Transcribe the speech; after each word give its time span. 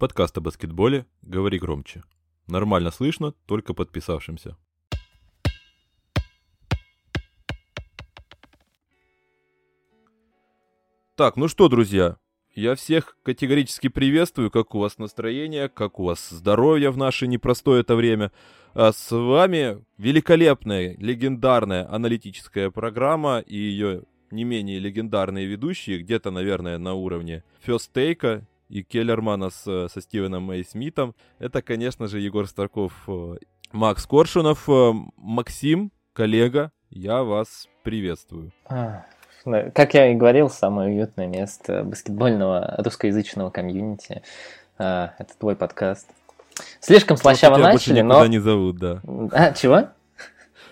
Подкаст 0.00 0.38
о 0.38 0.40
баскетболе 0.40 1.04
«Говори 1.20 1.58
громче». 1.58 2.02
Нормально 2.46 2.90
слышно, 2.90 3.34
только 3.44 3.74
подписавшимся. 3.74 4.56
Так, 11.16 11.36
ну 11.36 11.48
что, 11.48 11.68
друзья, 11.68 12.16
я 12.54 12.76
всех 12.76 13.18
категорически 13.22 13.88
приветствую, 13.88 14.50
как 14.50 14.74
у 14.74 14.78
вас 14.78 14.96
настроение, 14.96 15.68
как 15.68 16.00
у 16.00 16.04
вас 16.04 16.30
здоровье 16.30 16.88
в 16.88 16.96
наше 16.96 17.26
непростое 17.26 17.82
это 17.82 17.94
время. 17.94 18.32
А 18.72 18.92
с 18.92 19.14
вами 19.14 19.84
великолепная, 19.98 20.96
легендарная 20.96 21.86
аналитическая 21.94 22.70
программа 22.70 23.40
и 23.40 23.54
ее 23.54 24.04
не 24.30 24.44
менее 24.44 24.78
легендарные 24.78 25.44
ведущие, 25.44 25.98
где-то, 25.98 26.30
наверное, 26.30 26.78
на 26.78 26.94
уровне 26.94 27.44
Фестейка 27.60 28.46
и 28.70 28.82
Келлермана 28.84 29.50
с, 29.50 29.88
со 29.88 30.00
Стивеном 30.00 30.44
Мэй 30.44 30.64
Смитом. 30.64 31.14
Это, 31.38 31.60
конечно 31.60 32.06
же, 32.06 32.20
Егор 32.20 32.46
Старков, 32.46 32.92
э, 33.08 33.34
Макс 33.72 34.06
Коршунов. 34.06 34.68
Э, 34.68 34.92
Максим, 35.16 35.90
коллега, 36.12 36.70
я 36.88 37.24
вас 37.24 37.68
приветствую. 37.82 38.52
А, 38.66 39.04
как 39.74 39.94
я 39.94 40.12
и 40.12 40.14
говорил, 40.14 40.48
самое 40.48 40.90
уютное 40.90 41.26
место 41.26 41.82
баскетбольного 41.82 42.76
русскоязычного 42.78 43.50
комьюнити. 43.50 44.22
А, 44.78 45.14
это 45.18 45.36
твой 45.36 45.56
подкаст. 45.56 46.08
Слишком 46.78 47.16
слащаво 47.16 47.56
начали, 47.56 48.02
но... 48.02 48.24
не 48.26 48.38
зовут, 48.38 48.78
да. 48.78 49.00
А, 49.32 49.52
чего? 49.52 49.88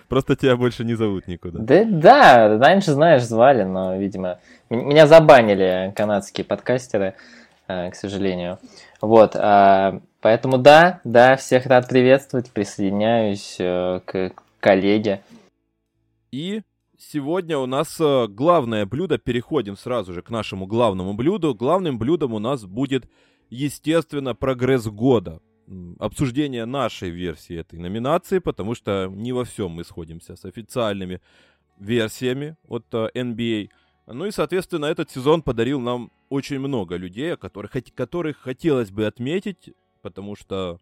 Просто 0.07 0.35
тебя 0.35 0.55
больше 0.55 0.85
не 0.85 0.95
зовут 0.95 1.27
никуда. 1.27 1.59
Да, 1.59 1.83
да, 1.83 2.57
раньше, 2.57 2.93
знаешь, 2.93 3.23
звали, 3.23 3.63
но, 3.63 3.97
видимо, 3.97 4.39
меня 4.69 5.05
забанили 5.05 5.93
канадские 5.95 6.45
подкастеры, 6.45 7.05
э, 7.05 7.13
к 7.69 7.93
сожалению. 7.93 8.57
Вот, 9.01 9.35
а, 9.35 10.01
поэтому 10.21 10.57
да, 10.57 11.01
да, 11.03 11.35
всех 11.35 11.65
рад 11.67 11.87
приветствовать, 11.87 12.51
присоединяюсь 12.51 13.57
э, 13.59 14.01
к 14.05 14.33
коллеге. 14.59 15.21
И 16.31 16.61
сегодня 16.97 17.57
у 17.57 17.65
нас 17.65 17.99
э, 17.99 18.27
главное 18.27 18.85
блюдо, 18.85 19.17
переходим 19.17 19.77
сразу 19.77 20.13
же 20.13 20.21
к 20.21 20.29
нашему 20.29 20.65
главному 20.65 21.13
блюду. 21.13 21.53
Главным 21.53 21.99
блюдом 21.99 22.33
у 22.33 22.39
нас 22.39 22.65
будет, 22.65 23.09
естественно, 23.49 24.33
прогресс 24.35 24.87
года 24.87 25.39
обсуждение 25.99 26.65
нашей 26.65 27.11
версии 27.11 27.55
этой 27.55 27.77
номинации, 27.77 28.39
потому 28.39 28.73
что 28.73 29.07
не 29.07 29.31
во 29.31 29.43
всем 29.43 29.71
мы 29.71 29.83
сходимся 29.83 30.35
с 30.35 30.43
официальными 30.45 31.21
версиями 31.79 32.57
от 32.67 32.85
NBA. 32.91 33.69
Ну 34.11 34.25
и, 34.25 34.31
соответственно, 34.31 34.85
этот 34.85 35.11
сезон 35.11 35.43
подарил 35.43 35.79
нам 35.79 36.11
очень 36.29 36.57
много 36.57 36.95
людей, 36.95 37.37
которых, 37.37 37.73
которых 37.93 38.37
хотелось 38.37 38.89
бы 38.89 39.05
отметить, 39.05 39.71
потому 40.01 40.35
что 40.35 40.79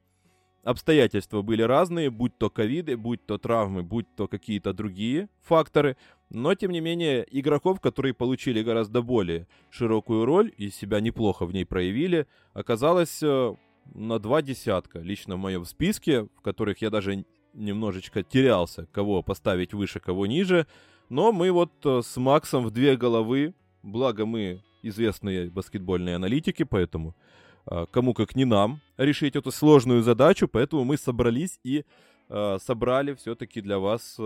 обстоятельства 0.64 1.42
были 1.42 1.61
разные, 1.61 2.09
будь 2.09 2.38
то 2.38 2.50
ковиды, 2.50 2.95
будь 2.95 3.25
то 3.25 3.38
травмы, 3.38 3.83
будь 3.83 4.05
то 4.16 4.30
какие-то 4.30 4.72
другие 4.72 5.28
факторы. 5.42 5.98
Но, 6.30 6.55
тем 6.55 6.72
не 6.72 6.80
менее, 6.80 7.28
игроков, 7.30 7.81
которые 7.81 8.14
получили 8.14 8.64
гораздо 8.64 9.02
более 9.02 9.48
широкую 9.72 10.23
роль 10.23 10.53
и 10.58 10.70
себя 10.70 11.02
неплохо 11.02 11.45
в 11.45 11.53
ней 11.53 11.66
проявили, 11.66 12.28
оказалось 12.53 13.22
э, 13.22 13.55
на 13.94 14.20
два 14.20 14.42
десятка 14.42 15.00
лично 15.00 15.36
в 15.36 15.39
моем 15.39 15.66
списке, 15.66 16.23
в 16.38 16.42
которых 16.42 16.81
я 16.81 16.89
даже 16.89 17.25
немножечко 17.53 18.23
терялся, 18.23 18.88
кого 18.94 19.22
поставить 19.22 19.73
выше, 19.73 20.00
кого 20.00 20.28
ниже. 20.28 20.66
Но 21.09 21.31
мы 21.31 21.52
вот 21.52 21.72
э, 21.86 22.02
с 22.03 22.17
Максом 22.17 22.66
в 22.66 22.72
две 22.72 22.97
головы, 22.97 23.53
благо 23.81 24.25
мы 24.25 24.61
известные 24.83 25.49
баскетбольные 25.49 26.15
аналитики, 26.15 26.64
поэтому 26.64 27.15
э, 27.65 27.86
кому 27.92 28.14
как 28.14 28.36
не 28.36 28.45
нам 28.45 28.82
решить 28.98 29.36
эту 29.36 29.52
сложную 29.52 30.02
задачу, 30.04 30.48
поэтому 30.48 30.83
мы 30.83 30.98
собрались 30.98 31.59
и 31.64 31.86
э, 32.30 32.58
собрали 32.61 33.14
все-таки 33.14 33.61
для 33.61 33.80
вас 33.80 34.20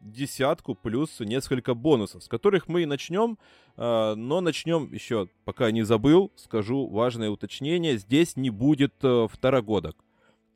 десятку 0.00 0.74
плюс 0.74 1.20
несколько 1.20 1.74
бонусов, 1.74 2.22
с 2.22 2.28
которых 2.28 2.68
мы 2.68 2.82
и 2.82 2.86
начнем. 2.86 3.38
Но 3.78 4.40
начнем 4.40 4.90
еще, 4.92 5.28
пока 5.44 5.70
не 5.70 5.82
забыл, 5.82 6.32
скажу 6.36 6.86
важное 6.86 7.28
уточнение. 7.28 7.98
Здесь 7.98 8.36
не 8.36 8.48
будет 8.48 8.94
второгодок. 9.02 10.05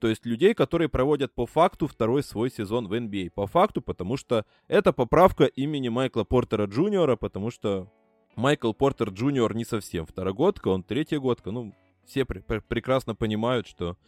То 0.01 0.09
есть 0.09 0.25
людей, 0.25 0.55
которые 0.55 0.89
проводят 0.89 1.35
по 1.35 1.47
факту 1.47 1.87
второй 1.87 2.23
свой 2.23 2.51
сезон 2.51 2.89
в 2.89 2.93
NBA. 2.95 3.29
А. 3.29 3.31
По 3.33 3.47
факту, 3.47 3.83
потому 3.83 4.17
что 4.17 4.47
это 4.67 4.93
поправка 4.93 5.45
имени 5.45 5.91
Майкла 5.91 6.25
Портера 6.25 6.67
Джуниора, 6.67 7.17
потому 7.17 7.51
что 7.51 7.93
Майкл 8.35 8.73
Портер 8.73 9.11
Джуниор 9.11 9.55
не 9.55 9.65
совсем 9.65 10.07
второгодка, 10.07 10.69
он 10.69 10.83
третьегодка. 10.83 11.51
Ну, 11.51 11.75
все 12.07 12.25
пр- 12.25 12.43
пр- 12.43 12.63
прекрасно 12.67 13.15
понимают, 13.15 13.67
что 13.67 13.99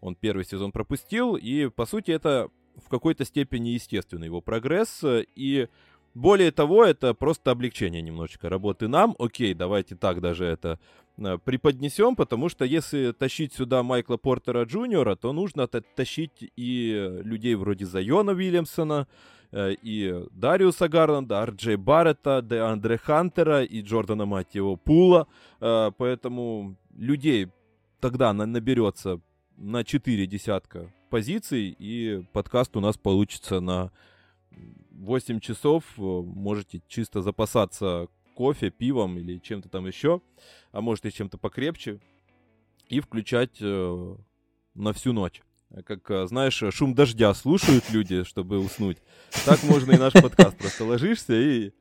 он 0.00 0.14
первый 0.14 0.44
сезон 0.44 0.70
пропустил, 0.70 1.34
и, 1.34 1.68
по 1.68 1.86
сути, 1.86 2.10
это 2.10 2.50
в 2.76 2.88
какой-то 2.88 3.24
степени 3.24 3.70
естественный 3.70 4.26
его 4.26 4.40
прогресс, 4.40 5.02
и 5.02 5.68
более 6.14 6.50
того, 6.50 6.84
это 6.84 7.14
просто 7.14 7.50
облегчение 7.50 8.02
немножечко 8.02 8.48
работы 8.48 8.88
нам. 8.88 9.14
Окей, 9.18 9.54
давайте 9.54 9.94
так 9.94 10.20
даже 10.20 10.44
это 10.44 10.78
э, 11.16 11.38
преподнесем, 11.44 12.16
потому 12.16 12.48
что 12.48 12.64
если 12.64 13.12
тащить 13.12 13.52
сюда 13.52 13.82
Майкла 13.82 14.16
Портера 14.16 14.64
Джуниора, 14.64 15.16
то 15.16 15.32
нужно 15.32 15.66
тащить 15.68 16.50
и 16.56 17.20
людей 17.22 17.54
вроде 17.54 17.86
Зайона 17.86 18.32
Уильямсона, 18.32 19.06
э, 19.52 19.74
и 19.82 20.24
Дариуса 20.32 20.88
Гарланда, 20.88 21.42
Арджей 21.42 21.76
Баррета, 21.76 22.42
Де 22.42 22.58
Андре 22.58 22.98
Хантера 22.98 23.62
и 23.62 23.82
Джордана, 23.82 24.26
мать 24.26 24.54
его, 24.54 24.76
Пула. 24.76 25.26
Э, 25.60 25.90
поэтому 25.96 26.76
людей 26.96 27.48
тогда 28.00 28.32
наберется 28.32 29.20
на 29.56 29.84
4 29.84 30.26
десятка 30.26 30.92
позиций, 31.10 31.74
и 31.78 32.22
подкаст 32.32 32.76
у 32.76 32.80
нас 32.80 32.96
получится 32.96 33.60
на 33.60 33.90
8 34.90 35.40
часов. 35.40 35.84
Можете 35.96 36.82
чисто 36.88 37.22
запасаться 37.22 38.08
кофе, 38.34 38.70
пивом 38.70 39.18
или 39.18 39.38
чем-то 39.38 39.68
там 39.68 39.86
еще, 39.86 40.20
а 40.70 40.80
может 40.80 41.04
и 41.06 41.12
чем-то 41.12 41.38
покрепче, 41.38 42.00
и 42.88 43.00
включать 43.00 43.58
э, 43.60 44.16
на 44.74 44.92
всю 44.92 45.12
ночь. 45.12 45.42
Как, 45.84 46.08
э, 46.10 46.26
знаешь, 46.26 46.62
шум 46.70 46.94
дождя 46.94 47.34
слушают 47.34 47.90
люди, 47.90 48.22
чтобы 48.22 48.58
уснуть. 48.58 48.98
Так 49.44 49.62
можно 49.64 49.92
и 49.92 49.98
наш 49.98 50.12
подкаст. 50.12 50.56
Просто 50.56 50.84
ложишься 50.84 51.34
и... 51.34 51.72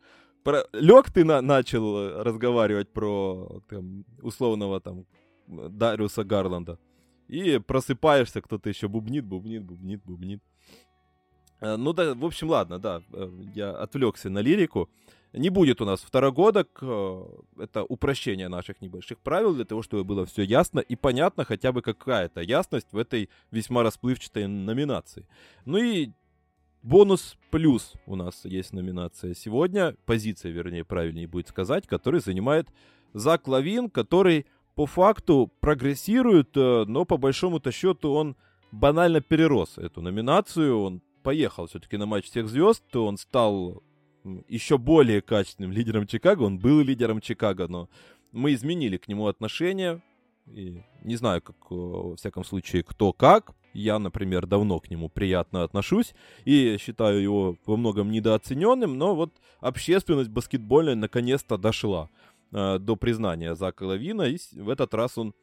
Про... 0.44 0.66
Лег 0.74 1.12
ты 1.12 1.24
на... 1.24 1.42
начал 1.42 2.24
разговаривать 2.24 2.92
про 2.92 3.62
там, 3.70 4.04
условного 4.22 4.82
там 4.82 5.06
Дариуса 5.48 6.24
Гарланда. 6.24 6.80
И 7.28 7.60
просыпаешься, 7.60 8.42
кто-то 8.42 8.70
еще 8.70 8.88
бубнит, 8.88 9.26
бубнит, 9.26 9.64
бубнит, 9.64 10.04
бубнит. 10.04 10.42
Э, 11.60 11.76
ну 11.76 11.94
да, 11.94 12.14
в 12.14 12.26
общем, 12.26 12.50
ладно, 12.50 12.80
да, 12.80 13.02
э, 13.14 13.30
я 13.56 13.72
отвлекся 13.72 14.30
на 14.30 14.40
лирику. 14.40 14.90
Не 15.34 15.50
будет 15.50 15.82
у 15.82 15.86
нас 15.86 16.02
второгодок, 16.02 16.80
э, 16.82 17.26
это 17.60 17.84
упрощение 17.84 18.48
наших 18.48 18.82
небольших 18.82 19.20
правил 19.20 19.54
для 19.54 19.66
того, 19.66 19.82
чтобы 19.82 20.04
было 20.04 20.26
все 20.26 20.44
ясно 20.44 20.80
и 20.80 20.96
понятно, 20.96 21.44
хотя 21.44 21.72
бы 21.72 21.82
какая-то 21.82 22.42
ясность 22.42 22.88
в 22.92 22.98
этой 22.98 23.30
весьма 23.52 23.84
расплывчатой 23.84 24.48
номинации. 24.48 25.28
Ну 25.66 25.78
и 25.78 26.12
бонус 26.82 27.38
плюс 27.52 27.94
у 28.06 28.16
нас 28.16 28.46
есть 28.46 28.74
номинация 28.74 29.34
сегодня, 29.34 29.96
позиция, 30.06 30.52
вернее, 30.52 30.86
правильнее 30.86 31.28
будет 31.28 31.50
сказать, 31.50 31.88
который 31.88 32.22
занимает 32.22 32.70
Зак 33.14 33.48
Лавин, 33.48 33.90
который 33.90 34.46
по 34.76 34.86
факту 34.86 35.52
прогрессирует, 35.60 36.56
но 36.56 37.04
по 37.04 37.18
большому-то 37.18 37.72
счету 37.72 38.12
он 38.12 38.36
банально 38.72 39.22
перерос 39.22 39.78
эту 39.78 40.02
номинацию. 40.02 40.80
Он 40.80 41.02
поехал 41.28 41.68
все-таки 41.68 41.98
на 41.98 42.06
матч 42.06 42.28
всех 42.28 42.48
звезд, 42.48 42.82
то 42.90 43.06
он 43.06 43.18
стал 43.18 43.84
еще 44.48 44.78
более 44.78 45.22
качественным 45.22 45.74
лидером 45.74 46.08
Чикаго. 46.08 46.44
Он 46.44 46.58
был 46.58 46.80
лидером 46.80 47.20
Чикаго, 47.20 47.68
но 47.68 47.90
мы 48.32 48.54
изменили 48.54 48.96
к 48.96 49.10
нему 49.10 49.28
отношение. 49.28 50.02
И 50.46 50.84
не 51.04 51.18
знаю, 51.18 51.42
как, 51.42 51.58
во 51.70 52.16
всяком 52.16 52.46
случае, 52.46 52.84
кто 52.84 53.12
как. 53.12 53.52
Я, 53.74 54.00
например, 54.00 54.46
давно 54.46 54.80
к 54.80 54.90
нему 54.90 55.10
приятно 55.10 55.64
отношусь 55.64 56.16
и 56.46 56.78
считаю 56.80 57.22
его 57.22 57.58
во 57.66 57.76
многом 57.76 58.10
недооцененным, 58.10 58.98
но 58.98 59.14
вот 59.14 59.34
общественность 59.60 60.30
баскетбольная 60.30 60.96
наконец-то 60.96 61.58
дошла 61.58 62.10
э, 62.54 62.80
до 62.80 62.96
признания 62.96 63.54
Зака 63.54 63.86
Лавина, 63.86 64.22
и 64.22 64.38
в 64.54 64.70
этот 64.70 64.94
раз 64.94 65.18
он 65.18 65.34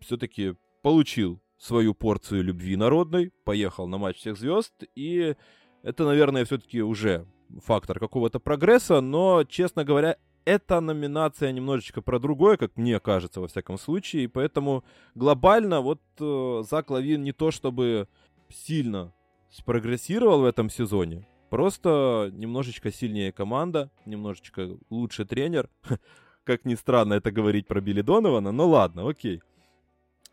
все-таки 0.00 0.56
получил 0.82 1.40
свою 1.60 1.94
порцию 1.94 2.42
любви 2.42 2.74
народной, 2.76 3.32
поехал 3.44 3.86
на 3.86 3.98
матч 3.98 4.16
всех 4.16 4.38
звезд, 4.38 4.72
и 4.96 5.36
это, 5.82 6.04
наверное, 6.04 6.46
все-таки 6.46 6.80
уже 6.80 7.26
фактор 7.62 7.98
какого-то 7.98 8.40
прогресса, 8.40 9.02
но, 9.02 9.44
честно 9.44 9.84
говоря, 9.84 10.16
эта 10.46 10.80
номинация 10.80 11.52
немножечко 11.52 12.00
про 12.00 12.18
другое, 12.18 12.56
как 12.56 12.76
мне 12.76 12.98
кажется, 12.98 13.42
во 13.42 13.48
всяком 13.48 13.78
случае, 13.78 14.24
и 14.24 14.26
поэтому 14.26 14.84
глобально 15.14 15.82
вот 15.82 16.00
э, 16.18 16.62
Зак 16.68 16.90
Лавин 16.90 17.22
не 17.22 17.32
то 17.32 17.50
чтобы 17.50 18.08
сильно 18.48 19.12
спрогрессировал 19.50 20.40
в 20.40 20.46
этом 20.46 20.70
сезоне, 20.70 21.28
просто 21.50 22.30
немножечко 22.32 22.90
сильнее 22.90 23.32
команда, 23.32 23.90
немножечко 24.06 24.78
лучше 24.88 25.26
тренер, 25.26 25.68
как 26.44 26.64
ни 26.64 26.74
странно 26.74 27.14
это 27.14 27.30
говорить 27.30 27.66
про 27.66 27.82
Билли 27.82 28.00
Донована, 28.00 28.50
но 28.50 28.66
ладно, 28.66 29.06
окей. 29.06 29.42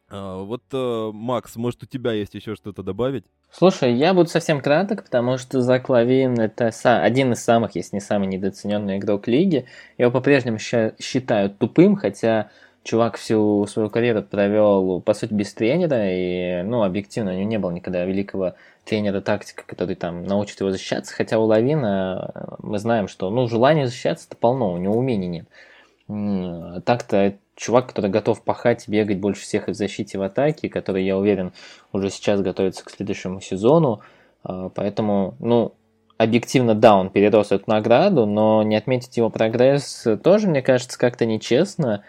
А, 0.09 0.41
вот, 0.43 0.63
э, 0.71 1.11
Макс, 1.13 1.55
может, 1.55 1.83
у 1.83 1.85
тебя 1.85 2.13
есть 2.13 2.33
еще 2.33 2.55
что-то 2.55 2.83
добавить? 2.83 3.25
Слушай, 3.51 3.93
я 3.93 4.13
буду 4.13 4.29
совсем 4.29 4.61
краток, 4.61 5.03
потому 5.03 5.37
что 5.37 5.61
Зак 5.61 5.89
Лавин 5.89 6.39
это 6.39 6.71
один 7.01 7.33
из 7.33 7.43
самых, 7.43 7.75
если 7.75 7.97
не 7.97 8.01
самый 8.01 8.27
недооцененный 8.27 8.97
игрок 8.97 9.27
лиги. 9.27 9.65
Его 9.97 10.11
по-прежнему 10.11 10.59
считают 10.59 11.57
тупым, 11.57 11.95
хотя 11.95 12.49
чувак 12.83 13.17
всю 13.17 13.65
свою 13.67 13.89
карьеру 13.89 14.23
провел, 14.23 15.01
по 15.01 15.13
сути, 15.13 15.33
без 15.33 15.53
тренера, 15.53 16.05
и, 16.09 16.63
ну, 16.63 16.83
объективно, 16.83 17.31
у 17.31 17.35
него 17.35 17.49
не 17.49 17.59
было 17.59 17.71
никогда 17.71 18.05
великого 18.05 18.55
тренера 18.85 19.19
тактика, 19.19 19.63
который 19.65 19.95
там 19.95 20.23
научит 20.23 20.61
его 20.61 20.71
защищаться, 20.71 21.13
хотя 21.13 21.37
у 21.37 21.43
Лавина 21.43 22.31
э, 22.33 22.55
мы 22.59 22.79
знаем, 22.79 23.09
что, 23.09 23.29
ну, 23.29 23.47
желание 23.49 23.87
защищаться-то 23.87 24.37
полно, 24.37 24.71
у 24.71 24.77
него 24.77 24.95
умений 24.95 25.27
нет. 25.27 26.83
Так-то 26.85 27.35
чувак, 27.57 27.87
который 27.87 28.09
готов 28.09 28.43
пахать, 28.43 28.87
бегать 28.87 29.17
больше 29.17 29.41
всех 29.41 29.67
и 29.67 29.71
в 29.71 29.75
защите, 29.75 30.17
и 30.17 30.19
в 30.19 30.23
атаке, 30.23 30.69
который, 30.69 31.03
я 31.03 31.17
уверен, 31.17 31.51
уже 31.91 32.09
сейчас 32.09 32.41
готовится 32.41 32.85
к 32.85 32.91
следующему 32.91 33.41
сезону. 33.41 34.01
А, 34.43 34.69
поэтому, 34.69 35.35
ну, 35.39 35.73
объективно, 36.17 36.75
да, 36.75 36.95
он 36.95 37.09
перерос 37.09 37.51
эту 37.51 37.63
награду, 37.67 38.25
но 38.25 38.63
не 38.63 38.75
отметить 38.75 39.17
его 39.17 39.29
прогресс 39.29 40.07
тоже, 40.23 40.47
мне 40.47 40.61
кажется, 40.61 40.97
как-то 40.97 41.25
нечестно. 41.25 42.03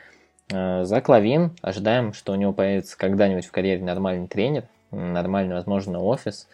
А, 0.53 0.85
За 0.85 1.01
Клавин 1.01 1.53
ожидаем, 1.63 2.13
что 2.13 2.33
у 2.33 2.37
него 2.37 2.53
появится 2.53 2.97
когда-нибудь 2.99 3.47
в 3.47 3.51
карьере 3.51 3.83
нормальный 3.83 4.29
тренер, 4.29 4.65
нормальный, 4.91 5.55
возможно, 5.55 5.99
офис. 5.99 6.47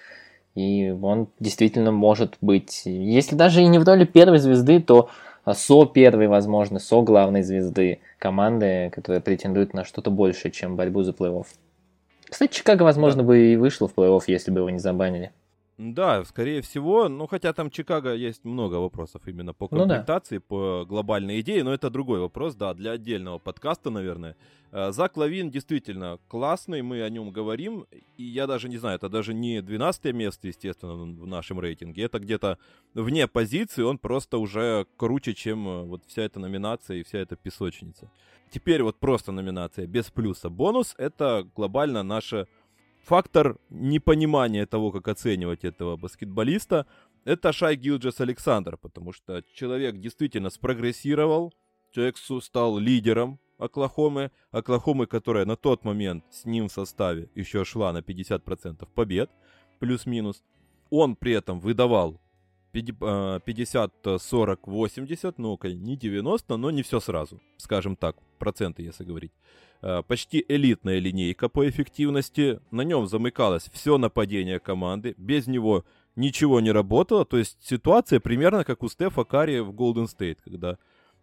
И 0.54 0.90
он 1.02 1.26
действительно 1.40 1.90
может 1.90 2.36
быть, 2.40 2.82
если 2.84 3.34
даже 3.34 3.60
и 3.60 3.66
не 3.66 3.80
в 3.80 3.84
роли 3.84 4.04
первой 4.04 4.38
звезды, 4.38 4.80
то 4.80 5.10
со 5.52 5.84
первой, 5.84 6.28
возможно, 6.28 6.78
со 6.78 7.02
главной 7.02 7.42
звезды 7.42 7.98
команды, 8.18 8.90
которая 8.94 9.20
претендует 9.20 9.74
на 9.74 9.84
что-то 9.84 10.10
большее, 10.10 10.50
чем 10.50 10.76
борьбу 10.76 11.02
за 11.02 11.12
плей-офф. 11.12 11.46
Кстати, 12.30 12.54
Чикаго, 12.54 12.84
возможно, 12.84 13.22
да. 13.22 13.26
бы 13.26 13.52
и 13.52 13.56
вышло 13.56 13.86
в 13.86 13.94
плей-офф, 13.94 14.22
если 14.28 14.50
бы 14.50 14.60
его 14.60 14.70
не 14.70 14.78
забанили. 14.78 15.32
Да, 15.76 16.24
скорее 16.24 16.62
всего, 16.62 17.08
ну 17.08 17.26
хотя 17.26 17.52
там 17.52 17.68
Чикаго 17.68 18.14
есть 18.14 18.44
много 18.44 18.76
вопросов 18.76 19.22
именно 19.26 19.52
по 19.52 19.66
комплектации, 19.66 20.36
ну, 20.36 20.40
да. 20.40 20.46
по 20.46 20.84
глобальной 20.86 21.40
идее, 21.40 21.64
но 21.64 21.74
это 21.74 21.90
другой 21.90 22.20
вопрос, 22.20 22.54
да, 22.54 22.74
для 22.74 22.92
отдельного 22.92 23.38
подкаста, 23.38 23.90
наверное. 23.90 24.36
Э, 24.70 24.92
Зак 24.92 25.16
Лавин 25.16 25.50
действительно 25.50 26.20
классный, 26.28 26.82
мы 26.82 27.02
о 27.02 27.10
нем 27.10 27.32
говорим, 27.32 27.86
и 28.16 28.22
я 28.22 28.46
даже 28.46 28.68
не 28.68 28.76
знаю, 28.76 28.96
это 28.96 29.08
даже 29.08 29.34
не 29.34 29.62
12 29.62 30.14
место, 30.14 30.46
естественно, 30.46 30.94
в 30.94 31.26
нашем 31.26 31.58
рейтинге, 31.58 32.04
это 32.04 32.20
где-то 32.20 32.58
вне 32.94 33.26
позиции, 33.26 33.82
он 33.82 33.98
просто 33.98 34.38
уже 34.38 34.86
круче, 34.96 35.34
чем 35.34 35.66
э, 35.66 35.82
вот 35.82 36.04
вся 36.06 36.22
эта 36.22 36.38
номинация 36.38 36.98
и 36.98 37.02
вся 37.02 37.18
эта 37.18 37.34
песочница. 37.34 38.12
Теперь 38.52 38.84
вот 38.84 39.00
просто 39.00 39.32
номинация 39.32 39.88
без 39.88 40.10
плюса. 40.12 40.48
Бонус— 40.50 40.94
это 40.98 41.48
глобально 41.56 42.04
наша 42.04 42.46
фактор 43.04 43.58
непонимания 43.70 44.66
того, 44.66 44.90
как 44.90 45.08
оценивать 45.08 45.64
этого 45.64 45.96
баскетболиста, 45.96 46.86
это 47.24 47.52
Шай 47.52 47.76
Гилджес 47.76 48.20
Александр, 48.20 48.76
потому 48.76 49.12
что 49.12 49.42
человек 49.52 49.98
действительно 49.98 50.50
спрогрессировал, 50.50 51.52
человек 51.92 52.16
стал 52.42 52.78
лидером 52.78 53.38
Оклахомы, 53.58 54.30
Оклахомы, 54.50 55.06
которая 55.06 55.46
на 55.46 55.56
тот 55.56 55.84
момент 55.84 56.24
с 56.30 56.44
ним 56.44 56.68
в 56.68 56.72
составе 56.72 57.28
еще 57.34 57.64
шла 57.64 57.92
на 57.92 57.98
50% 57.98 58.88
побед, 58.94 59.30
плюс-минус. 59.78 60.42
Он 60.90 61.16
при 61.16 61.32
этом 61.32 61.60
выдавал 61.60 62.20
50, 62.72 63.92
40, 64.20 64.66
80, 64.66 65.38
ну, 65.38 65.58
не 65.62 65.96
90, 65.96 66.56
но 66.56 66.70
не 66.70 66.82
все 66.82 67.00
сразу, 67.00 67.40
скажем 67.56 67.96
так, 67.96 68.16
проценты, 68.44 68.82
если 68.82 69.04
говорить. 69.04 69.32
Э, 69.82 70.02
почти 70.06 70.44
элитная 70.48 71.00
линейка 71.00 71.48
по 71.48 71.68
эффективности. 71.68 72.60
На 72.70 72.84
нем 72.84 73.06
замыкалось 73.06 73.70
все 73.72 73.98
нападение 73.98 74.58
команды. 74.58 75.14
Без 75.16 75.46
него 75.46 75.84
ничего 76.16 76.60
не 76.60 76.72
работало. 76.72 77.24
То 77.24 77.38
есть 77.38 77.56
ситуация 77.60 78.20
примерно 78.20 78.64
как 78.64 78.82
у 78.82 78.88
Стефа 78.88 79.24
Карри 79.24 79.60
в 79.60 79.70
Golden 79.70 80.06
State, 80.06 80.38
когда 80.44 80.76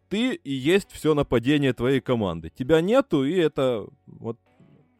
ты 0.10 0.36
и 0.36 0.54
есть 0.54 0.92
все 0.92 1.14
нападение 1.14 1.74
твоей 1.74 2.02
команды. 2.02 2.50
Тебя 2.50 2.82
нету, 2.82 3.24
и 3.24 3.34
это 3.34 3.88
вот 4.06 4.38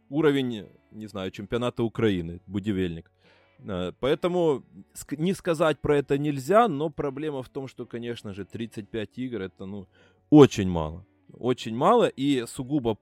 уровень, 0.10 0.68
не 0.92 1.08
знаю, 1.08 1.32
чемпионата 1.32 1.84
Украины, 1.84 2.40
будивельник. 2.48 3.12
Э, 3.60 3.92
поэтому 4.00 4.64
не 5.18 5.34
сказать 5.34 5.80
про 5.80 5.98
это 5.98 6.18
нельзя, 6.18 6.68
но 6.68 6.90
проблема 6.90 7.42
в 7.44 7.50
том, 7.50 7.68
что, 7.68 7.86
конечно 7.86 8.34
же, 8.34 8.46
35 8.46 9.18
игр 9.18 9.42
это 9.42 9.66
ну 9.66 9.88
очень 10.30 10.70
мало. 10.70 11.06
Очень 11.38 11.76
мало, 11.76 12.08
и 12.08 12.46
сугубо 12.46 12.98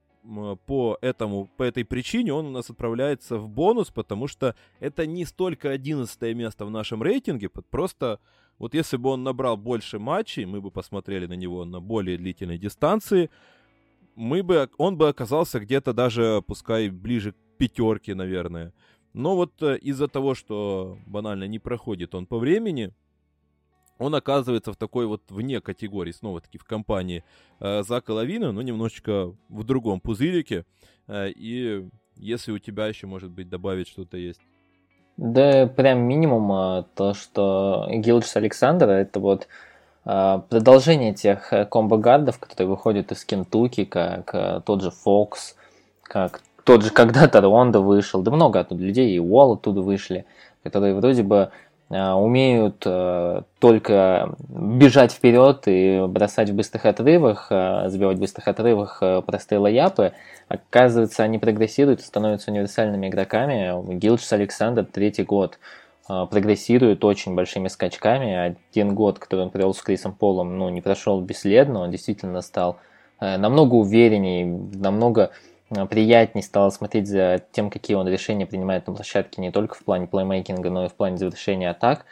по, 0.65 0.97
этому, 1.01 1.49
по 1.57 1.63
этой 1.63 1.85
причине 1.85 2.33
он 2.33 2.47
у 2.47 2.51
нас 2.51 2.69
отправляется 2.69 3.37
в 3.37 3.49
бонус, 3.49 3.89
потому 3.89 4.27
что 4.27 4.55
это 4.79 5.05
не 5.05 5.25
столько 5.25 5.71
11 5.71 6.21
место 6.35 6.65
в 6.65 6.71
нашем 6.71 7.01
рейтинге, 7.01 7.49
просто 7.49 8.19
вот 8.57 8.73
если 8.73 8.97
бы 8.97 9.09
он 9.09 9.23
набрал 9.23 9.55
больше 9.57 9.99
матчей, 9.99 10.45
мы 10.45 10.61
бы 10.61 10.69
посмотрели 10.69 11.25
на 11.25 11.33
него 11.33 11.63
на 11.65 11.79
более 11.79 12.17
длительной 12.17 12.57
дистанции, 12.57 13.29
мы 14.15 14.43
бы, 14.43 14.69
он 14.77 14.97
бы 14.97 15.07
оказался 15.07 15.61
где-то 15.61 15.93
даже, 15.93 16.43
пускай 16.45 16.89
ближе 16.89 17.31
к 17.31 17.35
пятерке, 17.57 18.15
наверное. 18.15 18.73
Но 19.13 19.35
вот 19.35 19.63
э, 19.63 19.77
из-за 19.77 20.07
того, 20.09 20.35
что 20.35 20.97
банально 21.07 21.45
не 21.45 21.57
проходит 21.57 22.13
он 22.13 22.25
по 22.25 22.37
времени, 22.37 22.93
он 23.99 24.15
оказывается 24.15 24.71
в 24.71 24.77
такой 24.77 25.05
вот 25.05 25.21
вне 25.29 25.61
категории, 25.61 26.11
снова-таки 26.11 26.57
в 26.57 26.63
компании 26.63 27.23
э, 27.59 27.83
Зака 27.83 28.13
Лавина, 28.13 28.51
но 28.51 28.61
немножечко 28.61 29.33
в 29.49 29.63
другом 29.65 29.99
пузырике. 29.99 30.65
Э, 31.07 31.29
и 31.29 31.85
если 32.15 32.51
у 32.51 32.59
тебя 32.59 32.87
еще, 32.87 33.07
может 33.07 33.29
быть, 33.29 33.49
добавить 33.49 33.89
что-то 33.89 34.17
есть. 34.17 34.39
Да, 35.17 35.67
прям 35.67 35.99
минимум 35.99 36.51
а, 36.51 36.85
то, 36.95 37.13
что 37.13 37.87
Гилджис 37.91 38.37
Александра 38.37 38.91
это 38.91 39.19
вот 39.19 39.49
а, 40.05 40.39
продолжение 40.39 41.13
тех 41.13 41.51
э, 41.51 41.65
комбо-гардов, 41.65 42.39
которые 42.39 42.69
выходят 42.69 43.11
из 43.11 43.25
Кентуки, 43.25 43.83
как 43.83 44.63
тот 44.65 44.81
же 44.81 44.91
Фокс, 44.91 45.57
как 46.03 46.41
тот 46.63 46.83
же 46.83 46.91
когда-то 46.91 47.41
Рондо 47.41 47.81
вышел, 47.81 48.21
да 48.21 48.31
много 48.31 48.61
оттуда 48.61 48.81
людей, 48.81 49.13
и 49.13 49.19
Уолл 49.19 49.53
оттуда 49.53 49.81
вышли, 49.81 50.25
которые 50.63 50.95
вроде 50.95 51.23
бы 51.23 51.51
Э, 51.51 51.68
умеют 51.89 52.83
э, 52.85 53.41
только 53.57 54.35
бежать 54.47 55.11
вперед 55.11 55.63
и 55.65 56.05
бросать 56.07 56.51
в 56.51 56.55
быстрых 56.55 56.85
отрывах, 56.85 57.47
э, 57.49 57.85
забивать 57.87 58.17
в 58.17 58.19
быстрых 58.19 58.47
отрывах 58.47 59.01
простые 59.25 59.57
лояпы. 59.57 60.13
Оказывается, 60.47 61.23
они 61.23 61.39
прогрессируют 61.39 62.01
и 62.01 62.03
становятся 62.03 62.51
универсальными 62.51 63.07
игроками. 63.07 63.95
Гилдж 63.95 64.23
Александр 64.31 64.85
третий 64.85 65.23
год 65.23 65.57
прогрессирует 66.07 67.03
очень 67.05 67.35
большими 67.35 67.67
скачками. 67.67 68.55
Один 68.71 68.93
год, 68.93 69.19
который 69.19 69.41
он 69.41 69.49
провел 69.49 69.73
с 69.73 69.81
Крисом 69.81 70.13
Полом, 70.13 70.57
ну, 70.57 70.69
не 70.69 70.81
прошел 70.81 71.21
бесследно, 71.21 71.81
он 71.81 71.91
действительно 71.91 72.41
стал 72.41 72.77
намного 73.19 73.75
увереннее, 73.75 74.45
намного 74.45 75.31
Э, 75.69 75.85
приятнее 75.85 76.43
стало 76.43 76.69
смотреть 76.69 77.07
за 77.07 77.43
тем, 77.51 77.69
какие 77.69 77.95
он 77.95 78.07
решения 78.07 78.45
принимает 78.45 78.87
на 78.87 78.93
площадке 78.93 79.41
не 79.41 79.51
только 79.51 79.75
в 79.75 79.83
плане 79.83 80.07
плеймейкинга, 80.07 80.69
но 80.69 80.85
и 80.85 80.89
в 80.89 80.93
плане 80.93 81.17
завершения 81.17 81.69
атак. 81.69 82.05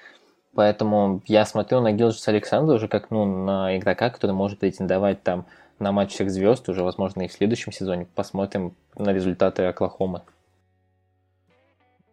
Поэтому 0.53 1.21
я 1.27 1.45
смотрю 1.45 1.81
на 1.81 1.91
Гилджиса 1.91 2.31
Александра 2.31 2.75
уже 2.75 2.87
как 2.87 3.11
ну, 3.11 3.25
на 3.25 3.77
игрока, 3.77 4.09
который 4.09 4.31
может 4.31 4.59
претендовать 4.59 5.21
там 5.21 5.45
на 5.79 5.91
матч 5.91 6.13
всех 6.13 6.31
звезд, 6.31 6.67
уже, 6.69 6.83
возможно, 6.83 7.21
и 7.21 7.27
в 7.27 7.31
следующем 7.31 7.71
сезоне. 7.71 8.07
Посмотрим 8.15 8.75
на 8.95 9.13
результаты 9.13 9.63
Оклахомы. 9.63 10.23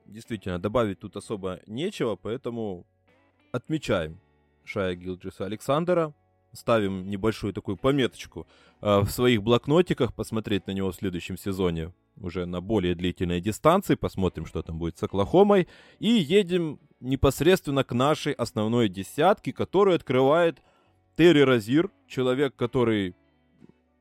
Действительно, 0.05 0.59
добавить 0.59 1.01
тут 1.01 1.17
особо 1.17 1.61
нечего, 1.67 2.17
поэтому 2.17 2.85
отмечаем 3.53 4.21
Шая 4.65 4.95
Гилджиса 4.95 5.47
Александра, 5.47 6.13
ставим 6.55 7.09
небольшую 7.09 7.53
такую 7.53 7.77
пометочку 7.77 8.47
э, 8.81 9.01
в 9.01 9.11
своих 9.11 9.43
блокнотиках, 9.43 10.15
посмотреть 10.15 10.67
на 10.67 10.73
него 10.73 10.91
в 10.91 10.97
следующем 10.97 11.37
сезоне 11.37 11.93
уже 12.17 12.47
на 12.47 12.61
более 12.61 12.95
длительной 12.95 13.41
дистанции, 13.41 13.95
посмотрим, 13.97 14.47
что 14.47 14.63
там 14.63 14.79
будет 14.79 14.99
с 14.99 15.03
Оклахомой, 15.03 15.69
и 15.99 16.09
едем 16.09 16.79
непосредственно 17.01 17.85
к 17.85 17.93
нашей 17.93 18.33
основной 18.33 18.89
десятке, 18.89 19.53
которую 19.53 19.97
открывает 19.97 20.63
Терри 21.17 21.41
Розир, 21.41 21.91
человек, 22.09 22.57
который 22.57 23.15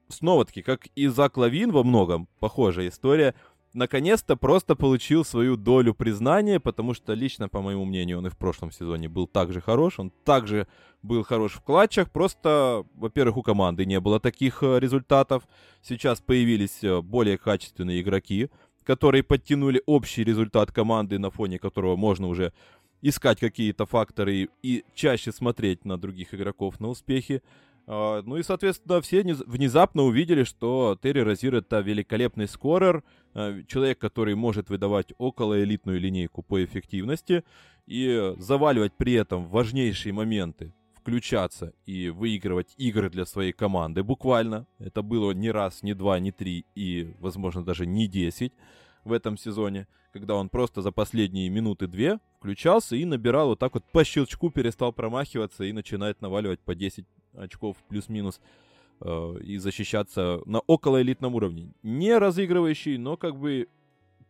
снова-таки, 0.09 0.61
как 0.61 0.87
и 0.95 1.07
Зак 1.07 1.37
Лавин 1.37 1.71
во 1.71 1.83
многом, 1.83 2.27
похожая 2.39 2.89
история, 2.89 3.35
наконец-то 3.73 4.35
просто 4.35 4.75
получил 4.75 5.25
свою 5.25 5.57
долю 5.57 5.93
признания, 5.93 6.59
потому 6.59 6.93
что 6.93 7.13
лично, 7.13 7.49
по 7.49 7.61
моему 7.61 7.85
мнению, 7.85 8.19
он 8.19 8.27
и 8.27 8.29
в 8.29 8.37
прошлом 8.37 8.71
сезоне 8.71 9.09
был 9.09 9.27
также 9.27 9.61
хорош, 9.61 9.99
он 9.99 10.11
также 10.23 10.67
был 11.01 11.23
хорош 11.23 11.53
в 11.53 11.61
клатчах, 11.61 12.11
просто, 12.11 12.85
во-первых, 12.95 13.37
у 13.37 13.41
команды 13.41 13.85
не 13.85 13.99
было 13.99 14.19
таких 14.19 14.63
э, 14.63 14.79
результатов, 14.79 15.43
сейчас 15.81 16.21
появились 16.21 16.83
э, 16.83 17.01
более 17.01 17.37
качественные 17.37 18.01
игроки, 18.01 18.49
которые 18.83 19.23
подтянули 19.23 19.81
общий 19.85 20.23
результат 20.23 20.71
команды, 20.71 21.19
на 21.19 21.29
фоне 21.29 21.59
которого 21.59 21.95
можно 21.95 22.27
уже 22.27 22.53
искать 23.01 23.39
какие-то 23.39 23.85
факторы 23.85 24.49
и 24.61 24.83
чаще 24.93 25.31
смотреть 25.31 25.83
на 25.83 25.97
других 25.97 26.33
игроков 26.33 26.79
на 26.79 26.87
успехи. 26.87 27.41
А, 27.85 28.21
ну 28.23 28.37
и, 28.37 28.43
соответственно, 28.43 29.01
все 29.01 29.23
внезапно 29.23 30.03
увидели, 30.03 30.43
что 30.43 30.97
Терри 31.01 31.19
Розир 31.19 31.55
это 31.55 31.79
великолепный 31.79 32.47
скорер, 32.47 33.03
а, 33.33 33.61
человек, 33.67 33.99
который 33.99 34.35
может 34.35 34.69
выдавать 34.69 35.13
около 35.17 35.61
элитную 35.61 35.99
линейку 35.99 36.43
по 36.43 36.63
эффективности 36.63 37.43
и 37.85 38.33
заваливать 38.37 38.93
при 38.93 39.13
этом 39.13 39.47
важнейшие 39.47 40.13
моменты, 40.13 40.73
включаться 40.95 41.73
и 41.85 42.09
выигрывать 42.09 42.73
игры 42.77 43.09
для 43.09 43.25
своей 43.25 43.51
команды 43.51 44.03
буквально. 44.03 44.65
Это 44.79 45.01
было 45.01 45.31
не 45.31 45.51
раз, 45.51 45.83
не 45.83 45.93
два, 45.93 46.19
не 46.19 46.31
три 46.31 46.65
и, 46.75 47.13
возможно, 47.19 47.65
даже 47.65 47.85
не 47.85 48.07
десять 48.07 48.53
в 49.03 49.11
этом 49.11 49.37
сезоне, 49.37 49.87
когда 50.13 50.35
он 50.35 50.47
просто 50.47 50.81
за 50.81 50.91
последние 50.91 51.49
минуты 51.49 51.87
две 51.87 52.19
включался 52.39 52.95
и 52.95 53.03
набирал 53.03 53.49
вот 53.49 53.59
так 53.59 53.73
вот 53.73 53.83
по 53.91 54.03
щелчку, 54.03 54.49
перестал 54.49 54.93
промахиваться 54.93 55.63
и 55.63 55.73
начинает 55.73 56.21
наваливать 56.21 56.59
по 56.59 56.75
10 56.75 57.05
очков 57.35 57.77
плюс-минус 57.89 58.39
э, 59.01 59.35
и 59.43 59.57
защищаться 59.57 60.41
на 60.45 60.59
околоэлитном 60.59 61.35
уровне. 61.35 61.73
Не 61.83 62.17
разыгрывающий, 62.17 62.97
но 62.97 63.17
как 63.17 63.37
бы 63.37 63.67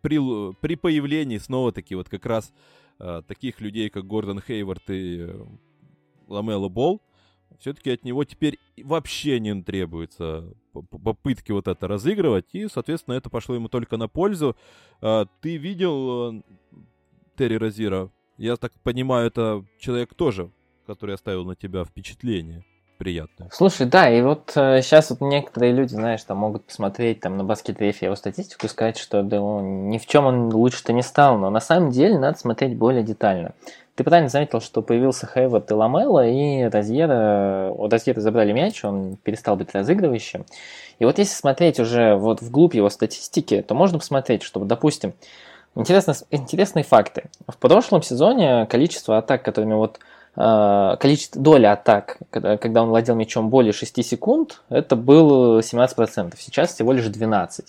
при, 0.01 0.53
при 0.55 0.75
появлении 0.75 1.37
снова-таки 1.37 1.95
вот 1.95 2.09
как 2.09 2.25
раз 2.25 2.53
э, 2.99 3.21
таких 3.27 3.61
людей, 3.61 3.89
как 3.89 4.05
Гордон 4.05 4.41
Хейвард 4.41 4.89
и 4.89 5.19
э, 5.21 5.45
Ламело 6.27 6.69
Болл, 6.69 7.01
все-таки 7.59 7.91
от 7.91 8.03
него 8.03 8.23
теперь 8.25 8.59
вообще 8.77 9.39
не 9.39 9.61
требуется 9.61 10.53
попытки 10.73 11.51
вот 11.51 11.67
это 11.67 11.87
разыгрывать, 11.87 12.47
и, 12.53 12.67
соответственно, 12.67 13.15
это 13.15 13.29
пошло 13.29 13.55
ему 13.55 13.69
только 13.69 13.97
на 13.97 14.07
пользу. 14.07 14.55
Э, 15.01 15.25
ты 15.41 15.57
видел 15.57 16.33
э, 16.33 16.41
Терри 17.37 17.55
Розира? 17.55 18.11
Я 18.37 18.57
так 18.57 18.73
понимаю, 18.81 19.27
это 19.27 19.65
человек 19.79 20.13
тоже, 20.15 20.51
который 20.85 21.15
оставил 21.15 21.45
на 21.45 21.55
тебя 21.55 21.85
впечатление 21.85 22.65
приятное. 22.97 23.49
Слушай, 23.51 23.87
да, 23.87 24.09
и 24.09 24.21
вот 24.21 24.51
э, 24.55 24.81
сейчас 24.81 25.09
вот 25.09 25.21
некоторые 25.21 25.73
люди, 25.73 25.93
знаешь, 25.93 26.23
там 26.23 26.37
могут 26.37 26.65
посмотреть 26.65 27.19
там 27.19 27.37
на 27.37 27.43
баскет-рефе 27.43 28.07
его 28.07 28.15
статистику 28.15 28.65
и 28.65 28.69
сказать, 28.69 28.97
что 28.97 29.23
да, 29.23 29.41
он, 29.41 29.89
ни 29.89 29.97
в 29.97 30.05
чем 30.05 30.25
он 30.25 30.53
лучше-то 30.53 30.93
не 30.93 31.01
стал, 31.01 31.37
но 31.37 31.49
на 31.49 31.59
самом 31.59 31.91
деле 31.91 32.17
надо 32.17 32.37
смотреть 32.37 32.77
более 32.77 33.03
детально. 33.03 33.53
Ты 33.95 34.03
правильно 34.03 34.29
заметил, 34.29 34.59
что 34.59 34.81
появился 34.81 35.29
Хейвард 35.31 35.69
и 35.69 35.73
Ламелла, 35.75 36.27
и 36.27 36.63
Розьера, 36.63 37.71
у 37.75 37.87
Розьера 37.87 38.21
забрали 38.21 38.51
мяч, 38.51 38.83
он 38.83 39.17
перестал 39.17 39.55
быть 39.55 39.73
разыгрывающим. 39.73 40.45
И 40.97 41.05
вот 41.05 41.19
если 41.19 41.35
смотреть 41.35 41.79
уже 41.79 42.15
вот 42.15 42.41
вглубь 42.41 42.73
его 42.73 42.89
статистики, 42.89 43.61
то 43.61 43.75
можно 43.75 43.99
посмотреть, 43.99 44.41
что, 44.41 44.59
допустим, 44.61 45.13
интересно, 45.75 46.15
интересные 46.31 46.83
факты. 46.83 47.25
В 47.47 47.57
прошлом 47.57 48.01
сезоне 48.01 48.65
количество 48.65 49.19
атак, 49.19 49.43
которыми 49.43 49.75
вот 49.75 49.99
количество 50.35 51.41
доли 51.41 51.65
атак, 51.65 52.17
когда, 52.31 52.81
он 52.81 52.89
владел 52.89 53.15
мячом 53.15 53.49
более 53.49 53.71
6 53.71 54.03
секунд, 54.03 54.61
это 54.69 54.95
было 54.95 55.59
17%, 55.59 56.33
сейчас 56.37 56.73
всего 56.73 56.91
лишь 56.91 57.05
12%. 57.05 57.65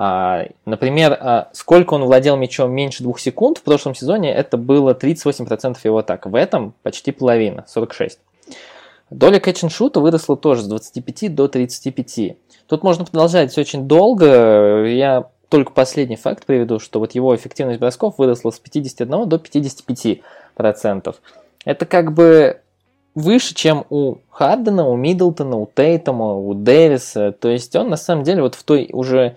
А, 0.00 0.46
например, 0.64 1.18
а, 1.20 1.48
сколько 1.52 1.94
он 1.94 2.04
владел 2.04 2.36
мячом 2.36 2.70
меньше 2.70 3.02
2 3.02 3.18
секунд 3.18 3.58
в 3.58 3.62
прошлом 3.64 3.96
сезоне, 3.96 4.32
это 4.32 4.56
было 4.56 4.94
38% 4.94 5.76
его 5.82 5.98
атак. 5.98 6.26
В 6.26 6.36
этом 6.36 6.72
почти 6.84 7.10
половина, 7.10 7.66
46%. 7.66 8.18
Доля 9.10 9.40
кэтч-н-шута 9.40 9.98
выросла 9.98 10.36
тоже 10.36 10.62
с 10.62 10.66
25 10.66 11.34
до 11.34 11.48
35. 11.48 12.36
Тут 12.68 12.82
можно 12.84 13.06
продолжать 13.06 13.56
очень 13.58 13.88
долго. 13.88 14.84
Я 14.84 15.30
только 15.48 15.72
последний 15.72 16.16
факт 16.16 16.46
приведу, 16.46 16.78
что 16.78 17.00
вот 17.00 17.12
его 17.12 17.34
эффективность 17.34 17.80
бросков 17.80 18.18
выросла 18.18 18.50
с 18.50 18.58
51 18.58 19.28
до 19.28 19.36
55%. 19.36 21.16
Это 21.68 21.84
как 21.84 22.14
бы 22.14 22.62
выше, 23.14 23.54
чем 23.54 23.84
у 23.90 24.16
Хардена, 24.30 24.88
у 24.88 24.96
Миддлтона, 24.96 25.56
у 25.56 25.66
Тейтома, 25.66 26.32
у 26.32 26.54
Дэвиса. 26.54 27.32
То 27.32 27.50
есть 27.50 27.76
он 27.76 27.90
на 27.90 27.98
самом 27.98 28.24
деле 28.24 28.40
вот 28.40 28.54
в 28.54 28.64
той 28.64 28.88
уже 28.90 29.36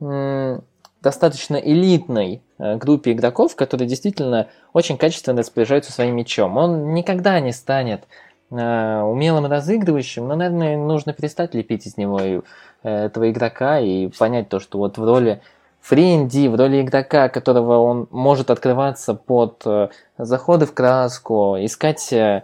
достаточно 0.00 1.56
элитной 1.56 2.40
э, 2.58 2.76
группе 2.76 3.12
игроков, 3.12 3.56
которые 3.56 3.86
действительно 3.86 4.48
очень 4.72 4.96
качественно 4.96 5.38
распоряжаются 5.38 5.92
своим 5.92 6.16
мячом. 6.16 6.56
Он 6.56 6.94
никогда 6.94 7.40
не 7.40 7.52
станет 7.52 8.04
э, 8.50 9.00
умелым 9.02 9.44
разыгрывающим, 9.44 10.26
но, 10.26 10.34
наверное, 10.34 10.78
нужно 10.78 11.12
перестать 11.12 11.54
лепить 11.54 11.86
из 11.86 11.98
него 11.98 12.18
э, 12.20 12.40
этого 12.82 13.30
игрока 13.30 13.80
и 13.80 14.08
понять 14.08 14.48
то, 14.48 14.60
что 14.60 14.78
вот 14.78 14.96
в 14.96 15.04
роли 15.04 15.42
френди, 15.86 16.48
в 16.48 16.56
роли 16.56 16.82
игрока, 16.82 17.28
которого 17.28 17.78
он 17.78 18.08
может 18.10 18.50
открываться 18.50 19.14
под 19.14 19.62
э, 19.64 19.88
заходы 20.18 20.66
в 20.66 20.74
краску, 20.74 21.56
искать 21.60 22.12
э, 22.12 22.42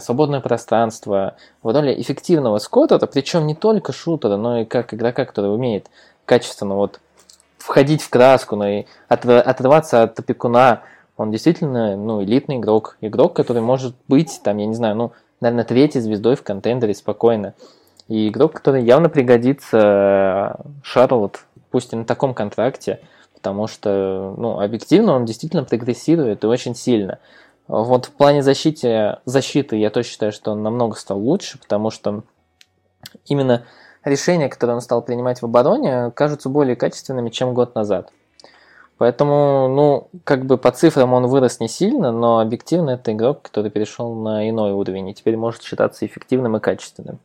свободное 0.00 0.40
пространство, 0.40 1.36
в 1.62 1.72
роли 1.72 1.94
эффективного 2.00 2.58
скоттера, 2.58 3.06
причем 3.06 3.46
не 3.46 3.54
только 3.54 3.92
шутера, 3.92 4.36
но 4.36 4.62
и 4.62 4.64
как 4.64 4.92
игрока, 4.92 5.24
который 5.24 5.54
умеет 5.54 5.86
качественно 6.24 6.74
вот 6.74 6.98
входить 7.58 8.02
в 8.02 8.10
краску, 8.10 8.56
но 8.56 8.68
и 8.68 8.84
отрываться 9.08 10.02
от 10.02 10.18
опекуна. 10.18 10.82
Он 11.16 11.30
действительно 11.30 11.96
ну, 11.96 12.24
элитный 12.24 12.56
игрок. 12.56 12.96
Игрок, 13.00 13.34
который 13.34 13.62
может 13.62 13.94
быть, 14.08 14.40
там, 14.42 14.58
я 14.58 14.66
не 14.66 14.74
знаю, 14.74 14.96
ну, 14.96 15.12
наверное, 15.40 15.64
третьей 15.64 16.00
звездой 16.00 16.34
в 16.34 16.42
контендере 16.42 16.92
спокойно. 16.92 17.54
И 18.08 18.28
игрок, 18.28 18.52
который 18.52 18.82
явно 18.82 19.08
пригодится 19.08 20.58
э, 20.58 20.68
Шарлот 20.82 21.44
пусть 21.74 21.92
и 21.92 21.96
на 21.96 22.04
таком 22.04 22.34
контракте, 22.34 23.00
потому 23.34 23.66
что, 23.66 24.32
ну, 24.36 24.60
объективно 24.60 25.16
он 25.16 25.24
действительно 25.24 25.64
прогрессирует 25.64 26.44
и 26.44 26.46
очень 26.46 26.76
сильно. 26.76 27.18
Вот 27.66 28.04
в 28.04 28.12
плане 28.12 28.44
защиты, 28.44 29.16
защиты 29.24 29.74
я 29.74 29.90
тоже 29.90 30.06
считаю, 30.06 30.30
что 30.30 30.52
он 30.52 30.62
намного 30.62 30.94
стал 30.94 31.18
лучше, 31.18 31.58
потому 31.58 31.90
что 31.90 32.22
именно 33.26 33.64
решения, 34.04 34.48
которые 34.48 34.76
он 34.76 34.82
стал 34.82 35.02
принимать 35.02 35.42
в 35.42 35.46
обороне, 35.46 36.12
кажутся 36.12 36.48
более 36.48 36.76
качественными, 36.76 37.30
чем 37.30 37.54
год 37.54 37.74
назад. 37.74 38.12
Поэтому, 38.96 39.66
ну, 39.66 40.10
как 40.22 40.46
бы 40.46 40.56
по 40.58 40.70
цифрам 40.70 41.12
он 41.12 41.26
вырос 41.26 41.58
не 41.58 41.66
сильно, 41.66 42.12
но 42.12 42.38
объективно 42.38 42.90
это 42.90 43.12
игрок, 43.12 43.42
который 43.42 43.72
перешел 43.72 44.14
на 44.14 44.48
иной 44.48 44.70
уровень 44.70 45.08
и 45.08 45.14
теперь 45.14 45.36
может 45.36 45.64
считаться 45.64 46.06
эффективным 46.06 46.56
и 46.56 46.60
качественным. 46.60 47.18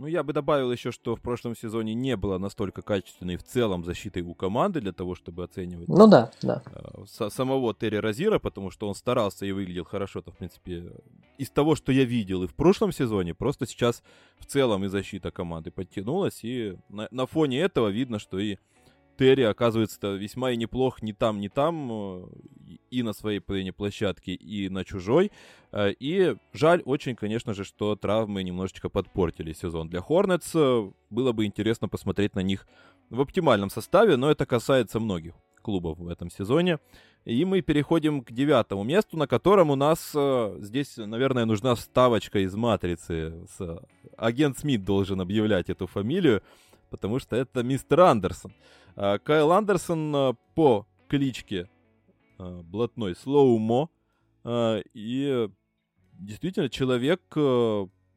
Ну, 0.00 0.06
я 0.06 0.22
бы 0.22 0.32
добавил 0.32 0.72
еще, 0.72 0.92
что 0.92 1.14
в 1.14 1.20
прошлом 1.20 1.54
сезоне 1.54 1.92
не 1.92 2.16
было 2.16 2.38
настолько 2.38 2.80
качественной 2.80 3.36
в 3.36 3.42
целом 3.42 3.84
защиты 3.84 4.22
у 4.22 4.34
команды 4.34 4.80
для 4.80 4.92
того, 4.92 5.14
чтобы 5.14 5.44
оценивать. 5.44 5.88
Ну 5.88 6.06
да, 6.08 6.30
да. 6.40 6.62
Э, 6.72 7.28
самого 7.28 7.74
Терри 7.74 7.96
Розира, 7.96 8.38
потому 8.38 8.70
что 8.70 8.88
он 8.88 8.94
старался 8.94 9.44
и 9.44 9.52
выглядел 9.52 9.84
хорошо-то, 9.84 10.32
в 10.32 10.38
принципе, 10.38 10.90
из 11.36 11.50
того, 11.50 11.74
что 11.74 11.92
я 11.92 12.04
видел 12.04 12.44
и 12.44 12.46
в 12.46 12.54
прошлом 12.54 12.92
сезоне, 12.92 13.34
просто 13.34 13.66
сейчас 13.66 14.02
в 14.38 14.46
целом 14.46 14.86
и 14.86 14.88
защита 14.88 15.30
команды 15.30 15.70
подтянулась, 15.70 16.44
и 16.44 16.78
на, 16.88 17.06
на 17.10 17.26
фоне 17.26 17.60
этого 17.60 17.88
видно, 17.88 18.18
что 18.18 18.38
и 18.38 18.56
Терри 19.20 19.42
оказывается 19.42 20.14
весьма 20.14 20.52
и 20.52 20.56
неплох 20.56 21.02
ни 21.02 21.12
там, 21.12 21.40
ни 21.40 21.48
там, 21.48 21.90
э, 21.92 22.26
и 22.90 23.02
на 23.02 23.12
своей 23.12 23.40
половине 23.40 23.70
площадки, 23.70 24.30
и 24.30 24.70
на 24.70 24.82
чужой. 24.82 25.30
Э, 25.72 25.92
и 25.92 26.36
жаль 26.54 26.80
очень, 26.86 27.14
конечно 27.16 27.52
же, 27.52 27.64
что 27.64 27.96
травмы 27.96 28.42
немножечко 28.42 28.88
подпортили 28.88 29.52
сезон 29.52 29.90
для 29.90 30.00
Хорнетс. 30.00 30.54
Было 31.10 31.32
бы 31.32 31.44
интересно 31.44 31.86
посмотреть 31.86 32.34
на 32.34 32.40
них 32.40 32.66
в 33.10 33.20
оптимальном 33.20 33.68
составе, 33.68 34.16
но 34.16 34.30
это 34.30 34.46
касается 34.46 35.00
многих 35.00 35.34
клубов 35.60 35.98
в 35.98 36.08
этом 36.08 36.30
сезоне. 36.30 36.78
И 37.26 37.44
мы 37.44 37.60
переходим 37.60 38.22
к 38.22 38.32
девятому 38.32 38.84
месту, 38.84 39.18
на 39.18 39.26
котором 39.26 39.70
у 39.70 39.76
нас 39.76 40.12
э, 40.14 40.56
здесь, 40.60 40.96
наверное, 40.96 41.44
нужна 41.44 41.74
вставочка 41.74 42.38
из 42.38 42.54
матрицы. 42.54 43.34
Агент 44.16 44.58
Смит 44.58 44.82
должен 44.82 45.20
объявлять 45.20 45.68
эту 45.68 45.86
фамилию, 45.86 46.42
потому 46.88 47.18
что 47.18 47.36
это 47.36 47.62
мистер 47.62 48.00
Андерсон. 48.00 48.52
А, 48.52 48.54
Кайл 48.94 49.52
Андерсон 49.52 50.14
а, 50.14 50.34
по 50.54 50.86
кличке 51.08 51.68
а, 52.38 52.62
блатной 52.62 53.14
Слоумо. 53.16 53.88
И 54.46 55.48
действительно 56.14 56.70
человек 56.70 57.20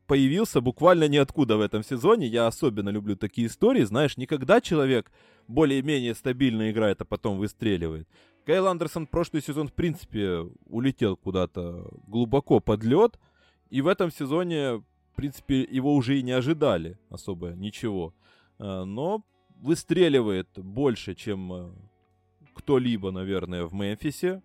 появился 0.07 0.61
буквально 0.61 1.07
ниоткуда 1.09 1.57
в 1.57 1.61
этом 1.61 1.83
сезоне. 1.83 2.27
Я 2.27 2.47
особенно 2.47 2.89
люблю 2.89 3.17
такие 3.17 3.47
истории. 3.47 3.83
Знаешь, 3.83 4.15
никогда 4.15 4.61
человек 4.61 5.11
более-менее 5.49 6.15
стабильно 6.15 6.71
играет, 6.71 7.01
а 7.01 7.05
потом 7.05 7.37
выстреливает. 7.37 8.07
Кайл 8.45 8.67
Андерсон 8.67 9.07
прошлый 9.07 9.41
сезон, 9.41 9.67
в 9.67 9.73
принципе, 9.73 10.49
улетел 10.65 11.17
куда-то 11.17 11.89
глубоко 12.07 12.61
под 12.61 12.83
лед. 12.83 13.19
И 13.69 13.81
в 13.81 13.87
этом 13.87 14.11
сезоне, 14.11 14.75
в 14.75 15.15
принципе, 15.15 15.63
его 15.63 15.93
уже 15.93 16.19
и 16.19 16.23
не 16.23 16.31
ожидали 16.31 16.97
особо 17.09 17.49
ничего. 17.49 18.13
Но 18.59 19.25
выстреливает 19.63 20.49
больше, 20.57 21.15
чем 21.15 21.53
э, 21.53 21.71
кто-либо, 22.53 23.11
наверное, 23.11 23.65
в 23.65 23.73
Мемфисе. 23.73 24.43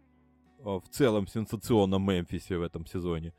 В 0.58 0.82
целом 0.90 1.28
сенсационном 1.28 2.02
Мемфисе 2.02 2.56
в 2.56 2.62
этом 2.62 2.87
сезоне. 2.87 3.34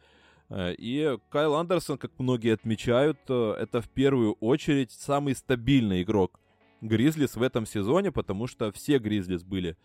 Э, 0.50 0.74
и 0.74 1.18
Кайл 1.30 1.56
Андерсон, 1.56 1.98
как 1.98 2.12
многие 2.20 2.54
отмечают, 2.54 3.18
э, 3.30 3.56
это 3.58 3.82
в 3.82 3.90
первую 3.90 4.34
очередь 4.34 4.92
самый 4.92 5.36
стабильный 5.36 6.04
игрок 6.04 6.40
Гризлис 6.82 7.36
в 7.36 7.42
этом 7.42 7.66
сезоне, 7.66 8.12
потому 8.12 8.48
что 8.48 8.72
все 8.72 9.00
Гризлис 9.00 9.44
были, 9.44 9.76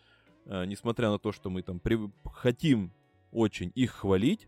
несмотря 0.46 1.10
на 1.10 1.18
то, 1.18 1.32
что 1.32 1.50
мы 1.50 1.62
там 1.62 1.80
при... 1.80 1.98
хотим 2.24 2.92
очень 3.32 3.72
их 3.74 3.90
хвалить, 3.90 4.46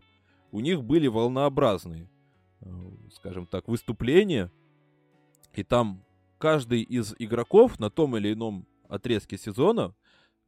у 0.51 0.61
них 0.61 0.81
были 0.81 1.07
волнообразные 1.07 2.09
скажем 3.13 3.45
так, 3.45 3.67
выступление, 3.67 4.51
и 5.53 5.63
там 5.63 6.03
каждый 6.37 6.81
из 6.81 7.15
игроков 7.19 7.79
на 7.79 7.89
том 7.89 8.17
или 8.17 8.33
ином 8.33 8.65
отрезке 8.89 9.37
сезона 9.37 9.93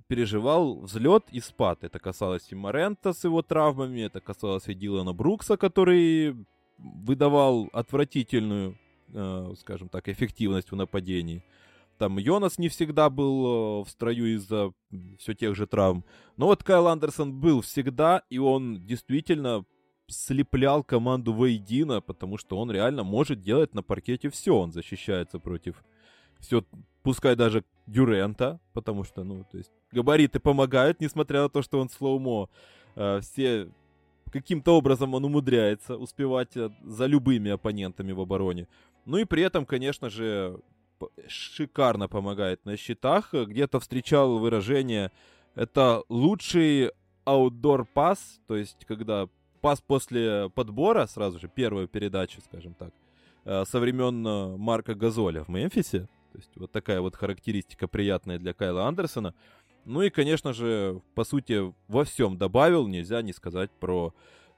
переживал 0.08 0.79
взлет 0.81 1.25
и 1.31 1.39
спад. 1.39 1.84
Это 1.84 2.00
касалось 2.00 2.51
и 2.51 2.55
Морента 2.55 3.13
с 3.13 3.24
его 3.24 3.41
травмами, 3.41 4.01
это 4.01 4.19
касалось 4.22 4.67
и 4.67 4.74
Дилана 4.74 5.13
Брукса, 5.13 5.55
который 5.55 6.36
выдавал 6.77 7.69
отвратительную, 7.74 8.77
э, 9.13 9.53
скажем 9.60 9.89
так, 9.89 10.08
эффективность 10.08 10.72
в 10.72 10.75
нападении. 10.75 11.43
Там 12.00 12.17
Йонас 12.17 12.58
не 12.58 12.69
всегда 12.69 13.10
был 13.10 13.81
э, 13.81 13.86
в 13.86 13.89
строю 13.89 14.36
из-за 14.36 14.72
все 15.19 15.34
тех 15.34 15.55
же 15.55 15.67
травм. 15.67 16.05
Но 16.38 16.48
вот 16.48 16.63
Кайл 16.63 16.88
Андерсон 16.88 17.34
был 17.39 17.62
всегда, 17.62 18.24
и 18.29 18.39
он 18.39 18.86
действительно 18.86 19.65
слеплял 20.10 20.84
команду 20.84 21.34
воедино, 21.34 22.01
потому 22.01 22.38
что 22.38 22.58
он 22.58 22.72
реально 22.72 23.04
может 23.04 23.42
делать 23.42 23.74
на 23.74 23.84
паркете 23.84 24.30
все. 24.30 24.56
Он 24.56 24.72
защищается 24.72 25.39
против 25.39 25.84
все, 26.39 26.63
пускай 27.04 27.36
даже 27.36 27.63
Дюрента, 27.86 28.60
потому 28.74 29.04
что, 29.04 29.24
ну, 29.24 29.46
то 29.51 29.58
есть 29.58 29.72
габариты 29.92 30.39
помогают, 30.39 31.01
несмотря 31.01 31.42
на 31.42 31.50
то, 31.50 31.62
что 31.62 31.80
он 31.80 31.89
слоумо. 31.89 32.50
Э, 32.96 33.20
все 33.22 33.70
каким-то 34.32 34.78
образом 34.78 35.13
он 35.13 35.25
умудряется 35.25 35.98
успевать 35.98 36.56
э, 36.56 36.70
за 36.84 37.08
любыми 37.08 37.51
оппонентами 37.51 38.12
в 38.12 38.22
обороне. 38.22 38.68
Ну 39.06 39.18
и 39.18 39.25
при 39.25 39.44
этом, 39.44 39.66
конечно 39.66 40.10
же, 40.10 40.60
шикарно 41.28 42.08
помогает 42.08 42.66
на 42.66 42.78
счетах. 42.78 43.34
Где-то 43.34 43.80
встречал 43.80 44.38
выражение 44.38 45.12
«это 45.56 46.04
лучший 46.10 46.92
аутдор 47.25 47.86
пас», 47.86 48.39
то 48.48 48.56
есть 48.56 48.86
когда 48.86 49.28
пас 49.62 49.82
после 49.82 50.50
подбора, 50.50 51.06
сразу 51.08 51.39
же 51.39 51.48
первая 51.48 51.88
передача, 51.88 52.42
скажем 52.42 52.74
так, 52.74 52.94
э, 53.46 53.63
со 53.66 53.80
времен 53.80 54.25
э, 54.25 54.58
Марка 54.58 54.96
Газоля 54.96 55.44
в 55.44 55.50
Мемфисе. 55.50 56.08
То 56.32 56.38
есть 56.38 56.51
вот 56.56 56.72
такая 56.72 57.01
вот 57.01 57.16
характеристика 57.16 57.88
приятная 57.88 58.39
для 58.39 58.54
Кайла 58.54 58.88
Андерсона. 58.88 59.34
Ну 59.86 60.01
и, 60.01 60.10
конечно 60.10 60.54
же, 60.54 61.01
по 61.16 61.24
сути, 61.24 61.74
во 61.88 62.04
всем 62.04 62.38
добавил, 62.38 62.88
нельзя 62.88 63.22
не 63.22 63.34
сказать 63.34 63.72
про 63.72 64.13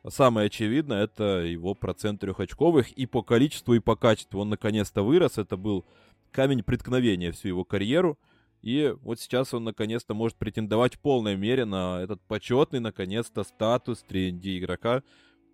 самое 0.09 0.47
очевидное, 0.47 1.03
это 1.03 1.43
его 1.45 1.75
процент 1.75 2.21
трехочковых 2.21 2.91
и 2.91 3.05
по 3.05 3.21
количеству, 3.21 3.73
и 3.73 3.79
по 3.79 3.95
качеству. 3.95 4.41
Он 4.41 4.49
наконец-то 4.49 5.03
вырос, 5.03 5.37
это 5.37 5.57
был 5.57 5.85
камень 6.31 6.63
преткновения 6.63 7.31
всю 7.31 7.49
его 7.49 7.63
карьеру. 7.63 8.17
И 8.61 8.93
вот 9.01 9.19
сейчас 9.19 9.53
он 9.53 9.63
наконец-то 9.63 10.13
может 10.13 10.37
претендовать 10.37 10.95
в 10.95 10.99
полной 10.99 11.35
мере 11.35 11.65
на 11.65 12.01
этот 12.01 12.21
почетный, 12.21 12.79
наконец-то, 12.79 13.43
статус 13.43 14.03
3 14.07 14.39
игрока, 14.59 15.03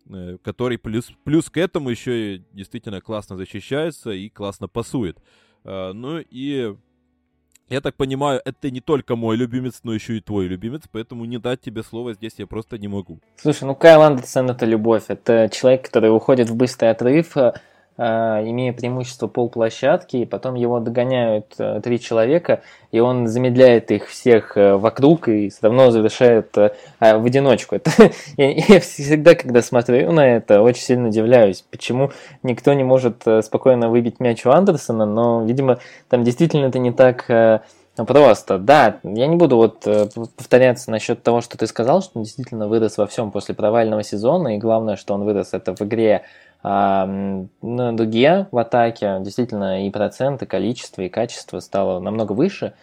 э, 0.10 0.38
который 0.44 0.78
плюс, 0.78 1.12
плюс 1.24 1.50
к 1.50 1.58
этому 1.58 1.90
еще 1.90 2.36
и 2.36 2.44
действительно 2.52 3.00
классно 3.02 3.38
защищается 3.38 4.12
и 4.12 4.30
классно 4.30 4.68
пасует. 4.68 5.18
Э, 5.64 5.94
ну 5.94 6.20
и 6.20 6.76
я 7.70 7.82
так 7.82 7.96
понимаю, 7.96 8.42
это 8.46 8.72
не 8.72 8.80
только 8.80 9.16
мой 9.18 9.36
любимец, 9.36 9.82
но 9.84 9.94
еще 9.94 10.18
и 10.18 10.22
твой 10.22 10.48
любимец, 10.48 10.84
поэтому 10.90 11.26
не 11.26 11.38
дать 11.38 11.60
тебе 11.60 11.84
слово 11.84 12.14
здесь 12.14 12.36
я 12.38 12.48
просто 12.48 12.78
не 12.78 12.88
могу. 12.88 13.20
Слушай, 13.36 13.66
ну 13.66 13.76
Кайл 13.76 14.02
Андерсон 14.02 14.50
это 14.50 14.66
любовь, 14.66 15.06
это 15.10 15.50
человек, 15.52 15.86
который 15.86 16.14
уходит 16.14 16.50
в 16.50 16.56
быстрый 16.56 16.92
отрыв, 16.92 17.36
э, 17.36 17.42
а, 17.42 17.62
имея 17.98 18.74
преимущество 18.74 19.27
полплощадки, 19.27 20.18
и 20.18 20.25
потом 20.25 20.54
его 20.54 20.80
догоняют 20.80 21.56
э, 21.58 21.82
три 21.84 22.00
человека, 22.00 22.62
и 22.92 23.00
он 23.00 23.27
замедляет 23.27 23.89
их 23.89 24.08
всех 24.08 24.56
э, 24.56 24.75
вокруг 24.75 25.27
и 25.27 25.50
все 25.50 25.60
равно 25.63 25.89
завершает 25.89 26.56
э, 26.58 26.72
в 27.00 27.25
одиночку. 27.25 27.75
Это, 27.77 27.92
я, 28.38 28.51
я 28.51 28.80
всегда, 28.82 29.34
когда 29.34 29.63
смотрю 29.63 30.12
на 30.12 30.36
это, 30.36 30.62
очень 30.62 30.84
сильно 30.84 31.08
удивляюсь, 31.08 31.66
почему 31.72 32.12
никто 32.43 32.71
не 32.74 32.84
может 32.84 33.24
спокойно 33.41 33.89
выбить 33.89 34.19
мяч 34.19 34.45
у 34.45 34.52
Андерсона, 34.52 35.06
но, 35.06 35.43
видимо, 35.43 35.80
там 36.08 36.24
действительно 36.24 36.67
это 36.67 36.78
не 36.78 36.91
так 36.91 37.63
просто. 37.95 38.60
Да, 38.60 39.00
я 39.04 39.26
не 39.26 39.36
буду 39.36 39.58
вот 39.58 39.88
повторяться 40.36 40.91
насчет 40.91 41.24
того, 41.24 41.41
что 41.41 41.58
ты 41.58 41.65
сказал, 41.65 42.02
что 42.04 42.19
он 42.19 42.24
действительно 42.24 42.67
вырос 42.67 42.98
во 42.98 43.08
всем 43.08 43.32
после 43.32 43.56
провального 43.56 44.04
сезона, 44.04 44.56
и 44.56 44.60
главное, 44.60 44.98
что 44.98 45.15
он 45.15 45.24
вырос 45.24 45.54
это 45.54 45.76
в 45.76 45.82
игре 45.82 46.24
а 46.63 47.06
на 47.62 47.96
дуге 47.96 48.48
в 48.52 48.58
атаке 48.58 49.17
действительно 49.22 49.86
и 49.86 49.89
процент, 49.89 50.41
и 50.41 50.46
количество, 50.46 51.02
и 51.02 51.10
качество 51.10 51.60
стало 51.60 52.00
намного 52.00 52.34
выше. 52.34 52.74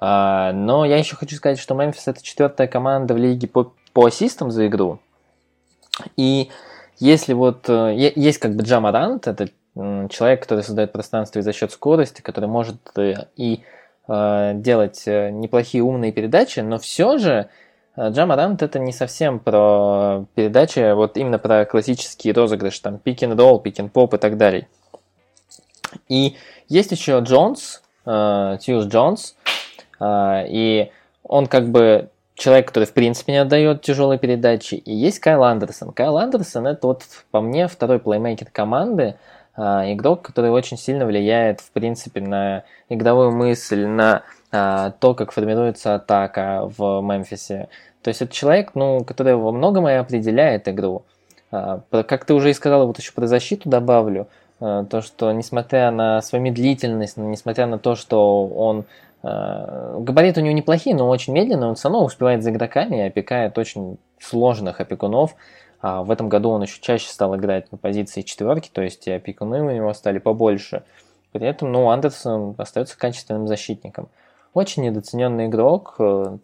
А, 0.00 0.52
но 0.52 0.84
я 0.84 0.96
еще 0.96 1.16
хочу 1.16 1.36
сказать, 1.36 1.58
что 1.58 1.74
Мемфис 1.74 2.08
это 2.08 2.22
четвертая 2.22 2.66
команда 2.66 3.14
в 3.14 3.18
лиге 3.18 3.48
по, 3.48 3.72
по 3.92 4.06
ассистам 4.06 4.50
за 4.50 4.66
игру. 4.66 4.98
И 6.16 6.50
если 6.98 7.32
вот 7.32 7.68
э, 7.68 7.94
есть 7.96 8.38
как 8.38 8.54
бы 8.54 8.64
Джамарант, 8.64 9.26
это 9.26 9.48
человек, 9.74 10.42
который 10.42 10.62
создает 10.62 10.92
пространство 10.92 11.38
и 11.38 11.42
за 11.42 11.52
счет 11.52 11.72
скорости, 11.72 12.20
который 12.20 12.48
может 12.48 12.76
э, 12.96 13.26
и 13.36 13.62
э, 14.08 14.52
делать 14.54 15.04
неплохие 15.06 15.82
умные 15.82 16.12
передачи, 16.12 16.60
но 16.60 16.78
все 16.78 17.18
же 17.18 17.48
Джамарант 17.98 18.62
это 18.62 18.78
не 18.78 18.92
совсем 18.92 19.38
про 19.38 20.24
передачи, 20.34 20.78
а 20.78 20.94
вот 20.94 21.16
именно 21.16 21.38
про 21.38 21.66
классический 21.66 22.32
розыгрыш, 22.32 22.78
там 22.78 22.98
пик 22.98 23.22
н 23.22 23.38
ролл, 23.38 23.60
пик 23.60 23.78
н 23.80 23.90
поп 23.90 24.14
и 24.14 24.18
так 24.18 24.38
далее. 24.38 24.66
И 26.08 26.36
есть 26.68 26.90
еще 26.90 27.18
Джонс, 27.20 27.82
э, 28.06 28.56
Тьюз 28.60 28.86
Джонс, 28.86 29.36
э, 30.00 30.46
и 30.48 30.90
он 31.22 31.46
как 31.46 31.68
бы 31.68 32.08
человек, 32.34 32.68
который 32.68 32.84
в 32.84 32.94
принципе 32.94 33.32
не 33.32 33.38
отдает 33.38 33.82
тяжелые 33.82 34.18
передачи. 34.18 34.74
И 34.74 34.94
есть 34.94 35.18
Кайл 35.18 35.44
Андерсон. 35.44 35.92
Кайл 35.92 36.16
Андерсон 36.16 36.66
это 36.66 36.86
вот 36.86 37.02
по 37.30 37.40
мне 37.42 37.68
второй 37.68 37.98
плеймейкер 37.98 38.48
команды, 38.50 39.16
игрок, 39.56 40.22
который 40.22 40.50
очень 40.50 40.78
сильно 40.78 41.04
влияет 41.04 41.60
в 41.60 41.70
принципе 41.72 42.20
на 42.20 42.64
игровую 42.88 43.32
мысль, 43.32 43.86
на 43.86 44.22
а, 44.54 44.90
то, 45.00 45.14
как 45.14 45.32
формируется 45.32 45.94
атака 45.94 46.70
в 46.76 47.00
Мемфисе. 47.00 47.70
То 48.02 48.08
есть 48.08 48.20
это 48.20 48.34
человек, 48.34 48.72
ну, 48.74 49.02
который 49.02 49.34
во 49.34 49.50
многом 49.50 49.88
и 49.88 49.92
определяет 49.92 50.68
игру. 50.68 51.04
А, 51.50 51.80
как 51.90 52.26
ты 52.26 52.34
уже 52.34 52.50
и 52.50 52.54
сказал, 52.54 52.86
вот 52.86 52.98
еще 52.98 53.12
про 53.12 53.26
защиту 53.26 53.70
добавлю, 53.70 54.28
а, 54.60 54.84
то, 54.84 55.00
что 55.00 55.32
несмотря 55.32 55.90
на 55.90 56.20
свою 56.20 56.44
медлительность, 56.44 57.16
несмотря 57.16 57.66
на 57.66 57.78
то, 57.78 57.94
что 57.96 58.46
он 58.46 58.84
габариты 59.24 60.40
у 60.40 60.42
него 60.42 60.52
неплохие, 60.52 60.96
но 60.96 61.08
очень 61.08 61.32
медленный, 61.32 61.68
он 61.68 61.76
все 61.76 61.88
равно 61.88 62.04
успевает 62.04 62.42
за 62.42 62.50
игроками 62.50 62.96
и 62.96 63.06
опекает 63.06 63.56
очень 63.56 63.96
сложных 64.18 64.80
опекунов. 64.80 65.36
А 65.82 66.04
в 66.04 66.12
этом 66.12 66.28
году 66.28 66.50
он 66.50 66.62
еще 66.62 66.80
чаще 66.80 67.08
стал 67.08 67.36
играть 67.36 67.72
на 67.72 67.76
позиции 67.76 68.22
четверки, 68.22 68.70
то 68.72 68.82
есть 68.82 69.08
опекуны 69.08 69.62
у 69.62 69.70
него 69.70 69.92
стали 69.94 70.18
побольше. 70.20 70.84
При 71.32 71.44
этом, 71.44 71.72
ну, 71.72 71.90
Андерсон 71.90 72.54
остается 72.56 72.96
качественным 72.96 73.48
защитником. 73.48 74.08
Очень 74.54 74.84
недооцененный 74.84 75.46
игрок. 75.46 75.96
Э, 75.98 76.38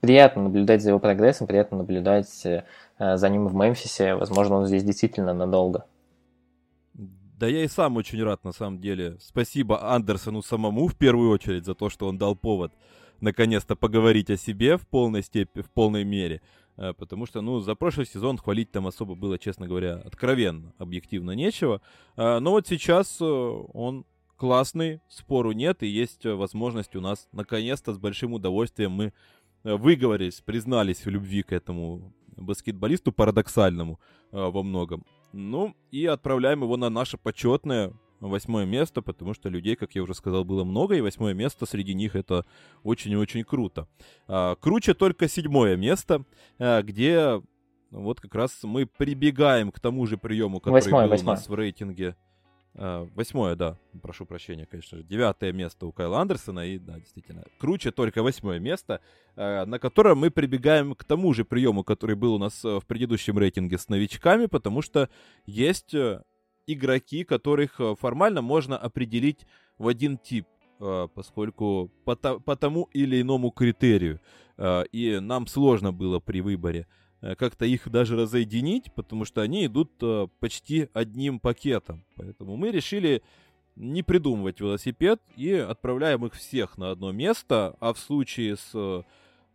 приятно 0.00 0.44
наблюдать 0.44 0.80
за 0.80 0.90
его 0.90 1.00
прогрессом, 1.00 1.48
приятно 1.48 1.78
наблюдать 1.78 2.46
э, 2.46 2.62
за 2.98 3.28
ним 3.28 3.48
в 3.48 3.54
Мемфисе. 3.54 4.14
Возможно, 4.14 4.56
он 4.56 4.66
здесь 4.66 4.84
действительно 4.84 5.34
надолго. 5.34 5.86
Да 6.94 7.48
я 7.48 7.64
и 7.64 7.68
сам 7.68 7.96
очень 7.96 8.22
рад, 8.22 8.44
на 8.44 8.52
самом 8.52 8.80
деле. 8.80 9.16
Спасибо 9.20 9.92
Андерсону 9.92 10.40
самому 10.40 10.86
в 10.86 10.94
первую 10.94 11.30
очередь 11.30 11.64
за 11.64 11.74
то, 11.74 11.90
что 11.90 12.06
он 12.06 12.16
дал 12.16 12.36
повод 12.36 12.72
наконец-то 13.20 13.74
поговорить 13.74 14.30
о 14.30 14.36
себе 14.36 14.76
в 14.76 14.86
полной 14.86 15.22
степени, 15.22 15.62
в 15.62 15.70
полной 15.70 16.04
мере. 16.04 16.42
Э, 16.76 16.92
потому 16.92 17.26
что, 17.26 17.40
ну, 17.40 17.60
за 17.60 17.74
прошлый 17.74 18.06
сезон 18.06 18.38
хвалить 18.38 18.70
там 18.70 18.86
особо 18.86 19.14
было, 19.14 19.38
честно 19.38 19.66
говоря, 19.66 19.96
откровенно, 19.96 20.74
объективно 20.78 21.32
нечего. 21.32 21.80
Но 22.16 22.50
вот 22.50 22.66
сейчас 22.66 23.20
он 23.20 24.04
классный, 24.36 25.00
спору 25.08 25.52
нет, 25.52 25.82
и 25.82 25.86
есть 25.86 26.26
э, 26.26 26.34
возможность 26.34 26.96
у 26.96 27.00
нас 27.00 27.28
наконец-то 27.32 27.94
с 27.94 27.98
большим 27.98 28.34
удовольствием 28.34 28.92
мы 28.92 29.12
э, 29.62 29.74
выговорились, 29.74 30.40
признались 30.40 31.04
в 31.04 31.08
любви 31.08 31.42
к 31.42 31.52
этому 31.52 32.12
баскетболисту 32.36 33.12
парадоксальному 33.12 34.00
э, 34.32 34.36
во 34.36 34.62
многом. 34.62 35.04
Ну, 35.32 35.74
и 35.90 36.06
отправляем 36.06 36.62
его 36.62 36.76
на 36.76 36.90
наше 36.90 37.16
почетное 37.16 37.92
восьмое 38.28 38.64
место, 38.64 39.02
потому 39.02 39.34
что 39.34 39.48
людей, 39.48 39.76
как 39.76 39.94
я 39.94 40.02
уже 40.02 40.14
сказал, 40.14 40.44
было 40.44 40.64
много, 40.64 40.94
и 40.94 41.00
восьмое 41.00 41.34
место 41.34 41.66
среди 41.66 41.94
них 41.94 42.16
это 42.16 42.44
очень 42.82 43.12
и 43.12 43.16
очень 43.16 43.44
круто. 43.44 43.86
А, 44.26 44.56
круче 44.56 44.94
только 44.94 45.28
седьмое 45.28 45.76
место, 45.76 46.24
а, 46.58 46.82
где 46.82 47.42
вот 47.90 48.20
как 48.20 48.34
раз 48.34 48.60
мы 48.62 48.86
прибегаем 48.86 49.70
к 49.70 49.80
тому 49.80 50.06
же 50.06 50.16
приему, 50.16 50.60
который 50.60 50.74
восьмое, 50.74 51.04
был 51.04 51.10
восьмое. 51.10 51.34
у 51.34 51.36
нас 51.36 51.48
в 51.48 51.54
рейтинге 51.54 52.16
Э, 52.76 53.06
восьмое, 53.14 53.54
да, 53.54 53.78
прошу 54.02 54.26
прощения, 54.26 54.66
конечно 54.66 54.98
же. 54.98 55.04
Девятое 55.04 55.52
место 55.52 55.86
у 55.86 55.92
Кайла 55.92 56.20
Андерсона. 56.20 56.66
И, 56.66 56.78
да, 56.78 56.98
действительно, 56.98 57.44
круче 57.58 57.92
только 57.92 58.22
восьмое 58.22 58.58
место, 58.58 59.00
э, 59.36 59.64
на 59.64 59.78
котором 59.78 60.18
мы 60.18 60.30
прибегаем 60.30 60.94
к 60.94 61.04
тому 61.04 61.32
же 61.34 61.44
приему, 61.44 61.84
который 61.84 62.16
был 62.16 62.34
у 62.34 62.38
нас 62.38 62.64
э, 62.64 62.80
в 62.80 62.86
предыдущем 62.86 63.38
рейтинге 63.38 63.78
с 63.78 63.88
новичками, 63.88 64.46
потому 64.46 64.82
что 64.82 65.08
есть 65.46 65.94
игроки, 66.66 67.24
которых 67.24 67.80
формально 67.98 68.42
можно 68.42 68.76
определить 68.76 69.46
в 69.78 69.88
один 69.88 70.18
тип, 70.18 70.46
поскольку 70.78 71.90
по, 72.04 72.16
по 72.16 72.56
тому 72.56 72.88
или 72.92 73.20
иному 73.20 73.50
критерию. 73.50 74.20
И 74.92 75.18
нам 75.20 75.46
сложно 75.46 75.92
было 75.92 76.20
при 76.20 76.40
выборе 76.40 76.86
э, 77.20 77.34
как-то 77.34 77.64
их 77.64 77.88
даже 77.90 78.16
разоединить, 78.16 78.92
потому 78.94 79.24
что 79.24 79.40
они 79.40 79.66
идут 79.66 79.90
э, 80.00 80.28
почти 80.38 80.88
одним 80.92 81.40
пакетом. 81.40 82.04
Поэтому 82.14 82.56
мы 82.56 82.70
решили 82.70 83.22
не 83.74 84.04
придумывать 84.04 84.60
велосипед 84.60 85.20
и 85.36 85.52
отправляем 85.52 86.24
их 86.24 86.34
всех 86.34 86.78
на 86.78 86.92
одно 86.92 87.10
место, 87.10 87.76
а 87.80 87.92
в 87.92 87.98
случае 87.98 88.56
с 88.56 88.70
э, 88.74 89.02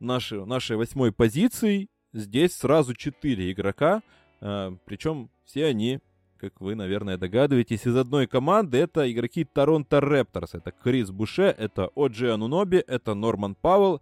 нашей, 0.02 0.45
нашей 0.45 0.76
восьмой 0.76 1.13
позицией 1.13 1.88
здесь 2.12 2.56
сразу 2.56 2.93
четыре 2.93 3.52
игрока, 3.52 4.02
причем 4.39 5.30
все 5.45 5.65
они 5.65 6.00
как 6.39 6.62
вы, 6.62 6.75
наверное, 6.75 7.17
догадываетесь, 7.17 7.86
из 7.86 7.95
одной 7.95 8.28
команды. 8.28 8.78
Это 8.78 9.12
игроки 9.12 9.43
Торонто 9.43 9.99
Репторс. 9.99 10.56
Это 10.56 10.71
Крис 10.71 11.12
Буше, 11.12 11.54
это 11.58 11.91
Оджи 11.95 12.32
Ануноби, 12.32 12.84
это 12.88 13.13
Норман 13.13 13.56
Пауэлл 13.56 14.02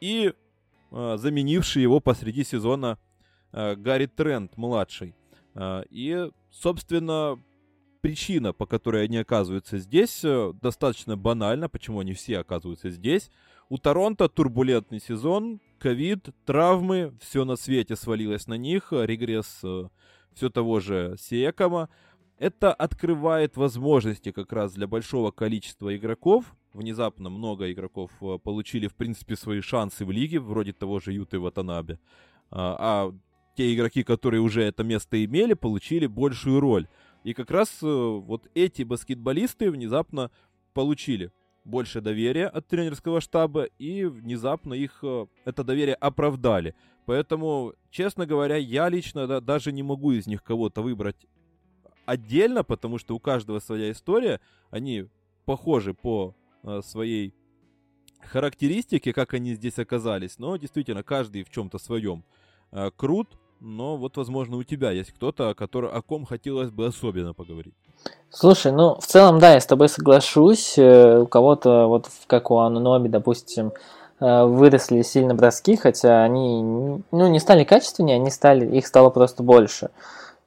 и 0.00 0.32
э, 0.90 1.16
заменивший 1.18 1.82
его 1.82 2.00
посреди 2.00 2.44
сезона 2.44 2.98
э, 3.52 3.76
Гарри 3.76 4.06
Трент, 4.06 4.56
младший. 4.56 5.14
Э, 5.54 5.82
и, 5.90 6.30
собственно, 6.50 7.38
причина, 8.00 8.52
по 8.52 8.66
которой 8.66 9.04
они 9.04 9.18
оказываются 9.18 9.78
здесь, 9.78 10.24
э, 10.24 10.52
достаточно 10.60 11.16
банальна, 11.16 11.68
почему 11.68 12.00
они 12.00 12.14
все 12.14 12.38
оказываются 12.38 12.90
здесь. 12.90 13.30
У 13.68 13.78
Торонто 13.78 14.28
турбулентный 14.28 15.00
сезон, 15.00 15.60
ковид, 15.78 16.28
травмы, 16.44 17.14
все 17.20 17.44
на 17.44 17.56
свете 17.56 17.96
свалилось 17.96 18.46
на 18.46 18.54
них, 18.54 18.88
регресс 18.92 19.60
э, 19.62 19.88
все 20.34 20.50
того 20.50 20.80
же 20.80 21.16
Сиекома. 21.18 21.88
Это 22.38 22.72
открывает 22.72 23.56
возможности 23.56 24.32
как 24.32 24.52
раз 24.52 24.72
для 24.72 24.86
большого 24.86 25.30
количества 25.30 25.96
игроков. 25.96 26.56
Внезапно 26.72 27.30
много 27.30 27.70
игроков 27.70 28.10
э, 28.20 28.38
получили, 28.42 28.88
в 28.88 28.94
принципе, 28.94 29.36
свои 29.36 29.60
шансы 29.60 30.04
в 30.04 30.10
лиге, 30.10 30.40
вроде 30.40 30.72
того 30.72 30.98
же 30.98 31.12
Юты 31.12 31.38
Ватанаbe. 31.38 31.98
А, 32.50 32.76
а 32.78 33.14
те 33.56 33.72
игроки, 33.72 34.02
которые 34.02 34.40
уже 34.40 34.62
это 34.62 34.82
место 34.82 35.24
имели, 35.24 35.54
получили 35.54 36.06
большую 36.06 36.58
роль. 36.60 36.88
И 37.22 37.32
как 37.32 37.50
раз 37.50 37.78
э, 37.82 37.86
вот 37.86 38.48
эти 38.54 38.82
баскетболисты 38.82 39.70
внезапно 39.70 40.30
получили 40.72 41.30
больше 41.64 42.00
доверия 42.00 42.46
от 42.46 42.66
тренерского 42.66 43.20
штаба, 43.20 43.64
и 43.78 44.04
внезапно 44.04 44.74
их 44.74 44.98
э, 45.02 45.26
это 45.44 45.64
доверие 45.64 45.94
оправдали. 45.94 46.74
Поэтому, 47.06 47.74
честно 47.90 48.26
говоря, 48.26 48.56
я 48.56 48.88
лично 48.88 49.26
да, 49.26 49.40
даже 49.40 49.72
не 49.72 49.82
могу 49.82 50.12
из 50.12 50.26
них 50.26 50.42
кого-то 50.42 50.82
выбрать 50.82 51.26
отдельно, 52.06 52.64
потому 52.64 52.98
что 52.98 53.14
у 53.14 53.20
каждого 53.20 53.58
своя 53.58 53.90
история. 53.90 54.40
Они 54.70 55.06
похожи 55.44 55.94
по 55.94 56.34
э, 56.62 56.80
своей 56.82 57.34
характеристике, 58.20 59.12
как 59.12 59.34
они 59.34 59.54
здесь 59.54 59.78
оказались. 59.78 60.38
Но 60.38 60.56
действительно, 60.56 61.02
каждый 61.02 61.44
в 61.44 61.50
чем-то 61.50 61.78
своем 61.78 62.24
э, 62.72 62.90
крут. 62.96 63.38
Но 63.60 63.96
вот, 63.96 64.16
возможно, 64.16 64.56
у 64.56 64.62
тебя 64.62 64.90
есть 64.90 65.12
кто-то, 65.12 65.50
о, 65.50 65.54
который, 65.54 65.90
о 65.90 66.02
ком 66.02 66.26
хотелось 66.26 66.70
бы 66.70 66.86
особенно 66.86 67.34
поговорить. 67.34 67.74
Слушай, 68.30 68.72
ну, 68.72 68.96
в 69.00 69.06
целом, 69.06 69.38
да, 69.38 69.54
я 69.54 69.60
с 69.60 69.66
тобой 69.66 69.88
соглашусь. 69.88 70.74
Э, 70.76 71.20
у 71.20 71.26
кого-то, 71.26 71.86
вот 71.86 72.10
как 72.26 72.50
у 72.50 72.58
Ануноби, 72.58 73.08
допустим, 73.08 73.72
Э, 74.20 74.44
выросли 74.44 75.02
сильно 75.02 75.34
броски, 75.34 75.76
хотя 75.76 76.22
они 76.22 76.62
ну, 77.10 77.28
не 77.28 77.40
стали 77.40 77.64
качественнее, 77.64 78.16
они 78.16 78.30
стали, 78.30 78.76
их 78.76 78.86
стало 78.86 79.10
просто 79.10 79.42
больше. 79.42 79.90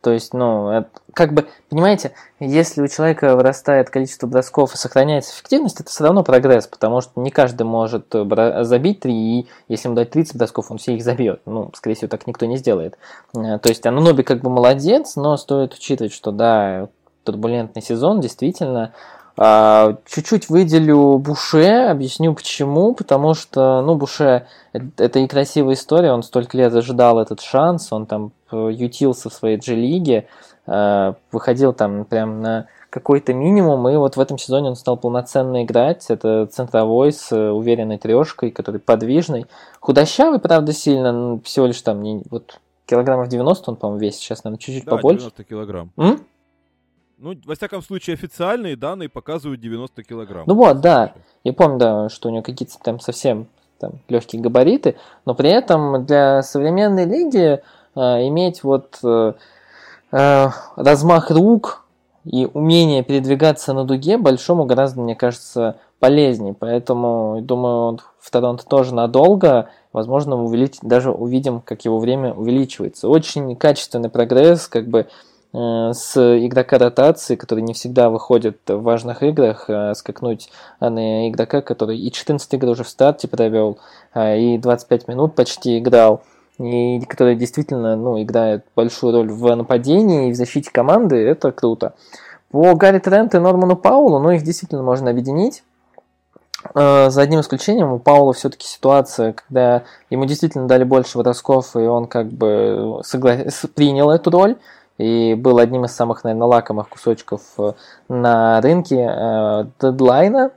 То 0.01 0.11
есть, 0.11 0.33
ну, 0.33 0.69
это, 0.69 0.89
как 1.13 1.33
бы, 1.33 1.47
понимаете, 1.69 2.11
если 2.39 2.81
у 2.81 2.87
человека 2.87 3.35
вырастает 3.35 3.89
количество 3.89 4.27
бросков 4.27 4.73
и 4.73 4.77
сохраняется 4.77 5.33
эффективность, 5.33 5.81
это 5.81 5.89
все 5.89 6.03
равно 6.03 6.23
прогресс, 6.23 6.67
потому 6.67 7.01
что 7.01 7.19
не 7.19 7.31
каждый 7.31 7.63
может 7.63 8.13
забить 8.61 8.99
3, 8.99 9.13
и 9.13 9.47
если 9.67 9.87
ему 9.87 9.95
дать 9.95 10.11
30 10.11 10.37
бросков, 10.37 10.69
он 10.69 10.77
все 10.77 10.95
их 10.95 11.03
забьет. 11.03 11.41
Ну, 11.45 11.71
скорее 11.73 11.95
всего, 11.95 12.09
так 12.09 12.27
никто 12.27 12.45
не 12.45 12.57
сделает. 12.57 12.97
Э, 13.35 13.57
то 13.57 13.69
есть, 13.69 13.85
Ануноби 13.85 14.21
как 14.21 14.41
бы 14.41 14.49
молодец, 14.49 15.15
но 15.15 15.35
стоит 15.35 15.73
учитывать, 15.73 16.13
что, 16.13 16.31
да, 16.31 16.89
турбулентный 17.23 17.81
сезон, 17.81 18.21
действительно, 18.21 18.93
чуть-чуть 19.37 20.49
выделю 20.49 21.19
Буше, 21.19 21.87
объясню 21.89 22.33
почему, 22.33 22.93
потому 22.93 23.35
что, 23.35 23.81
ну, 23.81 23.95
Буше 23.95 24.47
это 24.73 25.19
и 25.19 25.27
красивая 25.27 25.75
история, 25.75 26.11
он 26.11 26.23
столько 26.23 26.57
лет 26.57 26.73
ожидал 26.73 27.19
этот 27.19 27.41
шанс, 27.41 27.91
он 27.91 28.07
там 28.07 28.31
ютился 28.51 29.29
в 29.29 29.33
своей 29.33 29.57
G-лиге, 29.57 30.27
а, 30.65 31.15
выходил 31.31 31.71
там 31.73 32.03
прям 32.05 32.41
на 32.41 32.67
какой-то 32.89 33.33
минимум, 33.33 33.87
и 33.89 33.95
вот 33.95 34.17
в 34.17 34.19
этом 34.19 34.37
сезоне 34.37 34.69
он 34.69 34.75
стал 34.75 34.97
полноценно 34.97 35.63
играть. 35.63 36.05
Это 36.09 36.45
центровой 36.47 37.11
с 37.11 37.31
уверенной 37.35 37.97
трешкой, 37.97 38.51
который 38.51 38.79
подвижный. 38.79 39.45
Худощавый, 39.79 40.39
правда, 40.39 40.73
сильно, 40.73 41.39
всего 41.43 41.67
лишь 41.67 41.81
там 41.81 42.01
не, 42.01 42.23
вот 42.29 42.59
килограммов 42.85 43.27
90 43.27 43.71
он, 43.71 43.77
по-моему, 43.77 44.01
весит, 44.01 44.19
сейчас, 44.19 44.43
наверное, 44.43 44.59
чуть-чуть 44.59 44.85
да, 44.85 44.91
побольше. 44.91 45.19
90 45.19 45.43
килограмм. 45.43 45.91
М? 45.97 46.25
Ну, 47.19 47.33
во 47.45 47.55
всяком 47.55 47.81
случае, 47.81 48.13
официальные 48.13 48.75
данные 48.75 49.09
показывают 49.09 49.59
90 49.59 50.03
килограмм. 50.03 50.43
Ну 50.45 50.53
вот, 50.53 50.81
да. 50.81 51.13
Я 51.43 51.51
помню, 51.51 51.79
да, 51.79 52.09
что 52.09 52.29
у 52.29 52.31
него 52.31 52.43
какие-то 52.43 52.77
там 52.83 52.99
совсем 52.99 53.47
там, 53.79 53.93
легкие 54.07 54.41
габариты, 54.41 54.97
но 55.25 55.33
при 55.33 55.49
этом 55.49 56.05
для 56.05 56.43
современной 56.43 57.05
лиги 57.05 57.59
э, 57.95 57.99
иметь 58.27 58.63
вот 58.63 58.99
э, 59.03 59.33
э, 60.11 60.47
размах 60.75 61.31
рук 61.31 61.85
и 62.23 62.47
умение 62.53 63.03
передвигаться 63.03 63.73
на 63.73 63.83
дуге 63.83 64.17
большому 64.17 64.65
гораздо, 64.65 65.01
мне 65.01 65.15
кажется, 65.15 65.77
полезнее. 65.99 66.53
Поэтому, 66.53 67.39
думаю, 67.41 67.99
в 68.19 68.29
Торонто 68.29 68.65
тоже 68.65 68.93
надолго. 68.93 69.69
Возможно, 69.91 70.35
увеличить, 70.35 70.81
даже 70.83 71.11
увидим, 71.11 71.61
как 71.61 71.85
его 71.85 71.97
время 71.97 72.33
увеличивается. 72.33 73.07
Очень 73.07 73.55
качественный 73.55 74.09
прогресс, 74.09 74.67
как 74.67 74.87
бы 74.87 75.07
с 75.57 76.15
игрока 76.15 76.77
ротации, 76.77 77.35
который 77.35 77.61
не 77.61 77.73
всегда 77.73 78.11
выходит 78.11 78.59
в 78.67 78.81
важных 78.81 79.23
играх, 79.23 79.65
э, 79.69 79.95
скакнуть 79.95 80.49
на 80.79 81.29
игрока, 81.29 81.61
который 81.61 81.97
и 81.97 82.11
14 82.11 82.53
игр 82.53 82.69
уже 82.69 82.83
в 82.83 82.89
старте 82.89 83.27
провел, 83.27 83.79
э, 84.13 84.39
и 84.39 84.57
25 84.59 85.07
минут 85.07 85.33
почти 85.33 85.79
играл, 85.79 86.21
и 86.59 86.99
который 87.07 87.35
действительно 87.35 87.95
ну, 87.95 88.21
играет 88.21 88.65
большую 88.75 89.13
роль 89.13 89.31
в 89.31 89.55
нападении 89.55 90.29
и 90.29 90.31
в 90.31 90.35
защите 90.35 90.69
команды, 90.71 91.15
это 91.15 91.51
круто. 91.51 91.95
По 92.51 92.75
Гарри 92.75 92.99
Трент 92.99 93.33
и 93.33 93.39
Норману 93.39 93.75
Паулу, 93.75 94.19
ну, 94.19 94.29
их 94.29 94.43
действительно 94.43 94.83
можно 94.83 95.09
объединить. 95.09 95.63
За 96.73 97.21
одним 97.21 97.39
исключением, 97.41 97.93
у 97.93 97.99
Паула 97.99 98.33
все-таки 98.33 98.67
ситуация, 98.67 99.33
когда 99.33 99.83
ему 100.09 100.25
действительно 100.25 100.67
дали 100.67 100.83
больше 100.83 101.17
бросков, 101.17 101.75
и 101.75 101.79
он 101.79 102.07
как 102.07 102.27
бы 102.27 102.99
согла... 103.03 103.37
принял 103.75 104.09
эту 104.11 104.31
роль, 104.31 104.57
и 104.97 105.35
был 105.35 105.59
одним 105.59 105.85
из 105.85 105.91
самых, 105.91 106.23
наверное, 106.23 106.47
лакомых 106.47 106.89
кусочков 106.89 107.41
э, 107.57 107.73
на 108.09 108.61
рынке 108.61 109.07
э, 109.09 109.65
дедлайна, 109.79 110.51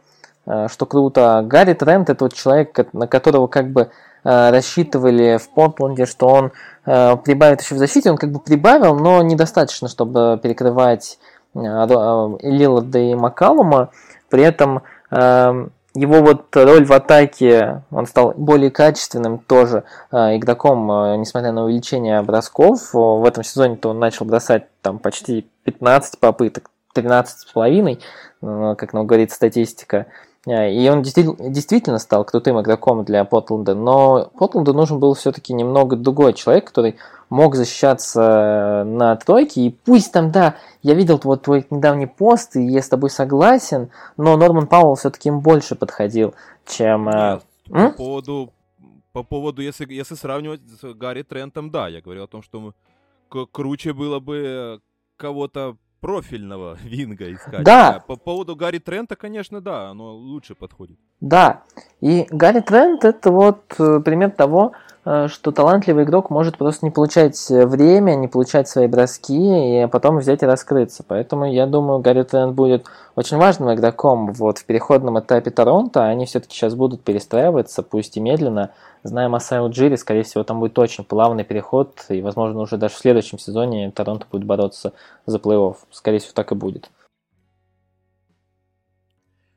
э, 0.46 0.68
что 0.68 0.87
круто. 0.87 1.44
Гарри 1.46 1.74
Трент– 1.74 2.11
это 2.11 2.24
вот 2.24 2.35
человек, 2.35 2.92
на 2.92 3.07
которого 3.07 3.46
как 3.46 3.70
бы 3.70 3.90
рассчитывали 4.22 5.38
в 5.38 5.48
Портленде, 5.48 6.05
что 6.05 6.29
он 6.29 6.53
прибавит 6.85 7.62
еще 7.62 7.74
в 7.74 7.79
защите, 7.79 8.11
он 8.11 8.18
как 8.18 8.31
бы 8.31 8.38
прибавил, 8.38 8.94
но 8.94 9.22
недостаточно, 9.22 9.88
чтобы 9.88 10.38
перекрывать 10.42 11.18
Лиларда 11.55 12.98
и 12.98 13.14
Макалума. 13.14 13.88
При 14.29 14.42
этом 14.42 14.83
э, 15.11 15.68
его 15.94 16.20
вот 16.20 16.55
роль 16.55 16.85
в 16.85 16.92
атаке, 16.92 17.83
он 17.90 18.07
стал 18.07 18.33
более 18.37 18.70
качественным 18.70 19.38
тоже 19.38 19.85
э, 20.12 20.37
игроком, 20.37 20.90
э, 20.90 21.16
несмотря 21.16 21.53
на 21.53 21.64
увеличение 21.64 22.22
бросков. 22.22 22.92
В 22.92 23.24
этом 23.24 23.42
сезоне-то 23.42 23.90
он 23.90 23.98
начал 23.98 24.24
бросать 24.24 24.66
там 24.83 24.98
почти 24.98 25.48
15 25.64 26.18
попыток, 26.18 26.70
13 26.94 27.40
с 27.40 27.53
половиной, 27.53 28.00
как 28.40 28.92
нам 28.92 29.07
говорит 29.07 29.33
статистика. 29.33 30.07
Э, 30.46 30.72
и 30.72 30.88
он 30.88 31.03
действительно, 31.03 31.98
стал 31.98 32.24
крутым 32.24 32.61
игроком 32.61 33.05
для 33.05 33.24
Портленда, 33.24 33.74
но 33.74 34.31
Портленду 34.38 34.72
нужен 34.72 34.98
был 34.98 35.14
все-таки 35.14 35.53
немного 35.53 35.96
другой 35.96 36.33
человек, 36.33 36.66
который 36.66 36.96
мог 37.29 37.55
защищаться 37.55 38.83
на 38.87 39.14
тройке, 39.16 39.62
и 39.62 39.70
пусть 39.70 40.12
там, 40.12 40.33
да, 40.33 40.57
я 40.83 40.94
видел 40.94 41.20
вот 41.22 41.42
твой 41.42 41.66
недавний 41.70 42.07
пост, 42.07 42.57
и 42.57 42.62
я 42.62 42.83
с 42.83 42.88
тобой 42.88 43.11
согласен, 43.11 43.90
но 44.16 44.37
Норман 44.37 44.66
Пауэлл 44.66 44.96
все-таки 44.96 45.29
им 45.29 45.40
больше 45.40 45.76
подходил, 45.76 46.35
чем... 46.66 47.09
Э, 47.09 47.40
по 47.68 47.90
поводу, 47.90 48.53
по 49.12 49.22
поводу 49.22 49.62
если, 49.62 49.87
если 49.92 50.14
сравнивать 50.14 50.61
с 50.81 50.94
Гарри 50.94 51.22
Трентом, 51.22 51.70
да, 51.70 51.87
я 51.88 52.00
говорил 52.00 52.24
о 52.24 52.29
том, 52.29 52.42
что 52.42 52.74
круче 53.53 53.92
было 53.92 54.18
бы 54.18 54.81
кого-то 55.16 55.76
профильного 56.01 56.77
винга 56.83 57.33
искать. 57.33 57.65
Да. 57.65 58.03
По 58.07 58.17
поводу 58.17 58.57
Гарри 58.57 58.79
Трента, 58.79 59.17
конечно, 59.17 59.61
да, 59.61 59.91
оно 59.91 60.15
лучше 60.15 60.55
подходит. 60.55 60.99
Да. 61.21 61.63
И 62.01 62.27
Гарри 62.31 62.61
Трент 62.61 63.05
это 63.05 63.31
вот 63.31 63.75
э, 63.79 64.01
пример 64.01 64.31
того, 64.31 64.73
э, 64.73 64.89
что 65.03 65.51
талантливый 65.51 66.05
игрок 66.05 66.29
может 66.29 66.59
просто 66.59 66.85
не 66.85 66.91
получать 66.91 67.49
время, 67.49 68.15
не 68.17 68.29
получать 68.29 68.69
свои 68.69 68.87
броски 68.87 69.83
и 69.83 69.87
потом 69.87 70.19
взять 70.19 70.43
и 70.43 70.47
раскрыться. 70.47 71.03
Поэтому 71.07 71.51
я 71.51 71.67
думаю, 71.67 72.01
Гарри 72.01 72.23
Трент 72.23 72.55
будет 72.55 72.87
очень 73.15 73.39
важным 73.39 73.73
игроком 73.73 74.33
вот 74.33 74.59
в 74.59 74.65
переходном 74.67 75.19
этапе 75.19 75.51
Торонто. 75.51 76.05
Они 76.05 76.27
все-таки 76.27 76.55
сейчас 76.55 76.75
будут 76.75 77.03
перестраиваться, 77.03 77.83
пусть 77.83 78.19
и 78.19 78.21
медленно. 78.21 78.73
Зная 79.03 79.31
Масаю 79.31 79.71
Джири, 79.71 79.97
скорее 79.97 80.23
всего, 80.23 80.45
там 80.45 80.61
будет 80.61 80.79
очень 80.79 81.05
плавный 81.05 81.45
переход, 81.45 82.05
и, 82.11 82.21
возможно, 82.21 82.61
уже 82.61 82.77
даже 82.77 82.95
в 82.95 82.99
следующем 82.99 83.39
сезоне 83.39 83.91
Торонто 83.93 84.27
будет 84.31 84.45
бороться 84.45 84.93
за 85.25 85.39
плей-офф. 85.39 85.77
Скорее 85.91 86.19
всего, 86.19 86.33
так 86.35 86.53
и 86.53 86.55
будет. 86.55 86.91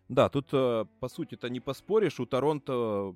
Да, 0.08 0.30
тут, 0.30 0.48
э, 0.54 0.86
по 1.00 1.10
сути-то, 1.10 1.50
не 1.50 1.60
поспоришь. 1.60 2.20
У 2.20 2.26
Торонто 2.26 3.16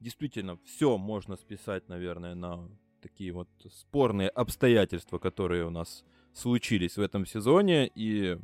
действительно 0.00 0.58
все 0.64 0.98
можно 0.98 1.36
списать, 1.36 1.88
наверное, 1.88 2.34
на 2.34 2.68
такие 3.00 3.32
вот 3.32 3.48
спорные 3.72 4.28
обстоятельства, 4.28 5.18
которые 5.18 5.66
у 5.66 5.70
нас 5.70 6.04
случились 6.32 6.96
в 6.96 7.00
этом 7.00 7.26
сезоне, 7.26 7.90
и 7.94 8.38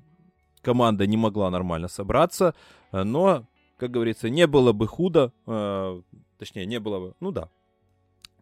команда 0.62 1.06
не 1.06 1.16
могла 1.16 1.50
нормально 1.50 1.88
собраться, 1.88 2.54
э, 2.92 3.02
но, 3.02 3.46
как 3.76 3.90
говорится, 3.90 4.30
не 4.30 4.46
было 4.46 4.72
бы 4.72 4.86
худо, 4.86 5.32
э, 5.46 6.02
точнее, 6.38 6.66
не 6.66 6.80
было 6.80 7.00
бы, 7.00 7.14
ну 7.20 7.32
да, 7.32 7.50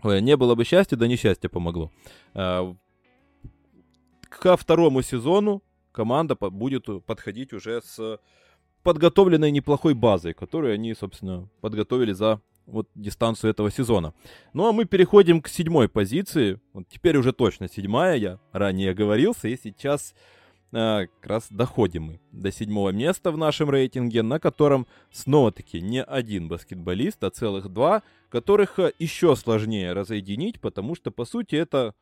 не 0.02 0.36
было 0.36 0.54
бы 0.54 0.64
счастья, 0.64 0.96
да 0.96 1.06
несчастье 1.06 1.50
помогло. 1.50 1.90
Ко 2.32 2.76
второму 4.56 5.02
сезону 5.02 5.62
команда 5.92 6.36
будет 6.36 6.86
подходить 7.04 7.52
уже 7.52 7.82
с 7.82 8.18
подготовленной 8.82 9.50
неплохой 9.50 9.94
базой, 9.94 10.32
которую 10.32 10.74
они, 10.74 10.94
собственно, 10.94 11.48
подготовили 11.60 12.12
за 12.12 12.40
вот 12.66 12.88
дистанцию 12.94 13.50
этого 13.50 13.70
сезона. 13.70 14.14
Ну 14.52 14.66
а 14.66 14.72
мы 14.72 14.84
переходим 14.84 15.40
к 15.40 15.48
седьмой 15.48 15.88
позиции. 15.88 16.60
Вот 16.72 16.88
теперь 16.88 17.16
уже 17.16 17.32
точно 17.32 17.68
седьмая, 17.68 18.16
я 18.16 18.38
ранее 18.52 18.90
оговорился, 18.90 19.48
и 19.48 19.56
сейчас 19.56 20.14
а, 20.72 21.06
как 21.06 21.26
раз 21.26 21.46
доходим 21.50 22.04
мы 22.04 22.20
до 22.30 22.52
седьмого 22.52 22.90
места 22.90 23.32
в 23.32 23.36
нашем 23.36 23.70
рейтинге, 23.70 24.22
на 24.22 24.38
котором 24.38 24.86
снова-таки 25.10 25.80
не 25.80 26.02
один 26.02 26.48
баскетболист, 26.48 27.22
а 27.24 27.30
целых 27.30 27.68
два, 27.68 28.02
которых 28.28 28.78
а, 28.78 28.92
еще 28.98 29.34
сложнее 29.34 29.92
разъединить, 29.92 30.60
потому 30.60 30.94
что, 30.94 31.10
по 31.10 31.24
сути, 31.24 31.56
это 31.56 31.94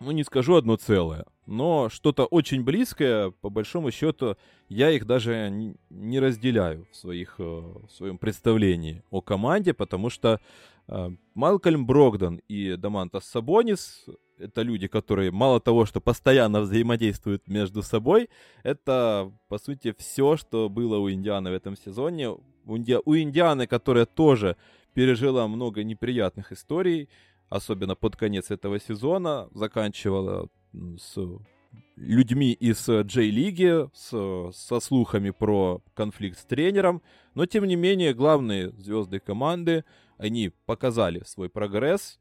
ну 0.00 0.10
не 0.10 0.24
скажу 0.24 0.56
одно 0.56 0.76
целое, 0.76 1.26
но 1.46 1.88
что-то 1.90 2.24
очень 2.24 2.62
близкое, 2.62 3.30
по 3.30 3.50
большому 3.50 3.90
счету, 3.90 4.36
я 4.68 4.90
их 4.90 5.06
даже 5.06 5.50
не 5.90 6.20
разделяю 6.20 6.86
в, 6.90 6.96
своих, 6.96 7.36
э, 7.38 7.42
в 7.42 7.90
своем 7.90 8.18
представлении 8.18 9.02
о 9.10 9.20
команде, 9.20 9.74
потому 9.74 10.10
что 10.10 10.40
э, 10.88 11.10
Малкольм 11.34 11.86
Брогдон 11.86 12.40
и 12.48 12.76
Дамантас 12.76 13.24
Сабонис— 13.26 14.06
это 14.38 14.62
люди, 14.62 14.86
которые 14.88 15.30
мало 15.30 15.60
того, 15.60 15.84
что 15.86 16.00
постоянно 16.00 16.62
взаимодействуют 16.62 17.46
между 17.48 17.82
собой, 17.82 18.30
это, 18.62 19.32
по 19.48 19.58
сути, 19.58 19.94
все, 19.98 20.36
что 20.36 20.68
было 20.68 20.98
у 20.98 21.10
Индианы 21.10 21.50
в 21.50 21.54
этом 21.54 21.76
сезоне. 21.76 22.30
У, 22.30 22.76
Инди... 22.76 22.98
у 23.04 23.16
Индианы, 23.16 23.66
которая 23.66 24.06
тоже 24.06 24.56
пережила 24.94 25.46
много 25.46 25.84
неприятных 25.84 26.52
историй, 26.52 27.08
особенно 27.48 27.94
под 27.94 28.16
конец 28.16 28.50
этого 28.50 28.80
сезона, 28.80 29.48
заканчивала 29.52 30.48
с 30.98 31.18
людьми 31.96 32.52
из 32.52 32.86
J-лиги, 32.86 33.88
с, 33.94 34.52
со 34.52 34.80
слухами 34.80 35.30
про 35.30 35.82
конфликт 35.94 36.38
с 36.38 36.44
тренером, 36.44 37.02
но 37.34 37.46
тем 37.46 37.64
не 37.64 37.76
менее 37.76 38.14
главные 38.14 38.70
звезды 38.70 39.20
команды, 39.20 39.84
они 40.18 40.52
показали 40.66 41.22
свой 41.24 41.48
прогресс 41.48 42.20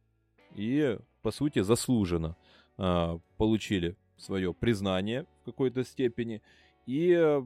и, 0.56 0.98
по 1.22 1.32
сути, 1.32 1.60
заслуженно 1.60 2.36
э, 2.78 3.20
получили 3.38 3.96
свое 4.18 4.54
признание 4.54 5.26
в 5.42 5.46
какой-то 5.46 5.84
степени. 5.84 6.42
И 6.86 7.42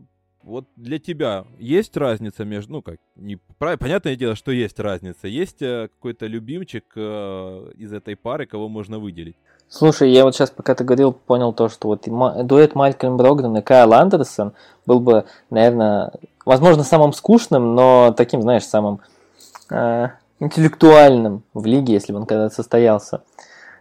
вот 0.47 0.65
для 0.77 0.97
тебя 0.97 1.45
есть 1.59 1.95
разница 1.97 2.45
между, 2.45 2.73
ну 2.73 2.81
как, 2.81 2.97
не, 3.15 3.37
понятное 3.57 4.15
дело, 4.15 4.35
что 4.35 4.51
есть 4.51 4.79
разница. 4.79 5.27
Есть 5.27 5.61
э, 5.61 5.89
какой-то 5.89 6.25
любимчик 6.25 6.85
э, 6.95 7.71
из 7.75 7.91
этой 7.91 8.15
пары, 8.15 8.45
кого 8.45 8.69
можно 8.69 8.97
выделить? 8.97 9.35
Слушай, 9.67 10.11
я 10.11 10.23
вот 10.23 10.33
сейчас, 10.33 10.49
пока 10.49 10.73
ты 10.73 10.85
говорил, 10.85 11.11
понял 11.11 11.51
то, 11.51 11.67
что 11.67 11.89
вот 11.89 12.07
дуэт 12.47 12.75
Малькольм 12.75 13.17
Брогдон 13.17 13.57
и 13.57 13.61
Кайл 13.61 13.93
Андерсон 13.93 14.53
был 14.85 15.01
бы, 15.01 15.25
наверное, 15.49 16.13
возможно, 16.45 16.83
самым 16.83 17.11
скучным, 17.11 17.75
но 17.75 18.13
таким, 18.15 18.41
знаешь, 18.41 18.63
самым 18.63 19.01
э, 19.69 20.07
интеллектуальным 20.39 21.43
в 21.53 21.65
лиге, 21.65 21.93
если 21.93 22.13
бы 22.13 22.19
он 22.19 22.25
когда-то 22.25 22.55
состоялся. 22.55 23.23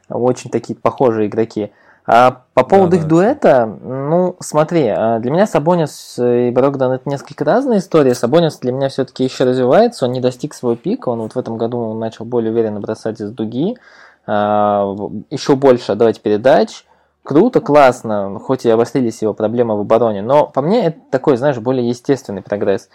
Очень 0.08 0.50
такие 0.50 0.76
похожие 0.76 1.28
игроки. 1.28 1.70
А 2.06 2.42
по 2.54 2.62
поводу 2.62 2.92
да, 2.92 2.96
их 2.98 3.02
да. 3.02 3.08
дуэта, 3.08 3.66
ну, 3.66 4.36
смотри, 4.38 4.86
а, 4.86 5.18
для 5.18 5.32
меня 5.32 5.46
Сабонис 5.46 6.16
и 6.18 6.50
Брогдан 6.50 6.92
это 6.92 7.08
несколько 7.08 7.44
разные 7.44 7.80
истории. 7.80 8.12
Сабонис 8.12 8.58
для 8.58 8.70
меня 8.72 8.88
все-таки 8.88 9.24
еще 9.24 9.42
развивается, 9.42 10.06
он 10.06 10.12
не 10.12 10.20
достиг 10.20 10.54
своего 10.54 10.76
пика, 10.76 11.08
он 11.08 11.20
вот 11.20 11.34
в 11.34 11.38
этом 11.38 11.58
году 11.58 11.94
начал 11.94 12.24
более 12.24 12.52
уверенно 12.52 12.78
бросать 12.78 13.20
из 13.20 13.32
дуги, 13.32 13.76
а, 14.24 14.94
еще 15.30 15.56
больше 15.56 15.92
отдавать 15.92 16.20
передач. 16.20 16.84
Круто, 17.24 17.60
классно, 17.60 18.38
хоть 18.38 18.64
и 18.64 18.70
обострились 18.70 19.20
его 19.20 19.34
проблемы 19.34 19.76
в 19.76 19.80
обороне, 19.80 20.22
но 20.22 20.46
по 20.46 20.62
мне 20.62 20.86
это 20.86 21.00
такой, 21.10 21.36
знаешь, 21.36 21.58
более 21.58 21.88
естественный 21.88 22.40
прогресс. 22.40 22.88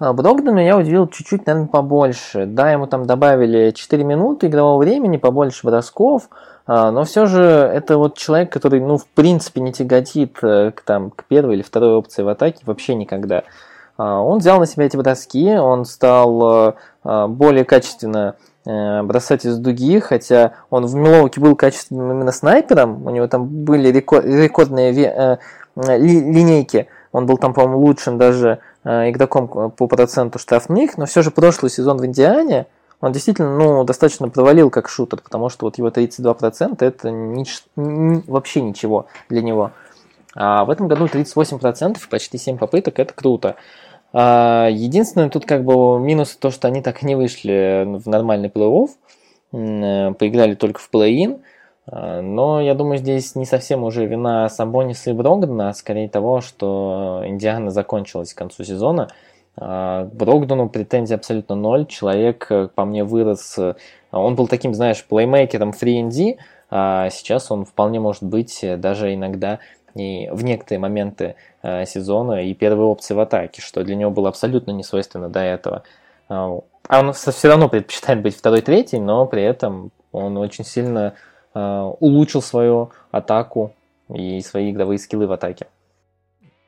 А, 0.00 0.14
Брогдану 0.14 0.58
я 0.58 0.78
удивил 0.78 1.06
чуть-чуть, 1.06 1.46
наверное, 1.46 1.68
побольше. 1.68 2.46
Да, 2.46 2.72
ему 2.72 2.86
там 2.86 3.04
добавили 3.04 3.70
4 3.70 4.02
минуты 4.02 4.46
игрового 4.46 4.78
времени, 4.78 5.18
побольше 5.18 5.66
бросков, 5.66 6.30
а, 6.66 6.90
но 6.90 7.04
все 7.04 7.26
же 7.26 7.42
это 7.42 7.98
вот 7.98 8.16
человек, 8.16 8.50
который, 8.50 8.80
ну, 8.80 8.96
в 8.96 9.06
принципе, 9.06 9.60
не 9.60 9.72
тяготит 9.72 10.38
э, 10.42 10.72
к, 10.74 10.80
там, 10.80 11.10
к 11.10 11.24
первой 11.24 11.56
или 11.56 11.62
второй 11.62 11.96
опции 11.96 12.22
в 12.22 12.28
атаке 12.28 12.62
вообще 12.64 12.94
никогда. 12.94 13.42
А, 13.98 14.22
он 14.22 14.38
взял 14.38 14.58
на 14.58 14.66
себя 14.66 14.86
эти 14.86 14.96
броски, 14.96 15.52
он 15.58 15.84
стал 15.84 16.68
э, 16.70 16.72
а, 17.04 17.28
более 17.28 17.66
качественно 17.66 18.36
э, 18.64 19.02
бросать 19.02 19.44
из 19.44 19.58
дуги, 19.58 19.98
хотя 20.00 20.52
он 20.70 20.86
в 20.86 20.94
Милоуке 20.94 21.42
был 21.42 21.56
качественным 21.56 22.10
именно 22.12 22.32
снайпером, 22.32 23.06
у 23.06 23.10
него 23.10 23.26
там 23.28 23.46
были 23.46 23.90
рекордные 23.90 24.92
линейки, 25.76 26.88
он 27.12 27.26
был 27.26 27.36
там, 27.36 27.52
по-моему, 27.52 27.80
лучшим 27.80 28.16
даже 28.16 28.60
игроком 28.84 29.70
по 29.70 29.86
проценту 29.86 30.38
штрафных, 30.38 30.96
но 30.96 31.06
все 31.06 31.22
же 31.22 31.30
прошлый 31.30 31.70
сезон 31.70 31.98
в 31.98 32.06
Индиане– 32.06 32.66
он 33.00 33.12
действительно 33.12 33.56
ну, 33.56 33.84
достаточно 33.84 34.28
провалил 34.28 34.70
как 34.70 34.88
шутер, 34.88 35.20
потому 35.22 35.48
что 35.48 35.66
вот 35.66 35.78
его 35.78 35.88
32% 35.88 36.76
это 36.84 37.10
ни, 37.10 37.46
ни, 37.76 38.22
вообще 38.30 38.60
ничего 38.60 39.06
для 39.28 39.42
него. 39.42 39.72
А 40.34 40.64
в 40.64 40.70
этом 40.70 40.86
году 40.86 41.06
38%, 41.06 41.96
почти 42.10 42.38
7 42.38 42.58
попыток, 42.58 42.98
это 42.98 43.14
круто. 43.14 43.56
А, 44.12 44.68
единственное, 44.70 45.30
тут 45.30 45.46
как 45.46 45.64
бы 45.64 45.98
минус 45.98 46.36
то, 46.36 46.50
что 46.50 46.68
они 46.68 46.82
так 46.82 47.02
и 47.02 47.06
не 47.06 47.14
вышли 47.14 47.84
в 47.86 48.06
нормальный 48.06 48.48
плей-офф, 48.48 48.90
э, 49.52 50.12
поиграли 50.12 50.54
только 50.54 50.78
в 50.78 50.90
плей-ин, 50.92 51.40
но 51.90 52.60
я 52.60 52.74
думаю, 52.74 52.98
здесь 52.98 53.34
не 53.34 53.44
совсем 53.44 53.82
уже 53.82 54.06
вина 54.06 54.48
Самбониса 54.48 55.10
и 55.10 55.12
Брогдена, 55.12 55.70
а 55.70 55.74
скорее 55.74 56.08
того, 56.08 56.40
что 56.40 57.22
Индиана 57.24 57.70
закончилась 57.70 58.32
к 58.32 58.38
концу 58.38 58.64
сезона– 58.64 59.08
а, 59.56 60.06
к 60.06 60.14
Брогдону 60.14 60.68
претензий 60.68 61.14
абсолютно 61.14 61.54
ноль. 61.54 61.86
Человек, 61.86 62.46
э, 62.50 62.68
по 62.74 62.84
мне, 62.84 63.04
вырос. 63.04 63.58
Э, 63.58 63.74
он 64.10 64.34
был 64.34 64.48
таким, 64.48 64.74
знаешь, 64.74 65.04
плеймейкером 65.04 65.70
3D, 65.70 66.38
а 66.70 67.10
сейчас 67.10 67.50
он 67.50 67.66
вполне 67.66 68.00
может 68.00 68.22
быть 68.22 68.64
э, 68.64 68.76
даже 68.76 69.14
иногда 69.14 69.58
и 69.94 70.28
в 70.32 70.44
некоторые 70.44 70.78
моменты 70.78 71.34
сезона 71.64 72.44
и 72.44 72.54
первой 72.54 72.84
опции 72.84 73.12
в 73.12 73.18
атаке, 73.18 73.60
что 73.60 73.82
для 73.82 73.96
него 73.96 74.12
было 74.12 74.28
абсолютно 74.28 74.70
не 74.70 74.84
свойственно 74.84 75.28
до 75.28 75.40
этого. 75.40 75.82
А 76.28 76.60
он 76.88 77.12
все 77.12 77.48
равно 77.48 77.68
предпочитает 77.68 78.22
быть 78.22 78.36
второй-третий, 78.36 79.00
но 79.00 79.26
при 79.26 79.42
этом 79.42 79.90
он 80.12 80.36
очень 80.36 80.64
сильно 80.64 81.14
улучшил 81.54 82.42
свою 82.42 82.90
атаку 83.10 83.74
и 84.08 84.40
свои 84.40 84.70
игровые 84.70 84.98
скиллы 84.98 85.26
в 85.26 85.32
атаке. 85.32 85.66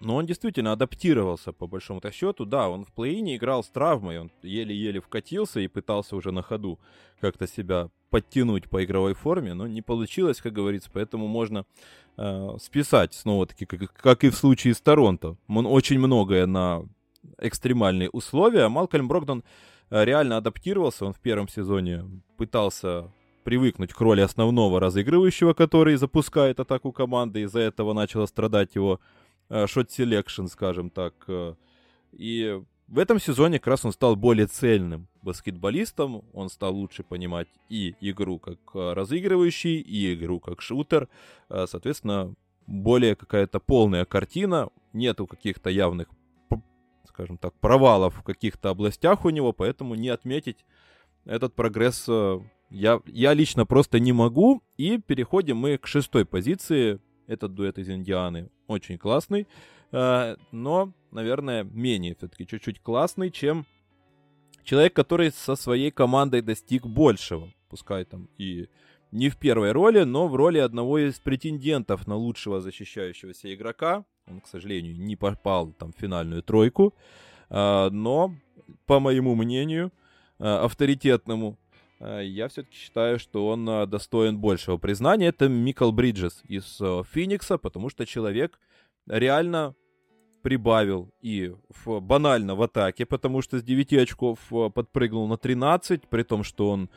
Но 0.03 0.17
он 0.17 0.27
действительно 0.27 0.73
адаптировался, 0.73 1.53
по 1.53 1.69
большому-то 1.69 2.11
счету. 2.11 2.45
Да, 2.45 2.69
он 2.69 2.85
в 2.85 2.93
плей-ине 2.93 3.37
играл 3.37 3.63
с 3.63 3.69
травмой, 3.69 4.19
он 4.19 4.33
еле-еле 4.43 5.01
вкатился 5.01 5.61
и 5.61 5.69
пытался 5.69 6.17
уже 6.17 6.33
на 6.33 6.43
ходу 6.43 6.81
как-то 7.21 7.47
себя 7.47 7.89
подтянуть 8.11 8.69
по 8.69 8.85
игровой 8.85 9.15
форме, 9.15 9.55
но 9.55 9.69
не 9.69 9.81
получилось, 9.81 10.41
как 10.41 10.53
говорится, 10.53 10.91
поэтому 10.93 11.29
можно 11.29 11.65
э, 12.17 12.57
списать 12.61 13.15
снова-таки, 13.15 13.65
как, 13.65 13.93
как 13.93 14.25
и 14.25 14.31
в 14.31 14.35
случае 14.35 14.75
с 14.75 14.81
Торонто. 14.81 15.37
Он 15.49 15.67
очень 15.67 16.01
многое 16.01 16.47
на 16.47 16.83
экстремальные 17.39 18.11
условия. 18.11 18.69
Малкольм 18.69 19.07
Брогдон 19.07 19.45
э, 19.89 20.05
реально 20.05 20.37
адаптировался, 20.37 21.07
он 21.07 21.13
в 21.13 21.21
первом 21.21 21.47
сезоне 21.47 22.05
пытался 22.37 23.11
привыкнуть 23.43 23.93
к 23.93 24.01
роли 24.01 24.21
основного 24.21 24.81
разыгрывающего, 24.81 25.55
который 25.55 25.97
запускает 25.97 26.61
атаку 26.61 26.93
команды, 26.93 27.43
из-за 27.43 27.61
этого 27.61 27.93
начало 27.93 28.27
страдать 28.27 28.75
его 28.75 29.01
shot 29.67 29.89
э, 29.89 29.93
selection, 29.93 30.47
скажем 30.47 30.91
так. 30.91 31.15
Э, 31.29 31.55
и 32.13 32.63
в 32.89 32.99
этом 32.99 33.19
сезоне 33.19 33.59
как 33.59 33.69
раз 33.69 33.85
он 33.85 33.93
стал 33.93 34.17
более 34.17 34.47
цельным 34.47 35.09
баскетболистом, 35.23 36.25
он 36.35 36.51
стал 36.51 36.75
лучше 36.75 37.03
понимать 37.03 37.49
и 37.69 37.95
игру 38.01 38.39
как 38.39 38.59
э, 38.75 38.93
разыгрывающий, 38.93 39.81
и 39.81 40.15
игру 40.15 40.41
как 40.41 40.61
шутер, 40.61 41.09
э, 41.49 41.67
соответственно, 41.67 42.35
более 42.67 43.17
какая-то 43.17 43.61
полная 43.61 44.05
картина, 44.05 44.69
нету 44.93 45.27
каких-то 45.27 45.71
явных, 45.71 46.09
скажем 47.07 47.39
так, 47.39 47.55
провалов 47.61 48.17
в 48.17 48.23
каких-то 48.23 48.71
областях 48.71 49.25
у 49.25 49.31
него, 49.31 49.53
поэтому 49.53 49.95
не 49.95 50.11
отметить 50.11 50.65
этот 51.25 51.55
прогресс 51.55 52.09
я, 52.73 53.01
я 53.07 53.35
лично 53.35 53.67
просто 53.67 54.01
не 54.01 54.13
могу. 54.13 54.63
И 54.77 54.99
переходим 54.99 55.59
мы 55.59 55.79
к 55.79 55.87
шестой 55.87 56.25
позиции. 56.25 57.01
Этот 57.27 57.55
дуэт 57.55 57.79
из 57.79 57.89
Индианы 57.89 58.51
очень 58.67 58.99
классный, 58.99 59.47
но, 59.93 60.93
наверное, 61.13 61.63
менее 61.63 62.17
все-таки 62.17 62.47
чуть-чуть 62.47 62.81
классный, 62.81 63.31
чем 63.31 63.65
человек, 64.65 64.93
который 64.93 65.31
со 65.31 65.55
своей 65.55 65.91
командой 65.91 66.43
достиг 66.43 66.85
большего. 66.85 67.49
Пускай 67.69 68.05
там 68.05 68.29
и 68.39 68.69
не 69.13 69.29
в 69.29 69.37
первой 69.37 69.73
роли, 69.73 70.03
но 70.03 70.27
в 70.27 70.35
роли 70.35 70.59
одного 70.59 70.99
из 70.99 71.21
претендентов 71.21 72.07
на 72.07 72.17
лучшего 72.17 72.61
защищающегося 72.61 73.55
игрока. 73.55 74.05
Он, 74.27 74.41
к 74.41 74.47
сожалению, 74.47 74.99
не 74.99 75.17
попал 75.17 75.73
там 75.73 75.93
в 75.93 75.99
финальную 75.99 76.43
тройку. 76.43 76.95
А, 77.51 77.91
но, 77.91 78.35
по 78.87 79.01
моему 79.01 79.35
мнению, 79.35 79.93
а, 80.39 80.65
авторитетному, 80.65 81.59
я 82.23 82.49
все-таки 82.49 82.77
считаю, 82.77 83.19
что 83.19 83.49
он 83.49 83.65
достоин 83.89 84.39
большего 84.39 84.77
признания. 84.77 85.29
Это 85.29 85.49
Микл 85.49 85.93
Бриджес 85.93 86.43
из 86.49 86.81
Феникса, 87.13 87.59
потому 87.59 87.91
что 87.91 88.07
человек 88.07 88.59
реально 89.07 89.75
прибавил 90.43 91.13
и 91.21 91.55
в, 91.85 92.01
банально 92.01 92.57
в 92.57 92.63
атаке, 92.63 93.07
потому 93.07 93.43
что 93.43 93.59
с 93.59 93.63
9 93.63 93.93
очков 93.93 94.41
подпрыгнул 94.75 95.29
на 95.29 95.37
13, 95.37 96.09
при 96.09 96.25
том, 96.25 96.43
что 96.43 96.71
он 96.71 96.91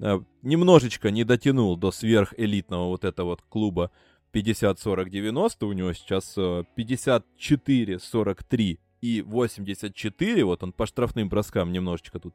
Э, 0.00 0.20
немножечко 0.42 1.10
не 1.10 1.24
дотянул 1.24 1.76
до 1.76 1.90
сверхэлитного 1.90 2.86
вот 2.88 3.04
этого 3.04 3.30
вот 3.30 3.42
клуба 3.48 3.90
50-40-90. 4.32 5.66
У 5.66 5.72
него 5.72 5.92
сейчас 5.92 6.36
54-43 6.36 8.72
э, 8.72 8.76
и 9.00 9.22
84. 9.22 10.44
Вот 10.44 10.62
он 10.62 10.72
по 10.72 10.86
штрафным 10.86 11.28
броскам 11.28 11.72
немножечко 11.72 12.20
тут 12.20 12.34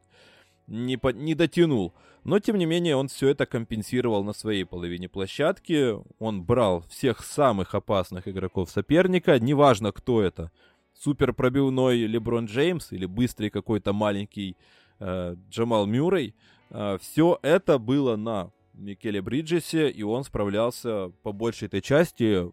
не, 0.66 0.96
по, 0.96 1.08
не 1.08 1.34
дотянул. 1.34 1.94
Но, 2.24 2.38
тем 2.38 2.56
не 2.56 2.66
менее, 2.66 2.96
он 2.96 3.08
все 3.08 3.28
это 3.28 3.44
компенсировал 3.46 4.24
на 4.24 4.32
своей 4.32 4.64
половине 4.64 5.08
площадки. 5.08 5.96
Он 6.18 6.42
брал 6.42 6.84
всех 6.88 7.22
самых 7.22 7.74
опасных 7.74 8.28
игроков 8.28 8.70
соперника. 8.70 9.38
Неважно, 9.38 9.92
кто 9.92 10.22
это. 10.22 10.50
Супер 10.94 11.34
пробивной 11.34 11.98
Леброн 12.06 12.46
Джеймс 12.46 12.92
или 12.92 13.04
быстрый 13.04 13.50
какой-то 13.50 13.92
маленький 13.92 14.56
э, 15.00 15.36
Джамал 15.50 15.86
Мюррей. 15.86 16.34
А, 16.70 16.98
Все 16.98 17.38
это 17.42 17.78
было 17.78 18.16
на 18.16 18.50
Микеле 18.72 19.20
Бриджесе, 19.20 19.90
и 19.90 20.02
он 20.02 20.24
справлялся 20.24 21.10
по 21.22 21.32
большей 21.32 21.66
этой 21.66 21.80
части. 21.80 22.50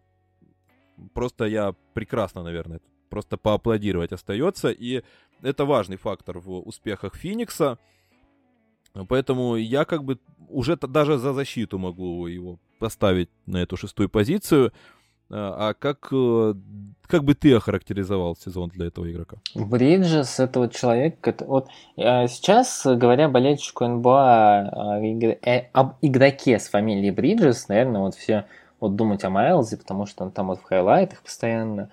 Просто 1.14 1.46
я 1.46 1.74
прекрасно, 1.94 2.42
наверное, 2.42 2.80
просто 3.08 3.36
поаплодировать 3.36 4.12
остается. 4.12 4.70
И 4.70 5.02
это 5.40 5.64
важный 5.64 5.96
фактор 5.96 6.38
в 6.38 6.60
успехах 6.60 7.16
Феникса. 7.16 7.78
Поэтому 9.08 9.56
я 9.56 9.84
как 9.84 10.04
бы 10.04 10.18
уже 10.48 10.76
даже 10.76 11.18
за 11.18 11.32
защиту 11.32 11.78
могу 11.78 12.26
его 12.26 12.58
поставить 12.78 13.30
на 13.46 13.58
эту 13.58 13.76
шестую 13.76 14.08
позицию. 14.08 14.72
А, 15.30 15.70
а 15.70 15.74
как, 15.74 16.08
э, 16.12 16.54
как 17.06 17.24
бы 17.24 17.34
ты 17.34 17.54
охарактеризовал 17.54 18.36
сезон 18.36 18.68
для 18.68 18.88
этого 18.88 19.10
игрока? 19.10 19.38
Бриджес 19.54 20.38
это 20.38 20.60
вот 20.60 20.74
человек, 20.74 21.16
вот 21.40 21.68
а, 21.96 22.26
сейчас, 22.28 22.82
говоря 22.84 23.28
болельщику 23.28 23.86
НБА 23.86 25.00
э, 25.42 25.64
об 25.72 25.94
игроке 26.02 26.58
с 26.58 26.68
фамилией 26.68 27.12
Бриджес, 27.12 27.68
наверное, 27.68 28.02
вот 28.02 28.14
все 28.14 28.44
вот 28.78 28.94
думать 28.94 29.24
о 29.24 29.30
Майлзе, 29.30 29.78
потому 29.78 30.04
что 30.04 30.24
он 30.24 30.32
там 30.32 30.48
вот 30.48 30.60
в 30.60 30.64
хайлайтах 30.64 31.22
постоянно 31.22 31.88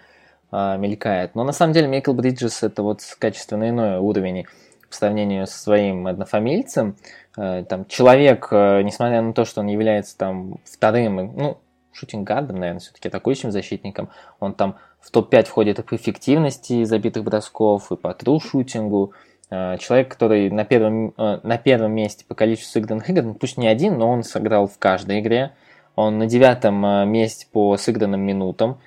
мелькает. 0.52 1.36
Но 1.36 1.44
на 1.44 1.52
самом 1.52 1.74
деле 1.74 1.88
Майкл 1.88 2.12
Бриджес 2.12 2.64
это 2.64 2.82
вот 2.82 3.02
качественно 3.20 3.70
иной 3.70 4.00
уровень 4.00 4.48
по 4.90 4.96
сравнению 4.96 5.48
со 5.48 5.60
своим 5.60 6.08
однофамильцем. 6.08 6.96
Э, 7.38 7.64
там 7.68 7.86
человек, 7.86 8.50
несмотря 8.52 9.22
на 9.22 9.34
то, 9.34 9.46
что 9.46 9.62
он 9.62 9.68
является 9.68 10.18
там 10.18 10.60
вторым, 10.66 11.16
ну, 11.36 11.58
шутингардом, 12.00 12.60
наверное, 12.60 12.80
все-таки 12.80 13.10
атакующим 13.10 13.52
защитником. 13.52 14.10
Он 14.40 14.54
там 14.54 14.78
в 15.00 15.12
топ-5 15.12 15.46
входит 15.46 15.80
и 15.80 15.84
по 15.84 15.96
эффективности 15.96 16.84
забитых 16.84 17.24
бросков, 17.24 17.92
и 17.92 17.96
по 17.96 18.14
тру-шутингу. 18.14 19.14
Э, 19.50 19.78
человек, 19.80 20.10
который 20.10 20.50
на 20.50 20.64
первом, 20.64 21.14
э, 21.18 21.40
на 21.44 21.58
первом 21.58 21.94
месте 21.94 22.26
по 22.26 22.36
количеству 22.36 22.72
сыгранных 22.72 23.10
игр, 23.10 23.24
ну, 23.24 23.34
пусть 23.34 23.58
не 23.58 23.68
один, 23.68 23.98
но 23.98 24.10
он 24.10 24.24
сыграл 24.24 24.68
в 24.68 24.78
каждой 24.78 25.20
игре. 25.20 25.52
Он 25.96 26.18
на 26.18 26.28
девятом 26.28 26.86
э, 26.86 27.06
месте 27.06 27.48
по 27.52 27.76
сыгранным 27.78 28.22
минутам. 28.22 28.80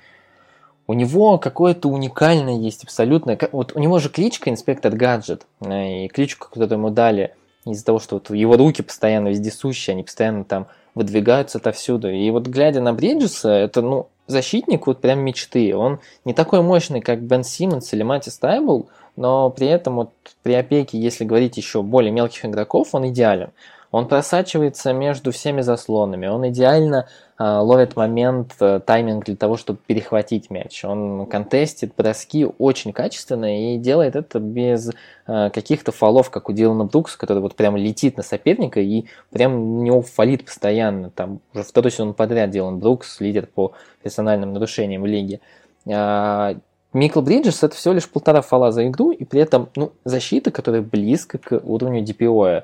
У 0.93 0.95
него 0.95 1.39
какое-то 1.39 1.89
уникальное 1.89 2.55
есть 2.55 2.83
абсолютно... 2.83 3.35
Вот 3.51 3.71
у 3.73 3.79
него 3.79 3.97
же 3.97 4.09
кличка 4.09 4.51
Инспектор 4.51 4.95
Гаджет. 4.95 5.47
И 5.67 6.07
кличку, 6.13 6.49
которую 6.51 6.77
ему 6.77 6.91
дали 6.91 7.33
из-за 7.65 7.83
того, 7.83 7.97
что 7.97 8.17
вот 8.17 8.29
его 8.29 8.55
руки 8.57 8.83
постоянно 8.83 9.29
вездесущие, 9.29 9.95
они 9.95 10.03
постоянно 10.03 10.43
там 10.43 10.67
выдвигаются 10.93 11.57
отовсюду. 11.57 12.11
И 12.11 12.29
вот 12.29 12.45
глядя 12.45 12.79
на 12.79 12.93
Бриджеса, 12.93 13.49
это, 13.49 13.81
ну, 13.81 14.09
защитник 14.27 14.85
вот 14.85 15.01
прям 15.01 15.21
мечты. 15.21 15.75
Он 15.75 15.99
не 16.25 16.35
такой 16.35 16.61
мощный, 16.61 17.01
как 17.01 17.23
Бен 17.23 17.43
Симмонс 17.43 17.91
или 17.91 18.03
Матти 18.03 18.29
Стайбл, 18.29 18.87
но 19.15 19.49
при 19.49 19.65
этом 19.65 19.95
вот 19.95 20.11
при 20.43 20.53
опеке, 20.53 20.99
если 20.99 21.25
говорить 21.25 21.57
еще 21.57 21.81
более 21.81 22.11
мелких 22.11 22.45
игроков, 22.45 22.89
он 22.91 23.07
идеален. 23.07 23.49
Он 23.93 24.07
просачивается 24.07 24.91
между 24.91 25.31
всеми 25.31 25.61
заслонами, 25.61 26.25
он 26.25 26.49
идеально 26.49 27.07
э, 27.37 27.43
ловит 27.43 27.95
момент, 27.95 28.55
э, 28.59 28.79
тайминг 28.83 29.25
для 29.25 29.35
того, 29.35 29.55
чтобы 29.55 29.77
перехватить 29.85 30.49
мяч. 30.49 30.83
Он 30.83 31.27
контестит 31.27 31.93
броски 31.95 32.47
очень 32.57 32.91
качественно 32.91 33.75
и 33.75 33.77
делает 33.77 34.15
это 34.15 34.39
без 34.39 34.89
э, 35.27 35.51
каких-то 35.51 35.91
фолов, 35.91 36.31
как 36.31 36.49
у 36.49 36.53
Дилана 36.53 36.85
Брукса, 36.85 37.19
который 37.19 37.37
вот 37.43 37.55
прям 37.55 37.77
летит 37.77 38.17
на 38.17 38.23
соперника 38.23 38.79
и 38.79 39.05
прям 39.29 39.53
у 39.53 39.83
него 39.83 40.01
фалит 40.01 40.43
постоянно. 40.43 41.11
Там 41.11 41.41
уже 41.53 41.63
второй 41.63 41.91
сезон 41.91 42.15
подряд 42.15 42.49
Дилан 42.49 42.79
Брукс, 42.79 43.19
лидер 43.19 43.45
по 43.45 43.73
персональным 44.01 44.53
нарушениям 44.53 45.03
в 45.03 45.05
лиге. 45.05 45.39
Э, 45.85 46.55
Микл 46.93 47.21
Бриджес 47.21 47.61
это 47.61 47.75
всего 47.75 47.93
лишь 47.93 48.09
полтора 48.09 48.41
фола 48.41 48.71
за 48.71 48.87
игру, 48.87 49.11
и 49.11 49.23
при 49.23 49.39
этом 49.39 49.69
ну, 49.75 49.91
защита, 50.03 50.49
которая 50.49 50.81
близко 50.81 51.37
к 51.37 51.61
уровню 51.63 52.03
DPOя. 52.03 52.63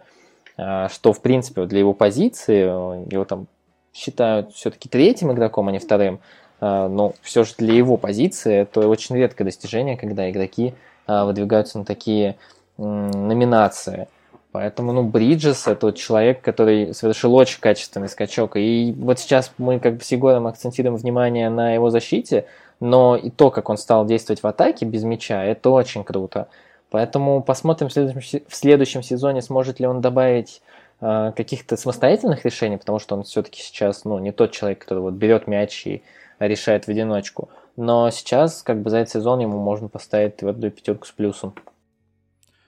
А, 0.60 0.90
что, 0.90 1.14
в 1.14 1.22
принципе, 1.22 1.66
для 1.66 1.80
его 1.80 1.94
позиции, 1.94 2.64
э, 2.64 3.06
его 3.12 3.24
там 3.24 3.48
считают 3.94 4.54
все-таки 4.54 4.90
третьим 4.90 5.32
игроком, 5.32 5.70
а 5.70 5.72
не 5.72 5.80
вторым, 5.80 6.20
а, 6.60 6.90
но 6.90 7.14
все 7.22 7.44
же 7.44 7.54
для 7.58 7.74
его 7.74 7.98
позиции 7.98 8.54
это 8.56 8.88
очень 8.88 9.16
редкое 9.16 9.46
достижение, 9.46 9.96
когда 9.96 10.30
игроки 10.30 10.74
а, 11.08 11.26
выдвигаются 11.26 11.80
на 11.80 11.86
такие 11.86 12.36
номинации. 12.78 14.08
Поэтому, 14.52 14.94
ну, 14.94 15.04
Бриджес 15.04 15.68
это 15.68 15.88
вот 15.88 15.96
человек, 15.98 16.42
который 16.42 16.94
совершил 16.94 17.36
очень 17.36 17.60
качественный 17.60 18.08
скачок. 18.08 18.56
И 18.56 18.96
вот 18.98 19.20
сейчас 19.20 19.52
мы 19.58 19.80
как 19.80 19.98
бы 19.98 20.04
с 20.04 20.12
Егором 20.12 20.48
акцентируем 20.48 20.96
внимание 20.96 21.50
на 21.50 21.74
его 21.74 21.90
защите, 21.90 22.46
но 22.80 23.18
и 23.18 23.30
то, 23.30 23.52
как 23.52 23.70
он 23.70 23.78
стал 23.78 24.06
действовать 24.06 24.42
в 24.42 24.48
атаке 24.48 24.86
без 24.86 25.04
мяча, 25.04 25.44
это 25.44 25.70
очень 25.70 26.04
круто. 26.04 26.48
Поэтому 26.90 27.42
посмотрим 27.44 27.90
в 27.90 27.94
следующем, 27.94 28.42
в 28.48 28.56
следующем 28.56 29.04
сезоне, 29.04 29.42
сможет 29.42 29.80
ли 29.80 29.86
он 29.86 30.02
добавить 30.02 30.62
э, 31.02 31.32
каких-то 31.36 31.78
самостоятельных 31.78 32.46
решений, 32.46 32.78
потому 32.78 33.00
что 33.00 33.16
он 33.16 33.24
все-таки 33.24 33.62
сейчас 33.62 34.06
ну, 34.06 34.18
не 34.20 34.32
тот 34.32 34.52
человек, 34.52 34.80
который 34.80 35.00
вот 35.00 35.14
берет 35.14 35.48
мяч 35.48 35.86
и 35.86 36.04
решает 36.40 36.86
в 36.86 36.90
одиночку. 36.90 37.50
Но 37.78 38.10
сейчас, 38.10 38.64
как 38.64 38.82
бы 38.82 38.90
за 38.90 38.98
этот 38.98 39.14
сезон 39.14 39.40
ему 39.40 39.60
можно 39.60 39.88
поставить 39.88 40.38
твердую 40.38 40.72
пятерку 40.72 41.06
с 41.06 41.12
плюсом. 41.12 41.54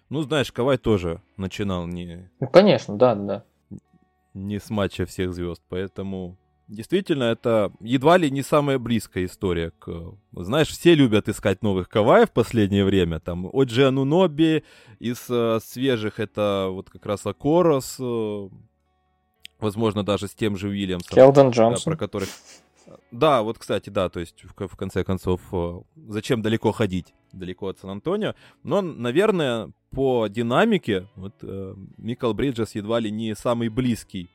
Ну, 0.09 0.21
знаешь, 0.21 0.51
Кавай 0.51 0.77
тоже 0.77 1.21
начинал 1.37 1.87
не... 1.87 2.29
Ну, 2.39 2.47
конечно, 2.47 2.97
да, 2.97 3.15
да. 3.15 3.43
Не 4.33 4.59
с 4.59 4.69
матча 4.69 5.05
всех 5.05 5.33
звезд, 5.33 5.61
поэтому 5.67 6.37
Действительно, 6.71 7.25
это 7.25 7.73
едва 7.81 8.15
ли 8.15 8.31
не 8.31 8.43
самая 8.43 8.79
близкая 8.79 9.25
история 9.25 9.73
к... 9.77 10.15
Знаешь, 10.31 10.69
все 10.69 10.95
любят 10.95 11.27
искать 11.27 11.61
новых 11.63 11.89
Каваев 11.89 12.29
в 12.29 12.31
последнее 12.31 12.85
время. 12.85 13.19
Там 13.19 13.49
Оджи 13.51 13.85
Ануноби, 13.85 14.63
из 14.97 15.29
э, 15.29 15.59
свежих 15.61 16.21
это 16.21 16.69
вот 16.71 16.89
как 16.89 17.05
раз 17.05 17.25
Акорос, 17.25 17.97
э, 17.99 18.49
возможно, 19.59 20.05
даже 20.05 20.29
с 20.29 20.33
тем 20.33 20.55
же 20.55 20.69
Уильямсом. 20.69 21.13
Келдон 21.13 21.49
Джонсон. 21.49 21.91
Да, 21.91 21.91
про 21.91 21.97
которых... 21.97 22.29
Да, 23.11 23.41
вот, 23.43 23.57
кстати, 23.57 23.89
да, 23.89 24.07
то 24.07 24.21
есть, 24.21 24.45
в, 24.45 24.67
в 24.67 24.77
конце 24.77 25.03
концов, 25.03 25.41
э, 25.51 25.81
зачем 26.07 26.41
далеко 26.41 26.71
ходить, 26.71 27.13
далеко 27.33 27.67
от 27.67 27.79
Сан-Антонио. 27.79 28.33
Но, 28.63 28.81
наверное, 28.81 29.73
по 29.89 30.27
динамике, 30.27 31.09
вот, 31.17 31.33
э, 31.41 31.75
Микал 31.97 32.33
Бриджес 32.33 32.75
едва 32.75 33.01
ли 33.01 33.11
не 33.11 33.35
самый 33.35 33.67
близкий 33.67 34.29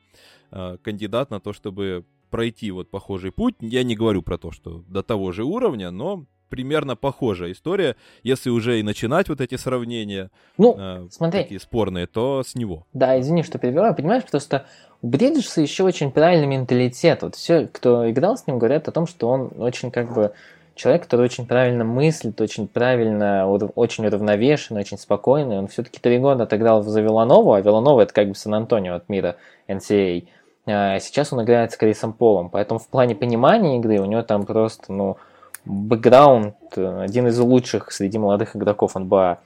э, 0.51 0.77
кандидат 0.83 1.31
на 1.31 1.39
то, 1.39 1.51
чтобы 1.51 2.05
пройти 2.29 2.71
вот 2.71 2.89
похожий 2.89 3.31
путь. 3.31 3.55
Я 3.59 3.83
не 3.83 3.95
говорю 3.95 4.21
про 4.21 4.37
то, 4.37 4.51
что 4.51 4.83
до 4.87 5.03
того 5.03 5.31
же 5.31 5.43
уровня, 5.43 5.91
но 5.91 6.25
примерно 6.49 6.95
похожая 6.95 7.51
история. 7.51 7.95
Если 8.23 8.49
уже 8.49 8.79
и 8.79 8.83
начинать 8.83 9.29
вот 9.29 9.41
эти 9.41 9.55
сравнения, 9.55 10.31
ну, 10.57 10.75
э, 10.77 11.07
смотри. 11.11 11.43
такие 11.43 11.59
спорные, 11.59 12.07
то 12.07 12.43
с 12.45 12.55
него. 12.55 12.85
Да, 12.93 13.19
извини, 13.19 13.43
что 13.43 13.59
перебиваю. 13.59 13.95
Понимаешь, 13.95 14.23
просто 14.29 14.65
у 15.01 15.07
Бриджеса 15.07 15.61
еще 15.61 15.83
очень 15.83 16.11
правильный 16.11 16.47
менталитет. 16.47 17.21
Вот 17.21 17.35
все, 17.35 17.67
кто 17.67 18.09
играл 18.09 18.37
с 18.37 18.47
ним, 18.47 18.57
говорят 18.57 18.87
о 18.87 18.91
том, 18.91 19.07
что 19.07 19.29
он 19.29 19.51
очень 19.57 19.91
как 19.91 20.13
бы 20.13 20.33
человек, 20.75 21.03
который 21.03 21.25
очень 21.25 21.45
правильно 21.45 21.83
мыслит, 21.83 22.39
очень 22.39 22.67
правильно, 22.67 23.47
очень 23.47 24.05
уравновешенный, 24.05 24.81
очень 24.81 24.97
спокойный. 24.97 25.57
Он 25.57 25.67
все-таки 25.67 25.99
три 25.99 26.19
года 26.19 26.43
отыграл 26.43 26.83
за 26.83 27.01
Виланову, 27.01 27.53
а 27.53 27.61
Виланова 27.61 28.01
это 28.01 28.13
как 28.13 28.29
бы 28.29 28.35
Сан-Антонио 28.35 28.95
от 28.95 29.09
мира 29.09 29.35
NCAA. 29.67 30.27
А 30.67 30.99
сейчас 30.99 31.31
он 31.31 31.43
играет 31.43 31.71
с 31.71 31.77
Крисом 31.77 32.11
Полом, 32.13 32.49
поэтому 32.49 32.79
в 32.79 32.87
плане 32.87 33.15
понимания 33.15 33.77
игры 33.77 33.99
у 33.99 34.05
него 34.05 34.21
там 34.21 34.45
просто, 34.45 34.91
ну, 34.91 35.17
бэкграунд, 35.63 36.55
один 36.75 37.27
из 37.27 37.39
лучших 37.39 37.91
среди 37.91 38.17
молодых 38.17 38.55
игроков 38.55 38.95
НБА. 38.95 39.39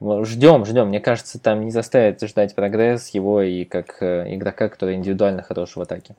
Ждем, 0.00 0.64
ждем. 0.64 0.88
Мне 0.88 1.00
кажется, 1.00 1.38
там 1.38 1.64
не 1.64 1.70
заставит 1.70 2.22
ждать 2.22 2.54
прогресс 2.54 3.10
его 3.10 3.42
и 3.42 3.64
как 3.64 4.00
э, 4.00 4.34
игрока, 4.34 4.70
который 4.70 4.94
индивидуально 4.94 5.42
хорош 5.42 5.76
в 5.76 5.80
атаке. 5.80 6.16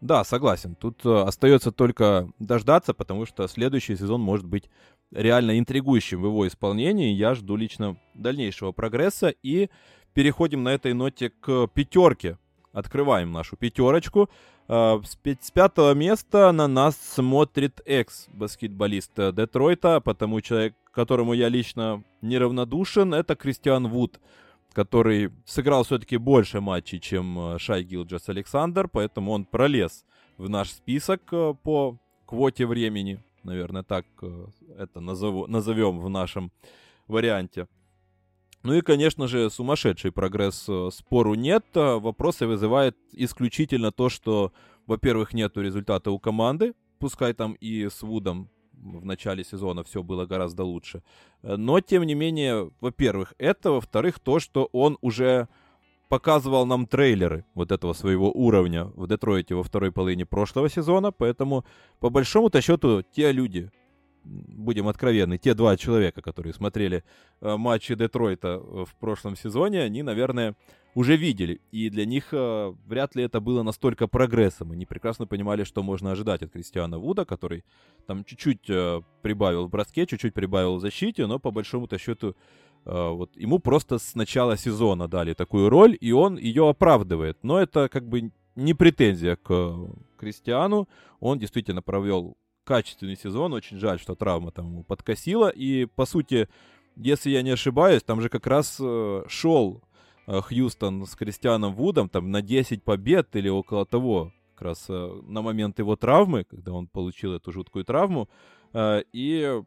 Да, 0.00 0.24
согласен. 0.24 0.74
Тут 0.74 1.04
э, 1.04 1.22
остается 1.22 1.72
только 1.72 2.28
дождаться, 2.38 2.94
потому 2.94 3.26
что 3.26 3.48
следующий 3.48 3.96
сезон 3.96 4.22
может 4.22 4.46
быть 4.46 4.70
реально 5.12 5.58
интригующим 5.58 6.22
в 6.22 6.26
его 6.26 6.48
исполнении. 6.48 7.12
Я 7.12 7.34
жду 7.34 7.56
лично 7.56 7.96
дальнейшего 8.14 8.72
прогресса. 8.72 9.34
И 9.42 9.68
переходим 10.14 10.62
на 10.62 10.70
этой 10.70 10.94
ноте 10.94 11.28
к 11.28 11.66
пятерке 11.66 12.38
Открываем 12.74 13.32
нашу 13.32 13.56
пятерочку. 13.56 14.28
А, 14.68 15.00
с 15.02 15.50
пятого 15.50 15.94
места 15.94 16.52
на 16.52 16.68
нас 16.68 16.96
смотрит 16.96 17.80
экс-баскетболист 17.86 19.12
Детройта, 19.32 20.00
потому 20.00 20.40
человек, 20.42 20.74
которому 20.90 21.34
я 21.34 21.48
лично 21.48 22.02
неравнодушен, 22.20 23.14
это 23.14 23.36
Кристиан 23.36 23.88
Вуд, 23.88 24.20
который 24.72 25.30
сыграл 25.46 25.84
все-таки 25.84 26.16
больше 26.16 26.60
матчей, 26.60 26.98
чем 26.98 27.38
э, 27.38 27.58
Шай 27.58 27.84
Гилджас 27.84 28.28
Александр, 28.28 28.88
поэтому 28.88 29.32
он 29.32 29.44
пролез 29.44 30.04
в 30.36 30.48
наш 30.48 30.70
список 30.70 31.22
э, 31.32 31.54
по 31.62 31.96
квоте 32.26 32.66
времени. 32.66 33.22
Наверное, 33.44 33.84
так 33.84 34.04
э, 34.22 34.46
это 34.78 35.00
назову, 35.00 35.46
назовем 35.46 36.00
в 36.00 36.08
нашем 36.08 36.50
варианте. 37.06 37.68
Ну 38.64 38.72
и, 38.72 38.80
конечно 38.80 39.28
же, 39.28 39.50
сумасшедший 39.50 40.10
прогресс 40.10 40.64
э, 40.68 40.88
спору 40.90 41.34
нет. 41.34 41.64
А 41.74 41.98
вопросы 41.98 42.46
вызывает 42.46 42.96
исключительно 43.12 43.92
то, 43.92 44.08
что, 44.08 44.52
во-первых, 44.86 45.34
нету 45.34 45.60
результата 45.60 46.10
у 46.10 46.18
команды, 46.18 46.72
пускай 46.98 47.34
там 47.34 47.52
и 47.52 47.90
с 47.90 48.00
Вудом 48.00 48.48
в 48.72 49.04
начале 49.04 49.44
сезона 49.44 49.84
все 49.84 50.02
было 50.02 50.24
гораздо 50.24 50.64
лучше. 50.64 51.02
Э, 51.42 51.56
но, 51.56 51.80
тем 51.80 52.04
не 52.04 52.14
менее, 52.14 52.70
во-первых, 52.80 53.34
это, 53.36 53.70
во-вторых, 53.70 54.18
то, 54.18 54.40
что 54.40 54.70
он 54.72 54.96
уже 55.02 55.48
показывал 56.08 56.64
нам 56.64 56.86
трейлеры 56.86 57.44
вот 57.54 57.70
этого 57.70 57.92
своего 57.92 58.32
уровня 58.32 58.86
в 58.96 59.06
Детройте 59.06 59.54
во 59.54 59.62
второй 59.62 59.92
половине 59.92 60.24
прошлого 60.24 60.70
сезона, 60.70 61.12
поэтому, 61.12 61.66
по 62.00 62.08
большому-то 62.08 62.62
счету, 62.62 63.02
те 63.02 63.30
люди, 63.30 63.70
будем 64.24 64.88
откровенны, 64.88 65.38
те 65.38 65.54
два 65.54 65.76
человека, 65.76 66.22
которые 66.22 66.54
смотрели 66.54 67.04
э, 67.40 67.56
матчи 67.56 67.94
Детройта 67.94 68.48
э, 68.48 68.84
в 68.84 68.94
прошлом 68.98 69.36
сезоне, 69.36 69.82
они, 69.82 70.02
наверное, 70.02 70.54
уже 70.94 71.16
видели. 71.16 71.60
И 71.72 71.90
для 71.90 72.06
них 72.06 72.28
э, 72.32 72.74
вряд 72.86 73.16
ли 73.16 73.24
это 73.24 73.40
было 73.40 73.62
настолько 73.62 74.06
прогрессом. 74.06 74.72
Они 74.72 74.86
прекрасно 74.86 75.26
понимали, 75.26 75.64
что 75.64 75.82
можно 75.82 76.12
ожидать 76.12 76.42
от 76.42 76.50
Кристиана 76.50 76.98
Вуда, 76.98 77.24
который 77.24 77.64
там 78.06 78.24
чуть-чуть 78.24 78.70
э, 78.70 79.02
прибавил 79.22 79.66
в 79.66 79.70
броске, 79.70 80.06
чуть-чуть 80.06 80.34
прибавил 80.34 80.76
в 80.76 80.80
защите, 80.80 81.26
но 81.26 81.38
по 81.38 81.50
большому-то 81.50 81.98
счету 81.98 82.36
э, 82.84 83.08
вот 83.10 83.36
ему 83.36 83.58
просто 83.58 83.98
с 83.98 84.14
начала 84.14 84.56
сезона 84.56 85.08
дали 85.08 85.34
такую 85.34 85.68
роль, 85.68 85.96
и 86.00 86.12
он 86.12 86.38
ее 86.38 86.68
оправдывает. 86.68 87.38
Но 87.42 87.58
это 87.58 87.88
как 87.88 88.08
бы 88.08 88.30
не 88.56 88.74
претензия 88.74 89.36
к 89.36 89.76
Кристиану. 90.16 90.88
Он 91.20 91.38
действительно 91.38 91.82
провел 91.82 92.36
качественный 92.64 93.16
сезон. 93.16 93.52
Очень 93.52 93.78
жаль, 93.78 94.00
что 94.00 94.14
травма 94.14 94.50
там 94.50 94.66
ему 94.66 94.84
подкосила. 94.84 95.48
И, 95.48 95.84
по 95.84 96.06
сути, 96.06 96.48
если 96.96 97.30
я 97.30 97.42
не 97.42 97.50
ошибаюсь, 97.50 98.02
там 98.02 98.20
же 98.20 98.28
как 98.28 98.46
раз 98.46 98.78
э, 98.80 99.24
шел 99.28 99.82
э, 100.26 100.40
Хьюстон 100.40 101.06
с 101.06 101.14
Кристианом 101.14 101.74
Вудом 101.74 102.08
там 102.08 102.30
на 102.30 102.42
10 102.42 102.82
побед 102.82 103.34
или 103.36 103.48
около 103.48 103.86
того, 103.86 104.32
как 104.54 104.62
раз 104.62 104.86
э, 104.88 105.20
на 105.26 105.42
момент 105.42 105.78
его 105.78 105.96
травмы, 105.96 106.44
когда 106.44 106.72
он 106.72 106.86
получил 106.86 107.34
эту 107.34 107.52
жуткую 107.52 107.84
травму. 107.84 108.28
Э, 108.72 109.02
и 109.12 109.60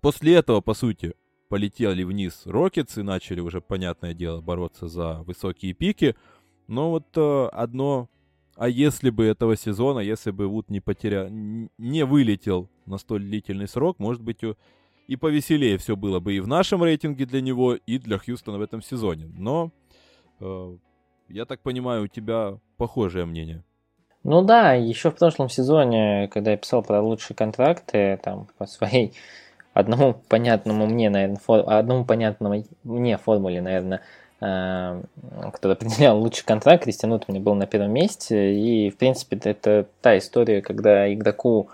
после 0.00 0.34
этого, 0.34 0.60
по 0.60 0.74
сути, 0.74 1.14
полетели 1.48 2.04
вниз 2.04 2.42
Рокетс 2.46 2.96
и 2.98 3.02
начали 3.02 3.40
уже, 3.40 3.60
понятное 3.60 4.14
дело, 4.14 4.40
бороться 4.40 4.88
за 4.88 5.22
высокие 5.22 5.74
пики. 5.74 6.14
Но 6.68 6.90
вот 6.90 7.08
э, 7.16 7.48
одно 7.52 8.08
а 8.56 8.68
если 8.68 9.10
бы 9.10 9.24
этого 9.24 9.56
сезона, 9.56 10.00
если 10.00 10.30
бы 10.30 10.46
Вуд 10.46 10.70
не 10.70 10.80
потерял, 10.80 11.28
не 11.30 12.04
вылетел 12.04 12.68
на 12.86 12.98
столь 12.98 13.22
длительный 13.22 13.68
срок, 13.68 13.98
может 13.98 14.22
быть, 14.22 14.40
и 15.06 15.16
повеселее 15.16 15.76
все 15.78 15.96
было 15.96 16.20
бы 16.20 16.34
и 16.34 16.40
в 16.40 16.46
нашем 16.46 16.84
рейтинге 16.84 17.26
для 17.26 17.40
него, 17.40 17.74
и 17.74 17.98
для 17.98 18.18
Хьюстона 18.18 18.58
в 18.58 18.62
этом 18.62 18.82
сезоне. 18.82 19.26
Но, 19.26 19.72
э, 20.40 20.76
я 21.28 21.46
так 21.46 21.60
понимаю, 21.62 22.04
у 22.04 22.06
тебя 22.06 22.58
похожее 22.76 23.24
мнение. 23.24 23.64
Ну 24.22 24.42
да, 24.42 24.74
еще 24.74 25.10
в 25.10 25.16
прошлом 25.16 25.48
сезоне, 25.48 26.28
когда 26.28 26.50
я 26.52 26.56
писал 26.56 26.82
про 26.82 27.00
лучшие 27.00 27.36
контракты, 27.36 28.20
там, 28.22 28.48
по 28.58 28.66
своей 28.66 29.14
одному 29.72 30.14
понятному 30.28 30.86
мне, 30.86 31.10
наверное, 31.10 31.38
фор... 31.38 31.64
одному 31.66 32.04
понятному 32.04 32.64
мне 32.84 33.16
формуле, 33.16 33.62
наверное, 33.62 34.02
Эм, 34.42 35.04
который 35.52 35.72
определял 35.72 36.18
лучший 36.18 36.46
контракт, 36.46 36.84
Кристиан 36.84 37.12
Утман 37.12 37.42
был 37.42 37.54
на 37.54 37.66
первом 37.66 37.92
месте. 37.92 38.54
И, 38.54 38.88
в 38.88 38.96
принципе, 38.96 39.36
это 39.36 39.86
та 40.00 40.16
история, 40.16 40.62
когда 40.62 41.12
игроку 41.12 41.68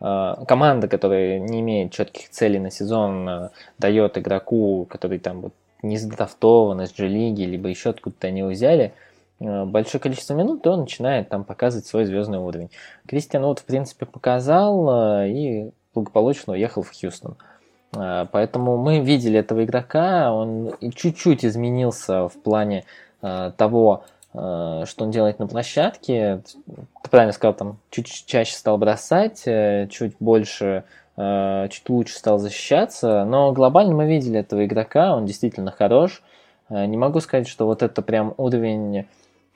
э, 0.00 0.34
команда, 0.46 0.86
которая 0.86 1.38
не 1.38 1.60
имеет 1.60 1.92
четких 1.92 2.28
целей 2.28 2.58
на 2.58 2.70
сезон, 2.70 3.26
э, 3.26 3.50
дает 3.78 4.18
игроку, 4.18 4.86
который 4.90 5.18
там 5.18 5.40
вот 5.40 5.54
не 5.82 5.96
задрафтован 5.96 6.82
из 6.82 6.92
G-лиги, 6.92 7.44
либо 7.44 7.70
еще 7.70 7.88
откуда-то 7.88 8.26
они 8.26 8.40
его 8.40 8.50
взяли, 8.50 8.92
э, 9.38 9.64
большое 9.64 10.02
количество 10.02 10.34
минут, 10.34 10.62
то 10.62 10.72
он 10.72 10.80
начинает 10.80 11.30
там 11.30 11.44
показывать 11.44 11.86
свой 11.86 12.04
звездный 12.04 12.38
уровень. 12.38 12.70
Кристиан 13.06 13.44
вот, 13.44 13.60
в 13.60 13.64
принципе, 13.64 14.04
показал 14.04 15.24
и 15.24 15.70
благополучно 15.94 16.52
уехал 16.52 16.82
в 16.82 16.90
Хьюстон. 16.90 17.38
А, 17.38 17.49
поэтому 17.92 18.76
мы 18.76 19.00
видели 19.00 19.38
этого 19.38 19.64
игрока, 19.64 20.32
он 20.32 20.74
чуть-чуть 20.94 21.44
изменился 21.44 22.28
в 22.28 22.34
плане 22.34 22.84
а, 23.22 23.50
того, 23.50 24.04
а, 24.32 24.84
что 24.86 25.04
он 25.04 25.10
делает 25.10 25.38
на 25.38 25.46
площадке. 25.46 26.42
Ты 26.66 27.10
правильно 27.10 27.32
сказал, 27.32 27.54
там 27.54 27.78
чуть 27.90 28.24
чаще 28.26 28.54
стал 28.54 28.78
бросать, 28.78 29.42
э, 29.46 29.88
чуть 29.90 30.14
больше, 30.20 30.84
чуть 31.16 31.88
лучше 31.88 32.16
стал 32.16 32.38
защищаться. 32.38 33.24
Но 33.24 33.52
глобально 33.52 33.94
мы 33.94 34.06
видели 34.06 34.38
этого 34.40 34.64
игрока, 34.64 35.14
он 35.14 35.26
действительно 35.26 35.70
хорош. 35.70 36.22
Не 36.70 36.96
могу 36.96 37.20
сказать, 37.20 37.46
что 37.46 37.66
вот 37.66 37.82
это 37.82 38.00
прям 38.00 38.32
уровень 38.38 39.06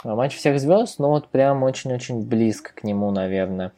матч 0.03 0.37
всех 0.37 0.61
звезд, 0.61 0.99
но 0.99 1.09
вот 1.09 1.29
прям 1.29 1.63
очень-очень 1.63 2.23
близко 2.23 2.73
к 2.75 2.85
нему, 2.85 3.11
наверное. 3.11 3.73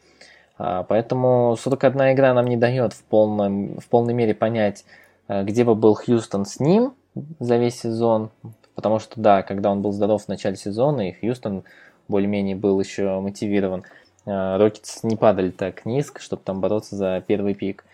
А, 0.57 0.83
поэтому 0.83 1.55
41 1.59 2.13
игра 2.13 2.33
нам 2.33 2.45
не 2.47 2.57
дает 2.57 2.93
в, 2.93 3.03
полном, 3.03 3.79
в 3.79 3.87
полной 3.87 4.13
мере 4.13 4.33
понять, 4.33 4.85
а, 5.27 5.43
где 5.43 5.63
бы 5.63 5.75
был 5.75 5.95
Хьюстон 5.95 6.45
с 6.45 6.59
ним 6.59 6.93
за 7.39 7.57
весь 7.57 7.79
сезон. 7.79 8.31
Потому 8.75 8.99
что, 8.99 9.19
да, 9.19 9.41
когда 9.43 9.71
он 9.71 9.81
был 9.81 9.91
здоров 9.91 10.25
в 10.25 10.27
начале 10.27 10.55
сезона, 10.55 11.09
и 11.09 11.13
Хьюстон 11.13 11.63
более-менее 12.07 12.55
был 12.55 12.79
еще 12.79 13.19
мотивирован, 13.19 13.83
а, 14.25 14.57
Рокетс 14.57 15.03
не 15.03 15.15
падали 15.15 15.51
так 15.51 15.85
низко, 15.85 16.21
чтобы 16.21 16.41
там 16.43 16.59
бороться 16.59 16.95
за 16.95 17.23
первый 17.25 17.53
пик. 17.53 17.85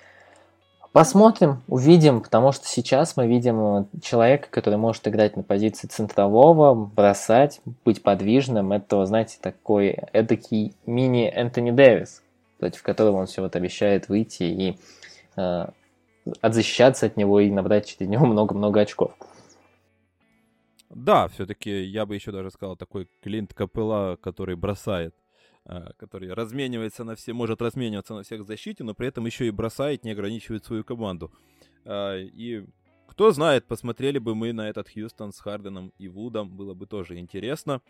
Посмотрим, 0.93 1.64
увидим, 1.68 2.22
потому 2.22 2.51
что 2.51 2.68
сейчас 2.68 3.18
мы 3.18 3.26
видим 3.26 3.88
человека, 4.03 4.47
который 4.51 4.78
может 4.78 5.07
играть 5.07 5.36
на 5.36 5.41
позиции 5.41 5.88
центрового, 5.88 6.76
бросать, 6.76 7.61
быть 7.84 8.03
подвижным. 8.03 8.72
Это, 8.72 9.03
знаете, 9.07 9.38
такой 9.41 9.97
эдакий 10.14 10.76
мини 10.86 11.28
Энтони 11.34 11.72
Дэвис, 11.72 12.22
против 12.64 12.82
которого 12.82 13.18
он 13.18 13.26
все 13.26 13.41
вот 13.41 13.57
обещает 13.57 14.07
выйти 14.07 14.43
и 14.43 14.78
э, 15.36 15.66
отзащищаться 16.39 17.07
от 17.07 17.18
него 17.18 17.41
и 17.41 17.51
набрать 17.51 17.88
через 17.88 18.09
него 18.09 18.26
много-много 18.34 18.80
очков. 18.80 19.11
Да, 20.89 21.28
все-таки 21.28 21.84
я 21.84 22.05
бы 22.05 22.16
еще 22.16 22.32
даже 22.32 22.51
сказал 22.51 22.78
такой 22.78 23.09
Клинт 23.22 23.53
Капелла, 23.53 24.16
который 24.16 24.55
бросает, 24.55 25.14
э, 25.66 25.89
который 25.97 26.34
разменивается 26.34 27.03
на 27.03 27.16
все, 27.16 27.34
может 27.34 27.61
размениваться 27.61 28.14
на 28.14 28.24
всех 28.24 28.43
в 28.43 28.47
защите, 28.47 28.86
но 28.86 28.93
при 28.93 29.09
этом 29.09 29.26
еще 29.26 29.45
и 29.45 29.51
бросает, 29.51 30.05
не 30.05 30.11
ограничивает 30.11 30.64
свою 30.64 30.86
команду. 30.86 31.34
Э, 31.84 32.22
и 32.22 32.66
кто 33.07 33.32
знает, 33.32 33.68
посмотрели 33.68 34.20
бы 34.20 34.36
мы 34.36 34.53
на 34.53 34.70
этот 34.70 34.88
Хьюстон 34.88 35.34
с 35.34 35.39
Харденом 35.41 35.91
и 35.99 36.07
Вудом, 36.07 36.49
было 36.49 36.74
бы 36.74 36.86
тоже 36.88 37.20
интересно. 37.20 37.82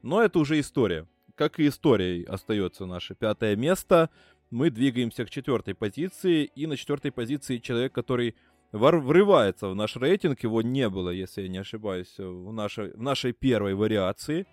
Но 0.00 0.22
это 0.22 0.38
уже 0.38 0.58
история 0.58 1.06
как 1.34 1.58
и 1.60 1.68
историей 1.68 2.24
остается 2.24 2.86
наше 2.86 3.14
пятое 3.14 3.56
место. 3.56 4.10
мы 4.50 4.70
двигаемся 4.70 5.24
к 5.24 5.30
четвертой 5.30 5.74
позиции, 5.74 6.44
и 6.44 6.66
на 6.66 6.76
четвертой 6.76 7.10
позиции 7.10 7.58
человек, 7.58 7.92
который 7.92 8.34
врывается 8.72 9.68
в 9.68 9.74
наш 9.74 9.96
рейтинг, 9.96 10.42
его 10.44 10.62
не 10.62 10.88
было, 10.88 11.10
если 11.10 11.42
я 11.42 11.48
не 11.48 11.58
ошибаюсь, 11.58 12.14
в 12.18 12.52
нашей, 12.52 12.92
в 12.92 13.02
нашей 13.02 13.32
первой 13.32 13.74
вариации, 13.74 14.46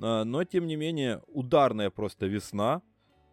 а, 0.00 0.24
но, 0.24 0.44
тем 0.44 0.66
не 0.66 0.76
менее, 0.76 1.22
ударная 1.26 1.90
просто 1.90 2.26
весна, 2.26 2.82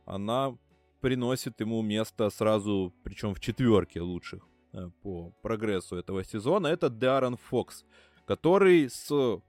она 0.05 0.57
приносит 1.01 1.59
ему 1.61 1.81
место 1.81 2.29
сразу, 2.29 2.93
причем 3.03 3.33
в 3.33 3.39
четверке 3.39 4.01
лучших 4.01 4.47
э, 4.73 4.89
по 5.03 5.31
прогрессу 5.41 5.97
этого 5.97 6.23
сезона, 6.23 6.67
это 6.67 6.89
Даррен 6.89 7.37
Фокс, 7.37 7.85
который 8.25 8.89
с 8.89 9.39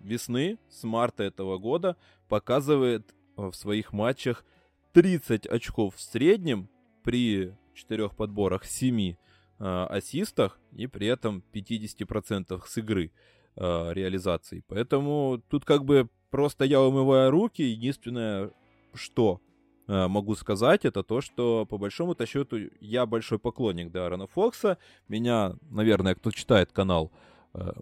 весны, 0.00 0.58
с 0.68 0.84
марта 0.84 1.24
этого 1.24 1.58
года 1.58 1.96
показывает 2.28 3.14
в 3.36 3.52
своих 3.52 3.92
матчах 3.92 4.44
30 4.92 5.46
очков 5.46 5.96
в 5.96 6.00
среднем 6.00 6.68
при 7.04 7.54
четырех 7.74 8.14
подборах, 8.16 8.64
7 8.64 9.00
э, 9.10 9.14
ассистах 9.58 10.58
и 10.72 10.86
при 10.86 11.06
этом 11.06 11.44
50% 11.52 12.60
с 12.66 12.76
игры 12.78 13.12
э, 13.56 13.92
реализации. 13.92 14.64
Поэтому 14.68 15.42
тут 15.48 15.64
как 15.64 15.84
бы 15.84 16.08
просто 16.30 16.64
я 16.64 16.80
умываю 16.82 17.30
руки. 17.30 17.62
Единственное, 17.62 18.50
что 18.94 19.40
э, 19.86 20.08
могу 20.08 20.34
сказать, 20.34 20.84
это 20.84 21.02
то, 21.02 21.20
что 21.20 21.66
по 21.66 21.78
большому-то 21.78 22.26
счету 22.26 22.58
я 22.80 23.06
большой 23.06 23.38
поклонник 23.38 23.90
Даррена 23.90 24.26
Фокса. 24.26 24.78
Меня, 25.08 25.54
наверное, 25.70 26.14
кто 26.14 26.30
читает 26.30 26.72
канал, 26.72 27.12
э, 27.54 27.72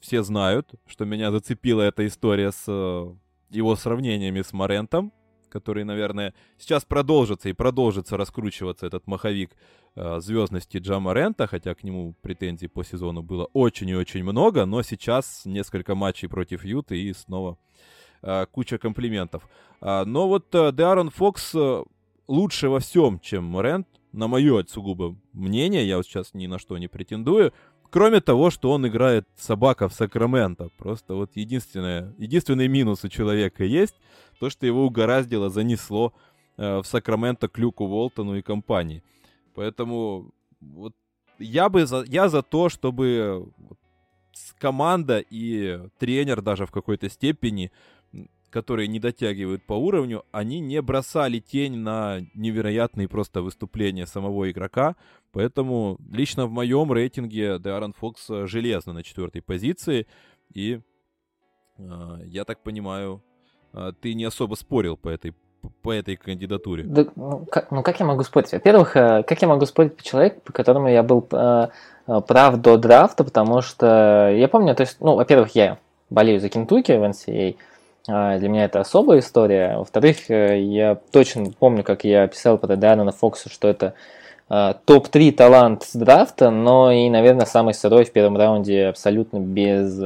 все 0.00 0.22
знают, 0.22 0.74
что 0.86 1.04
меня 1.04 1.30
зацепила 1.30 1.82
эта 1.82 2.06
история 2.06 2.52
с 2.52 2.64
э, 2.66 3.14
его 3.50 3.76
сравнениями 3.76 4.42
с 4.42 4.52
Морентом 4.52 5.12
который, 5.48 5.84
наверное, 5.84 6.34
сейчас 6.58 6.84
продолжится 6.84 7.48
и 7.48 7.52
продолжится 7.52 8.16
раскручиваться 8.16 8.86
этот 8.86 9.06
маховик 9.06 9.50
э, 9.96 10.20
звездности 10.20 10.78
Джама 10.78 11.12
Рента, 11.14 11.46
хотя 11.46 11.74
к 11.74 11.82
нему 11.82 12.14
претензий 12.22 12.68
по 12.68 12.84
сезону 12.84 13.22
было 13.22 13.46
очень 13.52 13.88
и 13.88 13.96
очень 13.96 14.22
много, 14.22 14.66
но 14.66 14.82
сейчас 14.82 15.42
несколько 15.44 15.94
матчей 15.94 16.28
против 16.28 16.64
Юты 16.64 17.00
и 17.00 17.12
снова 17.12 17.58
э, 18.22 18.46
куча 18.50 18.78
комплиментов. 18.78 19.48
А, 19.80 20.04
но 20.04 20.28
вот 20.28 20.54
э, 20.54 20.72
Деарон 20.72 21.10
Фокс 21.10 21.54
лучше 22.28 22.68
во 22.68 22.80
всем, 22.80 23.18
чем 23.20 23.60
Рент, 23.60 23.88
на 24.12 24.26
мое 24.26 24.64
сугубо 24.64 25.16
мнение, 25.32 25.86
я 25.86 25.96
вот 25.98 26.06
сейчас 26.06 26.32
ни 26.34 26.46
на 26.46 26.58
что 26.58 26.78
не 26.78 26.88
претендую, 26.88 27.52
Кроме 27.90 28.20
того, 28.20 28.50
что 28.50 28.70
он 28.70 28.86
играет 28.86 29.26
собака 29.36 29.88
в 29.88 29.94
Сакраменто. 29.94 30.68
Просто 30.76 31.14
вот 31.14 31.30
единственное, 31.34 32.14
единственный 32.18 32.68
минус 32.68 33.04
у 33.04 33.08
человека 33.08 33.64
есть, 33.64 33.94
то, 34.38 34.50
что 34.50 34.66
его 34.66 34.84
угораздило, 34.84 35.48
занесло 35.48 36.12
э, 36.56 36.78
в 36.78 36.84
Сакраменто 36.84 37.48
к 37.48 37.58
Люку 37.58 37.86
Волтону 37.86 38.36
и 38.36 38.42
компании. 38.42 39.02
Поэтому 39.54 40.30
вот 40.60 40.94
я 41.38 41.68
бы 41.68 41.86
за, 41.86 42.04
я 42.06 42.28
за 42.28 42.42
то, 42.42 42.68
чтобы 42.68 43.50
команда 44.58 45.18
и 45.18 45.80
тренер 45.98 46.42
даже 46.42 46.66
в 46.66 46.70
какой-то 46.70 47.08
степени 47.08 47.70
которые 48.50 48.88
не 48.88 48.98
дотягивают 48.98 49.62
по 49.64 49.74
уровню, 49.74 50.24
они 50.32 50.60
не 50.60 50.80
бросали 50.80 51.38
тень 51.38 51.76
на 51.76 52.20
невероятные 52.34 53.08
просто 53.08 53.42
выступления 53.42 54.06
самого 54.06 54.50
игрока. 54.50 54.96
Поэтому 55.32 55.98
лично 56.10 56.46
в 56.46 56.50
моем 56.50 56.92
рейтинге 56.92 57.58
Деарон 57.58 57.92
Фокс 57.92 58.26
железно 58.28 58.92
на 58.92 59.02
четвертой 59.02 59.42
позиции. 59.42 60.06
И 60.54 60.80
э, 61.78 62.18
я 62.24 62.44
так 62.44 62.62
понимаю, 62.62 63.22
э, 63.74 63.92
ты 64.00 64.14
не 64.14 64.24
особо 64.24 64.54
спорил 64.54 64.96
по 64.96 65.08
этой 65.08 65.34
по 65.82 65.92
этой 65.92 66.16
кандидатуре. 66.16 66.84
Да, 66.84 67.06
ну, 67.16 67.44
как, 67.50 67.70
ну 67.70 67.82
как 67.82 67.98
я 68.00 68.06
могу 68.06 68.22
спорить? 68.22 68.52
Во-первых, 68.52 68.96
э, 68.96 69.22
как 69.24 69.42
я 69.42 69.48
могу 69.48 69.66
спорить 69.66 69.96
по 69.96 70.02
человеку, 70.02 70.40
по 70.44 70.52
которому 70.52 70.88
я 70.88 71.02
был 71.02 71.26
э, 71.30 71.68
э 72.06 72.20
прав 72.26 72.56
до 72.60 72.76
драфта, 72.78 73.24
потому 73.24 73.60
что 73.60 74.30
я 74.30 74.48
помню, 74.48 74.74
то 74.74 74.82
есть, 74.82 74.98
ну, 75.00 75.16
во-первых, 75.16 75.54
я 75.54 75.78
болею 76.10 76.40
за 76.40 76.48
Кентуки 76.48 76.92
в 76.92 77.02
NCAA, 77.02 77.56
для 78.08 78.48
меня 78.48 78.64
это 78.64 78.80
особая 78.80 79.18
история. 79.18 79.76
Во-вторых, 79.76 80.30
э, 80.30 80.60
я 80.62 80.96
точно 81.12 81.52
помню, 81.58 81.84
как 81.84 82.04
я 82.04 82.26
писал 82.26 82.56
про 82.56 82.74
Даррена 82.74 83.12
Фокса, 83.12 83.50
что 83.50 83.68
это 83.68 83.92
а, 84.48 84.78
топ-3 84.86 85.32
талант 85.32 85.82
с 85.82 85.94
драфта, 85.94 86.50
но 86.50 86.90
и, 86.90 87.10
наверное, 87.10 87.44
самый 87.44 87.74
сырой 87.74 88.06
в 88.06 88.12
первом 88.12 88.38
раунде 88.38 88.86
абсолютно 88.86 89.38
без 89.38 90.00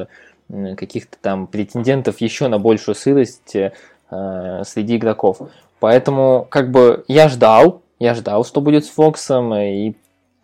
каких-то 0.77 1.17
там 1.21 1.47
претендентов 1.47 2.21
еще 2.21 2.49
на 2.49 2.59
большую 2.59 2.97
сырость 2.97 3.55
э, 3.55 3.73
среди 4.11 4.97
игроков. 4.97 5.39
Поэтому, 5.79 6.47
как 6.51 6.73
бы, 6.73 7.05
я 7.07 7.29
ждал, 7.29 7.83
я 8.01 8.15
ждал, 8.15 8.45
что 8.45 8.61
будет 8.61 8.85
с 8.85 8.91
Фоксом, 8.91 9.55
и 9.55 9.95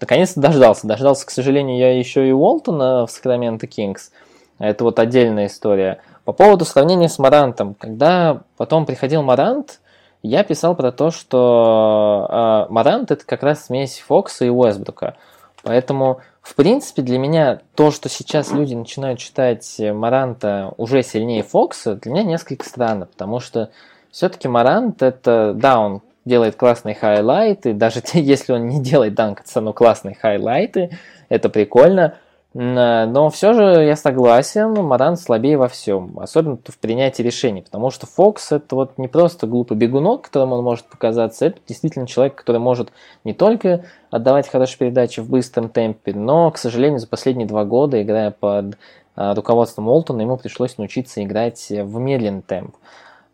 наконец-то 0.00 0.40
дождался. 0.40 0.86
Дождался, 0.86 1.26
к 1.26 1.30
сожалению, 1.30 1.76
я 1.76 1.98
еще 1.98 2.26
и 2.26 2.30
Уолтона 2.30 3.04
в 3.04 3.10
Сакраменто 3.10 3.66
Кингс. 3.66 4.12
Это 4.60 4.84
вот 4.84 5.00
отдельная 5.00 5.46
история. 5.46 6.00
По 6.28 6.34
поводу 6.34 6.66
сравнения 6.66 7.08
с 7.08 7.18
Марантом. 7.18 7.72
Когда 7.72 8.42
потом 8.58 8.84
приходил 8.84 9.22
Марант, 9.22 9.80
я 10.22 10.44
писал 10.44 10.76
про 10.76 10.92
то, 10.92 11.10
что 11.10 12.66
э, 12.68 12.70
Марант 12.70 13.10
это 13.10 13.24
как 13.24 13.42
раз 13.42 13.64
смесь 13.64 14.00
Фокса 14.06 14.44
и 14.44 14.50
Уэсбрука. 14.50 15.16
Поэтому, 15.62 16.20
в 16.42 16.54
принципе, 16.54 17.00
для 17.00 17.18
меня 17.18 17.60
то, 17.74 17.90
что 17.90 18.10
сейчас 18.10 18.52
люди 18.52 18.74
начинают 18.74 19.20
считать 19.20 19.80
Маранта 19.80 20.74
уже 20.76 21.02
сильнее 21.02 21.42
Фокса, 21.44 21.94
для 21.94 22.12
меня 22.12 22.24
несколько 22.24 22.68
странно, 22.68 23.06
потому 23.06 23.40
что 23.40 23.70
все-таки 24.10 24.48
Марант 24.48 25.00
это, 25.00 25.54
да, 25.56 25.80
он 25.80 26.02
делает 26.26 26.56
классные 26.56 26.94
хайлайты, 26.94 27.72
даже 27.72 28.02
если 28.12 28.52
он 28.52 28.68
не 28.68 28.82
делает 28.82 29.14
данк, 29.14 29.40
это 29.40 29.48
все 29.48 29.60
равно 29.60 29.72
классные 29.72 30.14
хайлайты, 30.14 30.90
это 31.30 31.48
прикольно, 31.48 32.18
но 32.54 33.28
все 33.28 33.52
же 33.52 33.84
я 33.84 33.94
согласен, 33.94 34.72
Маран 34.72 35.16
слабее 35.16 35.58
во 35.58 35.68
всем, 35.68 36.18
особенно 36.18 36.58
в 36.64 36.78
принятии 36.78 37.22
решений, 37.22 37.60
потому 37.60 37.90
что 37.90 38.06
Фокс 38.06 38.52
это 38.52 38.74
вот 38.74 38.96
не 38.96 39.06
просто 39.06 39.46
глупый 39.46 39.76
бегунок, 39.76 40.22
которым 40.22 40.54
он 40.54 40.64
может 40.64 40.86
показаться, 40.86 41.46
это 41.46 41.58
действительно 41.68 42.06
человек, 42.06 42.36
который 42.36 42.58
может 42.58 42.90
не 43.22 43.34
только 43.34 43.84
отдавать 44.10 44.48
хорошие 44.48 44.78
передачи 44.78 45.20
в 45.20 45.28
быстром 45.28 45.68
темпе, 45.68 46.14
но, 46.14 46.50
к 46.50 46.56
сожалению, 46.56 47.00
за 47.00 47.06
последние 47.06 47.46
два 47.46 47.66
года, 47.66 48.02
играя 48.02 48.30
под 48.30 48.78
а, 49.14 49.34
руководством 49.34 49.84
Молтона, 49.84 50.22
ему 50.22 50.38
пришлось 50.38 50.78
научиться 50.78 51.22
играть 51.22 51.68
в 51.70 51.98
медленный 51.98 52.42
темп. 52.42 52.76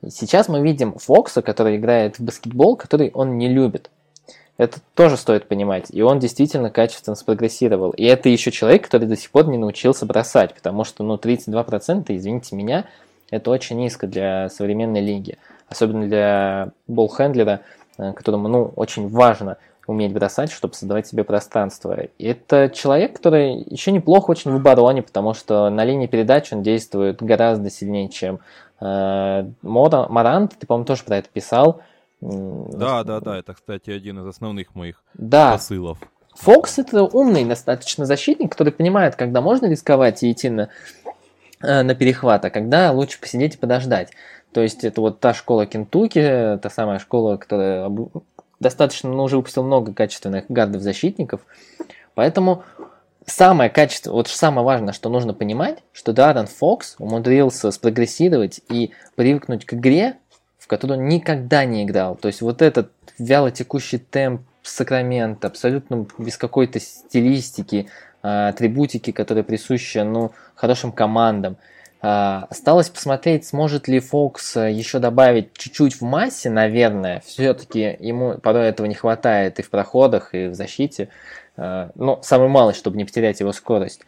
Сейчас 0.08 0.48
мы 0.48 0.60
видим 0.60 0.94
Фокса, 0.94 1.40
который 1.40 1.76
играет 1.76 2.18
в 2.18 2.24
баскетбол, 2.24 2.76
который 2.76 3.10
он 3.14 3.38
не 3.38 3.48
любит. 3.48 3.90
Это 4.56 4.78
тоже 4.94 5.16
стоит 5.16 5.48
понимать. 5.48 5.86
И 5.90 6.00
он 6.02 6.20
действительно 6.20 6.70
качественно 6.70 7.16
спрогрессировал. 7.16 7.90
И 7.90 8.04
это 8.04 8.28
еще 8.28 8.52
человек, 8.52 8.84
который 8.84 9.08
до 9.08 9.16
сих 9.16 9.30
пор 9.30 9.48
не 9.48 9.58
научился 9.58 10.06
бросать, 10.06 10.54
потому 10.54 10.84
что, 10.84 11.02
ну, 11.02 11.16
32%, 11.16 12.04
извините 12.08 12.54
меня, 12.54 12.84
это 13.30 13.50
очень 13.50 13.78
низко 13.78 14.06
для 14.06 14.48
современной 14.50 15.00
лиги. 15.00 15.38
Особенно 15.68 16.06
для 16.06 16.68
болхендлера, 16.86 17.60
э, 17.98 18.12
которому, 18.12 18.46
ну, 18.46 18.72
очень 18.76 19.08
важно 19.08 19.56
уметь 19.86 20.12
бросать, 20.12 20.52
чтобы 20.52 20.74
создавать 20.74 21.06
себе 21.08 21.24
пространство. 21.24 21.98
И 22.18 22.26
это 22.26 22.70
человек, 22.70 23.16
который 23.16 23.64
еще 23.68 23.90
неплохо 23.90 24.30
очень 24.30 24.52
в 24.52 24.56
обороне, 24.56 25.02
потому 25.02 25.34
что 25.34 25.68
на 25.68 25.84
линии 25.84 26.06
передач 26.06 26.52
он 26.52 26.62
действует 26.62 27.20
гораздо 27.22 27.70
сильнее, 27.70 28.08
чем 28.08 28.38
э, 28.80 29.46
Марант. 29.62 30.54
Ты, 30.58 30.66
по-моему, 30.66 30.86
тоже 30.86 31.02
про 31.02 31.16
это 31.16 31.28
писал. 31.28 31.80
Да, 32.24 33.04
да, 33.04 33.20
да, 33.20 33.38
это, 33.38 33.54
кстати, 33.54 33.90
один 33.90 34.18
из 34.20 34.26
основных 34.26 34.74
моих 34.74 35.02
да. 35.14 35.52
посылов. 35.52 35.98
Фокс 36.34 36.78
это 36.78 37.04
умный 37.04 37.44
достаточно 37.44 38.06
защитник, 38.06 38.52
который 38.52 38.72
понимает, 38.72 39.14
когда 39.14 39.40
можно 39.40 39.66
рисковать 39.66 40.22
и 40.22 40.32
идти 40.32 40.48
на, 40.48 40.68
э, 41.62 41.82
на 41.82 41.94
перехват, 41.94 42.44
а 42.44 42.50
когда 42.50 42.90
лучше 42.92 43.20
посидеть 43.20 43.54
и 43.54 43.58
подождать. 43.58 44.10
То 44.52 44.60
есть 44.62 44.84
это 44.84 45.00
вот 45.00 45.20
та 45.20 45.34
школа 45.34 45.66
Кентуки, 45.66 46.58
та 46.62 46.70
самая 46.70 46.98
школа, 46.98 47.36
которая 47.36 47.90
достаточно, 48.58 49.10
ну, 49.10 49.24
уже 49.24 49.36
выпустила 49.36 49.64
много 49.64 49.92
качественных 49.92 50.46
гардов-защитников. 50.48 51.42
Поэтому 52.14 52.64
самое 53.26 53.70
качество, 53.70 54.12
вот 54.12 54.28
самое 54.28 54.64
важное, 54.64 54.92
что 54.92 55.08
нужно 55.08 55.34
понимать, 55.34 55.82
что 55.92 56.12
Даррен 56.12 56.46
Фокс 56.46 56.96
умудрился 56.98 57.70
спрогрессировать 57.70 58.60
и 58.70 58.92
привыкнуть 59.14 59.66
к 59.66 59.74
игре, 59.74 60.16
в 60.64 60.66
которую 60.66 60.98
он 60.98 61.08
никогда 61.08 61.66
не 61.66 61.84
играл. 61.84 62.16
То 62.16 62.28
есть 62.28 62.40
вот 62.40 62.62
этот 62.62 62.90
вяло 63.18 63.50
текущий 63.50 63.98
темп 63.98 64.40
Сакрамента, 64.62 65.48
абсолютно 65.48 66.06
без 66.16 66.38
какой-то 66.38 66.80
стилистики, 66.80 67.90
а, 68.22 68.48
атрибутики, 68.48 69.12
которая 69.12 69.44
присуща 69.44 70.04
ну, 70.04 70.32
хорошим 70.54 70.90
командам. 70.90 71.58
А, 72.00 72.46
осталось 72.48 72.88
посмотреть, 72.88 73.44
сможет 73.44 73.88
ли 73.88 74.00
Фокс 74.00 74.56
еще 74.56 75.00
добавить 75.00 75.52
чуть-чуть 75.52 75.96
в 75.96 76.02
массе, 76.02 76.48
наверное. 76.48 77.22
Все-таки 77.26 77.98
ему 78.00 78.38
порой 78.38 78.68
этого 78.68 78.86
не 78.86 78.94
хватает 78.94 79.58
и 79.58 79.62
в 79.62 79.68
проходах, 79.68 80.34
и 80.34 80.46
в 80.46 80.54
защите. 80.54 81.10
А, 81.58 81.90
но 81.94 82.22
самый 82.22 82.48
малый, 82.48 82.72
чтобы 82.72 82.96
не 82.96 83.04
потерять 83.04 83.40
его 83.40 83.52
скорость. 83.52 84.00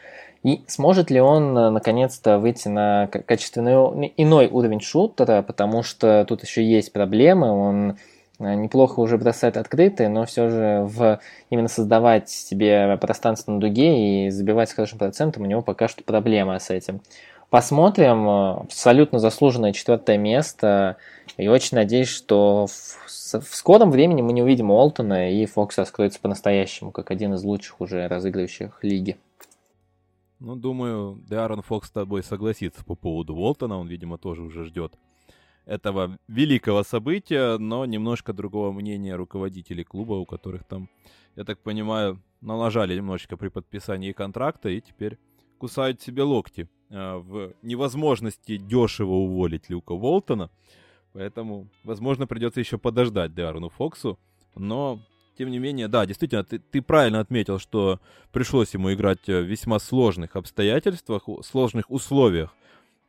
И 0.43 0.63
сможет 0.67 1.11
ли 1.11 1.21
он 1.21 1.57
э, 1.57 1.71
наконец-то 1.71 2.39
выйти 2.39 2.69
на 2.69 3.09
качественный 3.09 4.13
иной 4.17 4.49
уровень 4.49 4.81
шутера, 4.81 5.43
потому 5.43 5.83
что 5.83 6.25
тут 6.29 6.43
еще 6.43 6.65
есть 6.65 6.93
проблемы. 6.93 7.51
Он 7.51 7.97
неплохо 8.39 9.01
уже 9.01 9.19
бросает 9.19 9.57
открытые, 9.57 10.09
но 10.09 10.27
все 10.27 10.51
же 10.51 10.83
в 10.85 11.21
именно 11.51 11.69
создавать 11.69 12.29
себе 12.29 12.97
пространство 12.99 13.53
на 13.53 13.61
дуге 13.61 14.27
и 14.27 14.31
забивать 14.31 14.71
с 14.71 14.75
хорошим 14.75 14.99
процентом 14.99 15.45
у 15.45 15.47
него 15.47 15.63
пока 15.63 15.89
что 15.89 16.05
проблема 16.05 16.59
с 16.59 16.71
этим. 16.71 17.01
Посмотрим. 17.51 18.29
Абсолютно 18.29 19.19
заслуженное 19.19 19.73
четвертое 19.73 20.19
место. 20.19 20.97
И 21.37 21.49
очень 21.49 21.77
надеюсь, 21.77 22.09
что 22.09 22.67
в, 22.67 23.55
скором 23.55 23.91
времени 23.91 24.23
мы 24.23 24.33
не 24.33 24.43
увидим 24.43 24.71
Уолтона 24.71 25.31
и 25.33 25.47
Фокса 25.47 25.83
откроется 25.83 26.21
по-настоящему, 26.21 26.91
как 26.91 27.11
один 27.11 27.35
из 27.35 27.45
лучших 27.45 27.81
уже 27.81 28.09
разыгрывающих 28.09 28.79
лиги. 28.83 29.17
Ну, 30.39 30.57
думаю, 30.57 31.23
Даррен 31.29 31.63
Фокс 31.63 31.89
с 31.89 31.91
тобой 31.91 32.23
согласится 32.23 32.85
по 32.85 32.95
поводу 32.95 33.35
Уолтона. 33.35 33.79
Он, 33.79 33.89
видимо, 33.89 34.19
тоже 34.19 34.43
уже 34.43 34.65
ждет 34.65 34.99
этого 35.65 36.19
великого 36.29 36.83
события, 36.85 37.59
но 37.59 37.85
немножко 37.87 38.33
другого 38.33 38.73
мнения 38.73 39.17
руководителей 39.17 39.85
клуба, 39.85 40.15
у 40.15 40.27
которых 40.27 40.65
там, 40.65 40.89
я 41.35 41.45
так 41.45 41.63
понимаю, 41.63 42.23
налажали 42.41 42.95
немножечко 42.95 43.37
при 43.37 43.49
подписании 43.49 44.13
контракта 44.13 44.69
и 44.69 44.81
теперь 44.81 45.19
кусают 45.59 46.01
себе 46.01 46.23
локти 46.23 46.69
э, 46.91 47.17
в 47.17 47.55
невозможности 47.63 48.57
дешево 48.57 49.13
уволить 49.13 49.69
Люка 49.69 49.95
Волтона. 49.95 50.51
Поэтому, 51.13 51.69
возможно, 51.83 52.27
придется 52.27 52.61
еще 52.61 52.79
подождать 52.79 53.35
Диарону 53.35 53.71
Фоксу. 53.71 54.19
Но, 54.55 55.01
тем 55.37 55.51
не 55.51 55.59
менее, 55.59 55.89
да, 55.89 56.07
действительно, 56.07 56.45
ты, 56.45 56.59
ты 56.59 56.83
правильно 56.83 57.21
отметил, 57.21 57.59
что 57.59 58.01
пришлось 58.33 58.75
ему 58.75 58.93
играть 58.93 59.27
в 59.27 59.43
весьма 59.43 59.79
сложных 59.79 60.37
обстоятельствах, 60.37 61.29
сложных 61.45 61.91
условиях 61.91 62.55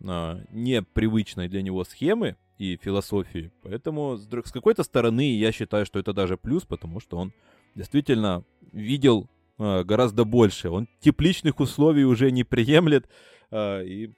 э, 0.02 0.44
непривычной 0.52 1.48
для 1.48 1.62
него 1.62 1.84
схемы 1.84 2.36
и 2.58 2.78
философии. 2.82 3.52
Поэтому, 3.64 4.18
с, 4.18 4.28
с 4.28 4.52
какой-то 4.52 4.84
стороны, 4.84 5.38
я 5.38 5.52
считаю, 5.52 5.86
что 5.86 6.00
это 6.00 6.14
даже 6.14 6.38
плюс, 6.38 6.64
потому 6.66 7.00
что 7.00 7.18
он 7.18 7.34
действительно 7.76 8.44
видел 8.72 9.30
э, 9.58 9.84
гораздо 9.84 10.26
больше. 10.26 10.70
Он 10.70 10.88
тепличных 11.00 11.60
условий 11.60 12.04
уже 12.04 12.32
не 12.32 12.44
приемлет. 12.44 13.10
Э, 13.52 13.86
и 13.86 14.14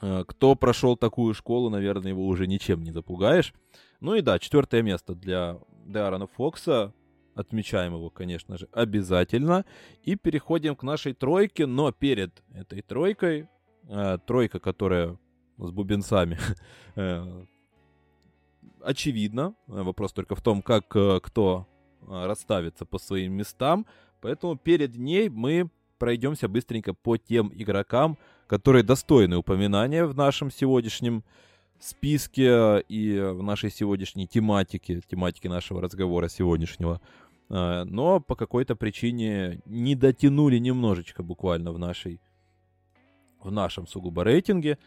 э, 0.00 0.24
кто 0.26 0.54
прошел 0.56 0.96
такую 0.96 1.34
школу, 1.34 1.70
наверное, 1.70 2.10
его 2.10 2.26
уже 2.26 2.46
ничем 2.46 2.82
не 2.82 2.90
запугаешь. 2.90 3.54
Ну 4.00 4.14
и 4.14 4.22
да, 4.22 4.38
четвертое 4.38 4.82
место 4.82 5.14
для 5.14 5.58
Дарана 5.84 6.26
Фокса. 6.26 6.92
Отмечаем 7.34 7.94
его, 7.94 8.10
конечно 8.10 8.58
же, 8.58 8.68
обязательно. 8.72 9.64
И 10.02 10.16
переходим 10.16 10.76
к 10.76 10.82
нашей 10.82 11.14
тройке. 11.14 11.66
Но 11.66 11.92
перед 11.92 12.42
этой 12.54 12.82
тройкой, 12.82 13.48
э, 13.88 14.18
тройка, 14.26 14.60
которая 14.60 15.18
с 15.58 15.70
бубенцами. 15.70 16.38
Э, 16.94 17.46
очевидно. 18.82 19.54
Вопрос 19.66 20.12
только 20.12 20.34
в 20.34 20.42
том, 20.42 20.60
как 20.60 20.94
э, 20.94 21.20
кто 21.22 21.66
э, 22.02 22.26
расставится 22.26 22.84
по 22.84 22.98
своим 22.98 23.32
местам. 23.32 23.86
Поэтому 24.20 24.58
перед 24.58 24.96
ней 24.96 25.30
мы 25.30 25.70
пройдемся 25.98 26.48
быстренько 26.48 26.92
по 26.92 27.16
тем 27.16 27.50
игрокам, 27.54 28.18
которые 28.46 28.82
достойны 28.82 29.38
упоминания 29.38 30.04
в 30.04 30.14
нашем 30.14 30.50
сегодняшнем 30.50 31.24
списке 31.84 32.80
и 32.88 33.18
в 33.18 33.42
нашей 33.42 33.70
сегодняшней 33.70 34.26
тематике, 34.26 35.00
тематике 35.08 35.48
нашего 35.48 35.80
разговора 35.80 36.28
сегодняшнего. 36.28 37.00
Но 37.48 38.20
по 38.20 38.34
какой-то 38.34 38.76
причине 38.76 39.60
не 39.66 39.94
дотянули 39.94 40.58
немножечко 40.58 41.22
буквально 41.22 41.72
в 41.72 41.78
нашей 41.78 42.20
в 43.44 43.50
нашем 43.50 43.86
сугубо 43.86 44.24
рейтинге. 44.24 44.78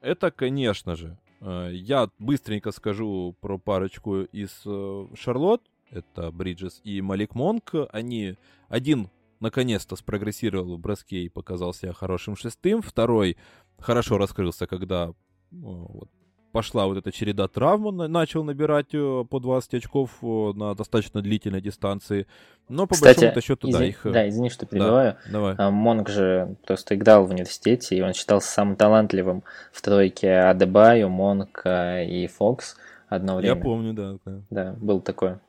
Это, 0.00 0.30
конечно 0.30 0.96
же, 0.96 1.18
э, 1.40 1.70
я 1.72 2.10
быстренько 2.18 2.70
скажу 2.72 3.34
про 3.40 3.58
парочку 3.58 4.22
из 4.22 4.62
э, 4.66 5.06
Шарлот. 5.14 5.62
Это 5.90 6.30
Бриджес 6.30 6.80
и 6.84 7.00
Малик 7.00 7.34
Монк. 7.34 7.72
Они 7.92 8.36
один 8.68 9.10
наконец-то 9.40 9.96
спрогрессировал 9.96 10.76
в 10.76 10.80
броске 10.80 11.22
и 11.22 11.28
показал 11.28 11.72
себя 11.74 11.92
хорошим 11.92 12.36
шестым. 12.36 12.82
Второй 12.82 13.36
хорошо 13.78 14.18
раскрылся, 14.18 14.66
когда 14.66 15.12
вот, 15.50 16.10
пошла 16.54 16.86
вот 16.86 16.96
эта 16.96 17.10
череда 17.10 17.48
травм, 17.48 17.86
он 17.86 17.96
начал 18.12 18.44
набирать 18.44 18.94
э, 18.94 19.24
по 19.28 19.40
20 19.40 19.74
очков 19.74 20.10
э, 20.22 20.52
на 20.54 20.76
достаточно 20.76 21.20
длительной 21.20 21.60
дистанции. 21.60 22.28
Но 22.68 22.86
по 22.86 22.94
Кстати, 22.94 23.24
большому 23.24 23.40
счету, 23.42 23.70
извини, 23.70 23.78
да, 23.78 23.88
их... 23.88 24.14
Да, 24.14 24.28
извини, 24.28 24.50
что 24.50 24.64
перебиваю. 24.64 25.16
Да, 25.26 25.32
давай. 25.32 25.54
А, 25.58 25.72
Монк 25.72 26.08
же 26.08 26.54
просто 26.64 26.94
играл 26.94 27.26
в 27.26 27.30
университете, 27.30 27.96
и 27.96 28.02
он 28.02 28.12
считался 28.12 28.52
самым 28.52 28.76
талантливым 28.76 29.42
в 29.72 29.82
тройке 29.82 30.32
Адебайо, 30.32 31.08
Монк 31.08 31.62
э, 31.64 32.06
и 32.06 32.28
Фокс 32.28 32.76
одно 33.08 33.34
время. 33.34 33.56
Я 33.56 33.60
помню, 33.60 33.92
да. 33.92 34.16
Да, 34.24 34.40
да 34.50 34.76
был 34.78 35.00
такое. 35.00 35.40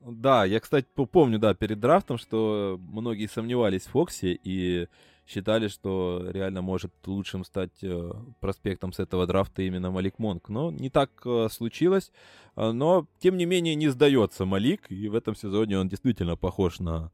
Да, 0.00 0.46
я, 0.46 0.58
кстати, 0.58 0.86
помню, 1.12 1.38
да, 1.38 1.52
перед 1.52 1.80
драфтом, 1.80 2.16
что 2.16 2.80
многие 2.80 3.26
сомневались 3.26 3.82
в 3.82 3.90
Фоксе, 3.90 4.38
и 4.42 4.88
считали, 5.26 5.68
что 5.68 6.26
реально 6.30 6.62
может 6.62 6.92
лучшим 7.06 7.44
стать 7.44 7.82
э, 7.82 8.10
проспектом 8.40 8.92
с 8.92 8.98
этого 8.98 9.26
драфта 9.26 9.62
именно 9.62 9.90
Малик 9.90 10.18
Монк. 10.18 10.48
Но 10.48 10.70
не 10.70 10.90
так 10.90 11.10
э, 11.24 11.48
случилось. 11.50 12.12
Э, 12.56 12.72
но, 12.72 13.06
тем 13.20 13.36
не 13.36 13.46
менее, 13.46 13.74
не 13.74 13.88
сдается 13.88 14.44
Малик. 14.44 14.90
И 14.90 15.08
в 15.08 15.14
этом 15.14 15.34
сезоне 15.34 15.78
он 15.78 15.88
действительно 15.88 16.36
похож 16.36 16.78
на 16.78 17.10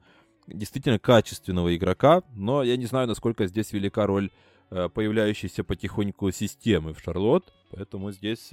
действительно 0.47 0.99
качественного 0.99 1.77
игрока. 1.77 2.23
Но 2.35 2.63
я 2.63 2.77
не 2.77 2.87
знаю, 2.87 3.07
насколько 3.07 3.47
здесь 3.47 3.73
велика 3.73 4.07
роль 4.07 4.31
э, 4.71 4.89
появляющейся 4.89 5.63
потихоньку 5.63 6.31
системы 6.33 6.95
в 6.95 7.01
Шарлот. 7.01 7.53
Поэтому 7.71 8.13
здесь... 8.13 8.51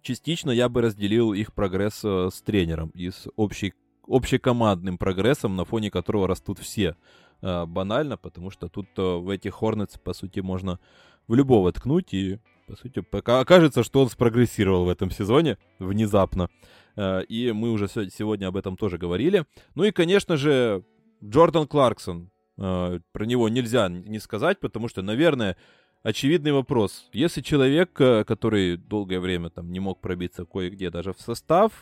Частично 0.00 0.52
я 0.52 0.68
бы 0.68 0.80
разделил 0.80 1.32
их 1.32 1.52
прогресс 1.52 2.04
с 2.04 2.40
тренером 2.42 2.90
и 2.90 3.10
с 3.10 3.26
общей, 3.34 3.74
общекомандным 4.06 4.96
прогрессом, 4.96 5.56
на 5.56 5.64
фоне 5.64 5.90
которого 5.90 6.28
растут 6.28 6.60
все 6.60 6.96
э, 7.42 7.66
банально, 7.66 8.16
потому 8.16 8.50
что 8.50 8.68
тут 8.68 8.86
э, 8.96 9.02
в 9.02 9.28
этих 9.30 9.62
Hornets, 9.62 9.98
по 10.02 10.12
сути, 10.12 10.40
можно 10.40 10.78
в 11.26 11.34
любого 11.34 11.72
ткнуть, 11.72 12.14
и, 12.14 12.38
по 12.66 12.76
сути, 12.76 13.00
пока 13.00 13.40
окажется, 13.40 13.82
что 13.82 14.00
он 14.02 14.08
спрогрессировал 14.08 14.84
в 14.84 14.88
этом 14.88 15.10
сезоне 15.10 15.58
внезапно. 15.78 16.48
Э, 16.96 17.22
и 17.24 17.52
мы 17.52 17.70
уже 17.70 17.88
сегодня 17.88 18.48
об 18.48 18.56
этом 18.56 18.76
тоже 18.76 18.98
говорили. 18.98 19.44
Ну 19.74 19.84
и, 19.84 19.90
конечно 19.90 20.36
же, 20.36 20.84
Джордан 21.22 21.66
Кларксон. 21.66 22.30
Про 22.56 23.24
него 23.24 23.48
нельзя 23.48 23.88
не 23.88 24.18
сказать, 24.18 24.58
потому 24.58 24.88
что, 24.88 25.00
наверное, 25.00 25.56
очевидный 26.02 26.50
вопрос. 26.50 27.08
Если 27.12 27.40
человек, 27.40 27.92
который 27.92 28.76
долгое 28.76 29.20
время 29.20 29.48
там 29.50 29.70
не 29.70 29.78
мог 29.78 30.00
пробиться 30.00 30.44
кое-где 30.44 30.90
даже 30.90 31.12
в 31.12 31.20
состав, 31.20 31.72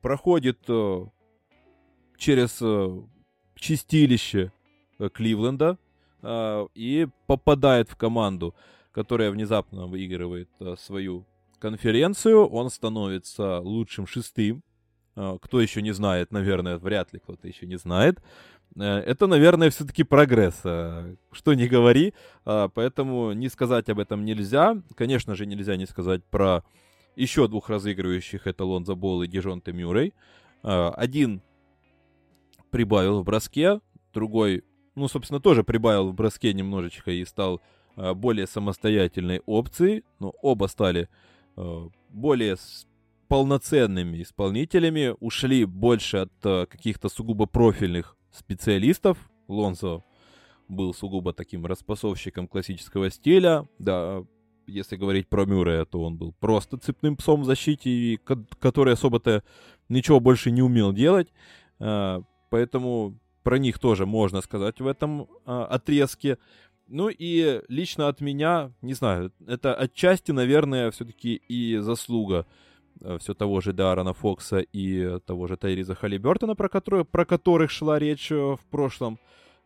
проходит 0.00 0.60
через 2.16 2.62
чистилище 3.54 4.52
э, 4.98 5.08
Кливленда 5.08 5.78
э, 6.22 6.66
и 6.74 7.08
попадает 7.26 7.88
в 7.88 7.96
команду, 7.96 8.54
которая 8.92 9.30
внезапно 9.30 9.86
выигрывает 9.86 10.48
э, 10.60 10.76
свою 10.78 11.26
конференцию. 11.58 12.46
Он 12.46 12.70
становится 12.70 13.60
лучшим 13.60 14.06
шестым. 14.06 14.62
Кто 15.14 15.60
еще 15.60 15.80
не 15.80 15.92
знает, 15.92 16.32
наверное, 16.32 16.76
вряд 16.76 17.12
ли 17.12 17.20
кто-то 17.20 17.46
еще 17.46 17.66
не 17.66 17.76
знает. 17.76 18.20
Это, 18.74 19.28
наверное, 19.28 19.70
все-таки 19.70 20.02
прогресс. 20.02 20.56
Что 20.58 21.54
не 21.54 21.68
говори. 21.68 22.14
Поэтому 22.44 23.32
не 23.32 23.48
сказать 23.48 23.88
об 23.88 24.00
этом 24.00 24.24
нельзя. 24.24 24.76
Конечно 24.96 25.36
же, 25.36 25.46
нельзя 25.46 25.76
не 25.76 25.86
сказать 25.86 26.24
про 26.24 26.64
еще 27.14 27.46
двух 27.46 27.70
разыгрывающих. 27.70 28.48
Это 28.48 28.64
Лонза 28.64 28.96
Болл 28.96 29.22
и 29.22 29.28
Дижонте 29.28 29.72
Мюррей. 29.72 30.12
Один 30.62 31.40
прибавил 32.74 33.20
в 33.20 33.24
броске, 33.24 33.80
другой, 34.12 34.64
ну, 34.96 35.06
собственно, 35.06 35.38
тоже 35.38 35.62
прибавил 35.62 36.08
в 36.08 36.14
броске 36.14 36.52
немножечко 36.52 37.12
и 37.12 37.24
стал 37.24 37.60
э, 37.94 38.14
более 38.14 38.48
самостоятельной 38.48 39.40
опцией, 39.46 40.02
но 40.18 40.34
оба 40.42 40.66
стали 40.66 41.08
э, 41.56 41.88
более 42.10 42.56
полноценными 43.28 44.20
исполнителями, 44.22 45.14
ушли 45.20 45.64
больше 45.64 46.16
от 46.16 46.32
э, 46.42 46.66
каких-то 46.66 47.08
сугубо 47.08 47.46
профильных 47.46 48.16
специалистов. 48.32 49.18
Лонзо 49.46 50.02
был 50.66 50.94
сугубо 50.94 51.32
таким 51.32 51.66
распасовщиком 51.66 52.48
классического 52.48 53.08
стиля, 53.08 53.68
да, 53.78 54.24
если 54.66 54.96
говорить 54.96 55.28
про 55.28 55.44
Мюррея, 55.44 55.84
то 55.84 56.02
он 56.02 56.16
был 56.16 56.32
просто 56.40 56.76
цепным 56.76 57.16
псом 57.16 57.42
в 57.42 57.44
защите, 57.44 58.18
который 58.58 58.94
особо-то 58.94 59.44
ничего 59.88 60.18
больше 60.18 60.50
не 60.50 60.62
умел 60.62 60.92
делать. 60.92 61.28
Поэтому 62.54 63.18
про 63.42 63.58
них 63.58 63.80
тоже 63.80 64.06
можно 64.06 64.40
сказать 64.40 64.80
в 64.80 64.86
этом 64.86 65.26
а, 65.44 65.64
отрезке. 65.64 66.38
Ну 66.86 67.08
и 67.08 67.62
лично 67.66 68.06
от 68.06 68.20
меня, 68.20 68.70
не 68.80 68.94
знаю, 68.94 69.32
это 69.44 69.74
отчасти, 69.74 70.30
наверное, 70.30 70.92
все-таки 70.92 71.42
и 71.48 71.78
заслуга 71.78 72.46
э, 73.00 73.18
все 73.18 73.34
того 73.34 73.60
же 73.60 73.72
Дарана 73.72 74.12
Фокса 74.12 74.60
и 74.60 75.18
того 75.26 75.48
же 75.48 75.56
Тайриза 75.56 75.96
Халибертона, 75.96 76.54
про, 76.54 76.68
который, 76.68 77.04
про 77.04 77.24
которых 77.24 77.72
шла 77.72 77.98
речь 77.98 78.30
э, 78.30 78.36
в 78.36 78.64
прошлом 78.70 79.18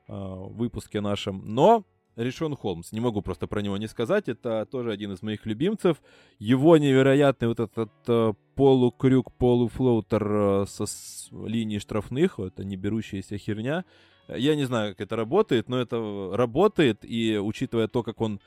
э, 0.09 0.15
выпуске 0.15 1.03
нашем. 1.03 1.43
Но 1.45 1.85
Ришон 2.19 2.57
Холмс. 2.57 2.91
Не 2.93 3.01
могу 3.01 3.23
просто 3.23 3.47
про 3.47 3.63
него 3.63 3.77
не 3.77 3.87
сказать. 3.87 4.29
Это 4.29 4.67
тоже 4.67 4.91
один 4.91 5.13
из 5.13 5.23
моих 5.23 5.47
любимцев. 5.47 6.03
Его 6.41 6.77
невероятный 6.77 7.47
вот 7.47 7.61
этот 7.61 7.93
э, 8.09 8.33
полукрюк, 8.57 9.33
полуфлоутер 9.33 10.27
э, 10.27 10.67
со 10.67 10.87
с 10.87 11.29
линии 11.31 11.79
штрафных. 11.79 12.41
Это 12.41 12.65
не 12.65 12.77
берущаяся 12.77 13.39
херня. 13.39 13.85
Я 14.27 14.57
не 14.57 14.65
знаю, 14.65 14.93
как 14.93 15.03
это 15.03 15.17
работает, 15.17 15.69
но 15.69 15.79
это 15.79 16.31
работает. 16.35 17.05
И 17.05 17.39
учитывая 17.39 17.87
то, 17.87 18.03
как 18.03 18.21
он 18.21 18.41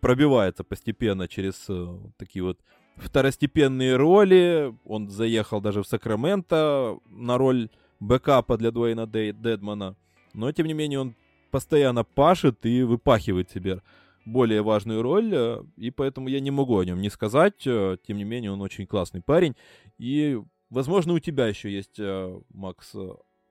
пробивается 0.00 0.64
постепенно 0.64 1.28
через 1.28 1.66
э, 1.68 1.86
такие 2.16 2.42
вот 2.42 2.58
второстепенные 2.96 3.96
роли. 3.96 4.74
Он 4.86 5.10
заехал 5.10 5.60
даже 5.60 5.82
в 5.82 5.86
Сакраменто 5.86 6.98
на 7.10 7.36
роль 7.36 7.68
бэкапа 8.00 8.56
для 8.56 8.70
Дуэйна 8.70 9.06
Дедмана. 9.06 9.96
Но, 10.32 10.50
тем 10.52 10.66
не 10.66 10.72
менее, 10.72 11.00
он 11.00 11.14
постоянно 11.50 12.04
пашет 12.04 12.64
и 12.66 12.82
выпахивает 12.82 13.50
себе 13.50 13.80
более 14.28 14.62
важную 14.62 15.02
роль, 15.02 15.30
э, 15.32 15.62
и 15.76 15.90
поэтому 15.90 16.28
я 16.28 16.40
не 16.40 16.50
могу 16.50 16.78
о 16.78 16.84
нем 16.84 17.00
не 17.00 17.10
сказать. 17.10 17.66
Э, 17.66 17.96
тем 18.06 18.18
не 18.18 18.24
менее, 18.24 18.52
он 18.52 18.60
очень 18.60 18.86
классный 18.86 19.22
парень. 19.22 19.56
И, 19.98 20.38
возможно, 20.70 21.14
у 21.14 21.18
тебя 21.18 21.46
еще 21.46 21.70
есть, 21.70 21.98
э, 21.98 22.40
Макс, 22.54 22.94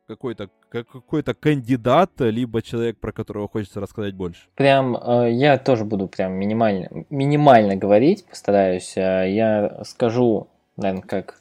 какой-то 0.07 0.49
какой-то 0.69 1.33
кандидат, 1.33 2.11
либо 2.19 2.61
человек, 2.61 2.99
про 2.99 3.11
которого 3.11 3.47
хочется 3.47 3.79
рассказать 3.79 4.13
больше? 4.13 4.47
Прям 4.55 4.97
я 5.29 5.57
тоже 5.57 5.85
буду 5.85 6.07
прям 6.07 6.33
минимально, 6.33 7.05
минимально 7.09 7.75
говорить, 7.75 8.25
постараюсь. 8.25 8.95
Я 8.97 9.81
скажу, 9.85 10.47
наверное, 10.75 11.03
как 11.03 11.39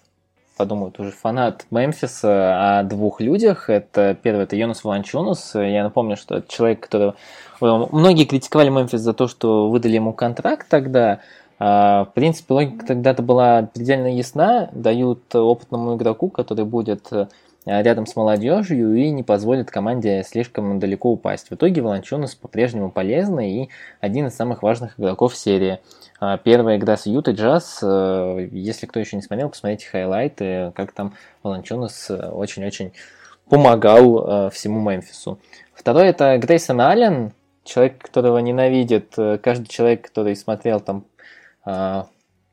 подумают 0.57 0.98
уже 0.98 1.11
фанат 1.11 1.66
Мемфиса 1.70 2.78
о 2.78 2.82
двух 2.82 3.20
людях. 3.20 3.70
Это 3.70 4.16
первый, 4.20 4.44
это 4.44 4.57
Йонас 4.57 4.84
Валанчунус. 4.84 5.54
Я 5.54 5.84
напомню, 5.84 6.16
что 6.16 6.36
это 6.36 6.52
человек, 6.52 6.80
которого... 6.80 7.14
Многие 7.61 8.24
критиковали 8.24 8.70
Мемфис 8.70 9.00
за 9.00 9.12
то, 9.12 9.28
что 9.28 9.70
выдали 9.70 9.94
ему 9.94 10.12
контракт 10.12 10.66
тогда. 10.68 11.20
А, 11.59 12.04
в 12.04 12.12
принципе, 12.12 12.52
логика 12.52 12.86
тогда-то 12.86 13.22
была 13.22 13.68
предельно 13.72 14.14
ясна. 14.14 14.68
Дают 14.72 15.34
опытному 15.34 15.96
игроку, 15.96 16.28
который 16.28 16.64
будет 16.64 17.12
Э, 17.12 17.26
рядом 17.66 18.06
с 18.06 18.14
молодежью 18.14 18.94
и 18.94 19.10
не 19.10 19.24
позволит 19.24 19.70
команде 19.70 20.22
слишком 20.22 20.78
далеко 20.78 21.10
упасть. 21.10 21.50
В 21.50 21.54
итоге 21.54 21.82
Волончунас 21.82 22.36
по-прежнему 22.36 22.90
полезный 22.90 23.50
и 23.50 23.70
один 24.00 24.28
из 24.28 24.36
самых 24.36 24.62
важных 24.62 24.98
игроков 24.98 25.36
серии. 25.36 25.80
А, 26.20 26.38
первая 26.38 26.78
игра 26.78 26.96
с 26.96 27.06
Юта 27.06 27.32
Джаз, 27.32 27.80
э, 27.82 28.48
если 28.52 28.86
кто 28.86 29.00
еще 29.00 29.16
не 29.16 29.22
смотрел, 29.22 29.50
посмотрите 29.50 29.88
хайлайты, 29.88 30.72
как 30.76 30.92
там 30.92 31.14
Волончунас 31.42 32.08
э, 32.08 32.28
очень-очень 32.28 32.92
помогал 33.48 34.50
всему 34.50 34.80
Мемфису. 34.80 35.38
Второй 35.72 36.08
это 36.08 36.36
Грейсон 36.38 36.80
Аллен, 36.80 37.32
человек, 37.62 37.98
которого 37.98 38.38
ненавидит 38.38 39.14
каждый 39.40 39.68
человек, 39.68 40.08
который 40.08 40.34
смотрел 40.34 40.80
там 40.80 41.04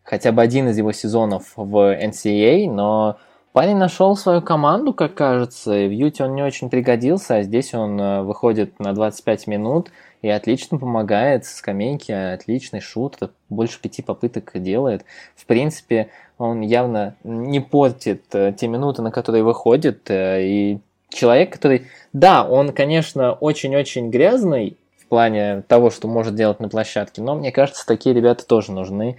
хотя 0.03 0.31
бы 0.31 0.41
один 0.41 0.69
из 0.69 0.77
его 0.77 0.91
сезонов 0.91 1.53
в 1.55 1.97
NCAA, 1.99 2.69
но 2.69 3.17
Парень 3.53 3.77
нашел 3.77 4.17
свою 4.17 4.41
команду, 4.41 4.95
как 4.95 5.13
кажется, 5.13 5.77
и 5.77 5.87
в 5.87 5.91
Юте 5.91 6.23
он 6.23 6.33
не 6.33 6.41
очень 6.41 6.71
пригодился, 6.71 7.35
а 7.35 7.43
здесь 7.43 7.75
он 7.75 8.01
э, 8.01 8.23
выходит 8.23 8.79
на 8.79 8.93
25 8.93 9.45
минут 9.45 9.91
и 10.23 10.29
отлично 10.29 10.79
помогает 10.79 11.45
с 11.45 11.57
скамейки, 11.57 12.11
отличный 12.11 12.79
шут, 12.79 13.19
больше 13.49 13.79
пяти 13.79 14.01
попыток 14.01 14.51
делает. 14.55 15.05
В 15.35 15.45
принципе, 15.45 16.09
он 16.39 16.61
явно 16.61 17.15
не 17.23 17.59
портит 17.59 18.23
э, 18.33 18.55
те 18.57 18.67
минуты, 18.67 19.03
на 19.03 19.11
которые 19.11 19.43
выходит, 19.43 20.09
э, 20.09 20.43
и 20.43 20.79
человек, 21.09 21.53
который, 21.53 21.85
да, 22.11 22.43
он, 22.43 22.71
конечно, 22.71 23.33
очень-очень 23.33 24.09
грязный 24.09 24.77
в 24.97 25.05
плане 25.05 25.61
того, 25.67 25.91
что 25.91 26.07
может 26.07 26.33
делать 26.33 26.59
на 26.59 26.69
площадке, 26.69 27.21
но 27.21 27.35
мне 27.35 27.51
кажется, 27.51 27.85
такие 27.85 28.15
ребята 28.15 28.47
тоже 28.47 28.71
нужны 28.71 29.17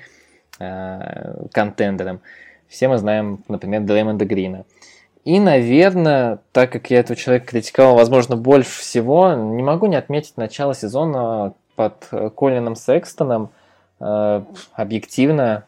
э, 0.58 1.46
контендерам. 1.52 2.20
Все 2.68 2.88
мы 2.88 2.98
знаем, 2.98 3.40
например, 3.48 3.82
Дреймонда 3.82 4.24
Грина. 4.24 4.64
И, 5.24 5.40
наверное, 5.40 6.38
так 6.52 6.70
как 6.70 6.90
я 6.90 7.00
этого 7.00 7.16
человека 7.16 7.46
критиковал, 7.46 7.96
возможно, 7.96 8.36
больше 8.36 8.80
всего, 8.80 9.32
не 9.32 9.62
могу 9.62 9.86
не 9.86 9.96
отметить 9.96 10.36
начало 10.36 10.74
сезона 10.74 11.54
под 11.76 12.06
Колином 12.36 12.76
Секстоном. 12.76 13.50
Э, 14.00 14.42
объективно 14.74 15.64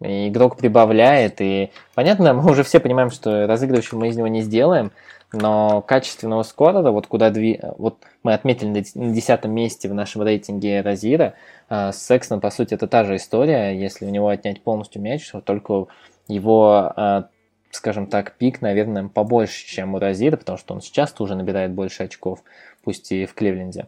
игрок 0.00 0.56
прибавляет, 0.56 1.40
и 1.40 1.70
понятно, 1.94 2.34
мы 2.34 2.50
уже 2.50 2.62
все 2.64 2.80
понимаем, 2.80 3.10
что 3.10 3.46
разыгрывающего 3.46 3.98
мы 3.98 4.08
из 4.08 4.16
него 4.16 4.28
не 4.28 4.42
сделаем, 4.42 4.92
но 5.32 5.82
качественного 5.82 6.42
скорера, 6.42 6.90
вот 6.90 7.06
куда 7.06 7.30
дви... 7.30 7.60
вот 7.78 7.98
мы 8.22 8.34
отметили 8.34 8.68
на 8.68 9.12
десятом 9.12 9.52
месте 9.52 9.88
в 9.88 9.94
нашем 9.94 10.22
рейтинге 10.22 10.82
Розира, 10.82 11.34
э, 11.68 11.92
с 11.92 11.98
Секстоном, 11.98 12.40
по 12.40 12.50
сути, 12.50 12.74
это 12.74 12.86
та 12.86 13.04
же 13.04 13.16
история, 13.16 13.70
если 13.78 14.04
у 14.04 14.10
него 14.10 14.28
отнять 14.28 14.62
полностью 14.62 15.00
мяч, 15.00 15.30
только 15.44 15.86
его, 16.28 16.92
а, 16.94 17.28
скажем 17.70 18.06
так, 18.06 18.36
пик, 18.36 18.60
наверное, 18.60 19.08
побольше, 19.08 19.66
чем 19.66 19.94
у 19.94 19.98
Розира, 19.98 20.36
потому 20.36 20.58
что 20.58 20.74
он 20.74 20.80
сейчас 20.80 21.12
тоже 21.12 21.34
набирает 21.34 21.72
больше 21.72 22.04
очков, 22.04 22.42
пусть 22.84 23.10
и 23.12 23.26
в 23.26 23.34
Кливленде. 23.34 23.86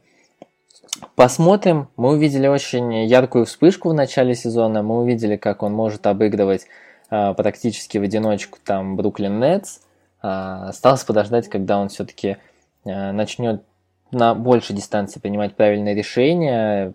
Посмотрим. 1.17 1.89
Мы 1.97 2.11
увидели 2.11 2.47
очень 2.47 3.05
яркую 3.05 3.47
вспышку 3.47 3.89
в 3.89 3.95
начале 3.95 4.35
сезона. 4.35 4.83
Мы 4.83 5.01
увидели, 5.01 5.37
как 5.37 5.63
он 5.63 5.73
может 5.73 6.07
обыгрывать 6.07 6.67
э, 7.11 7.35
практически 7.35 7.99
в 7.99 8.03
одиночку 8.03 8.59
там 8.65 8.97
Бруклин 8.97 9.41
Нетс. 9.41 9.81
Э, 10.25 10.69
осталось 10.69 11.05
подождать, 11.05 11.51
когда 11.51 11.79
он 11.79 11.91
все-таки 11.91 12.39
э, 12.85 13.13
начнет 13.13 13.63
на 14.11 14.35
большей 14.35 14.75
дистанции 14.75 15.21
принимать 15.21 15.55
правильные 15.55 15.95
решения, 15.95 16.95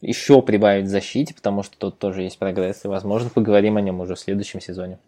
еще 0.00 0.40
прибавить 0.40 0.86
в 0.86 0.88
защите, 0.88 1.34
потому 1.34 1.64
что 1.64 1.76
тут 1.76 1.98
тоже 1.98 2.22
есть 2.22 2.38
прогресс, 2.38 2.84
и, 2.84 2.88
возможно, 2.88 3.28
поговорим 3.28 3.76
о 3.76 3.80
нем 3.80 4.00
уже 4.00 4.14
в 4.14 4.20
следующем 4.20 4.60
сезоне. 4.60 5.00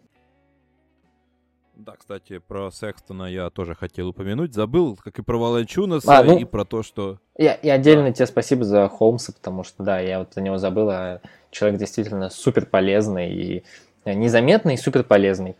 Да, 1.75 1.93
кстати, 1.97 2.37
про 2.37 2.69
Секстона 2.69 3.23
я 3.23 3.49
тоже 3.49 3.75
хотел 3.75 4.09
упомянуть. 4.09 4.53
Забыл, 4.53 4.97
как 5.01 5.17
и 5.19 5.21
про 5.21 5.37
Валанчунаса, 5.37 6.19
а, 6.19 6.23
ну, 6.23 6.37
и 6.37 6.43
про 6.43 6.65
то, 6.65 6.83
что... 6.83 7.19
И, 7.37 7.43
и 7.43 7.69
отдельно 7.69 8.07
да. 8.07 8.13
тебе 8.13 8.25
спасибо 8.25 8.65
за 8.65 8.87
Холмса, 8.89 9.33
потому 9.33 9.63
что, 9.63 9.83
да, 9.83 9.99
я 9.99 10.19
вот 10.19 10.33
за 10.33 10.41
него 10.41 10.57
забыл, 10.57 10.89
а 10.89 11.21
человек 11.49 11.79
действительно 11.79 12.29
супер 12.29 12.65
полезный 12.65 13.33
и 13.33 13.63
незаметный, 14.05 14.75
и 14.75 14.77
супер 14.77 15.03
полезный. 15.03 15.55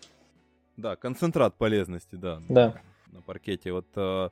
Да, 0.78 0.96
концентрат 0.96 1.56
полезности, 1.56 2.16
да. 2.16 2.42
Да. 2.50 2.82
На 3.12 3.22
паркете. 3.22 3.72
Вот 3.72 3.88
э, 3.96 4.30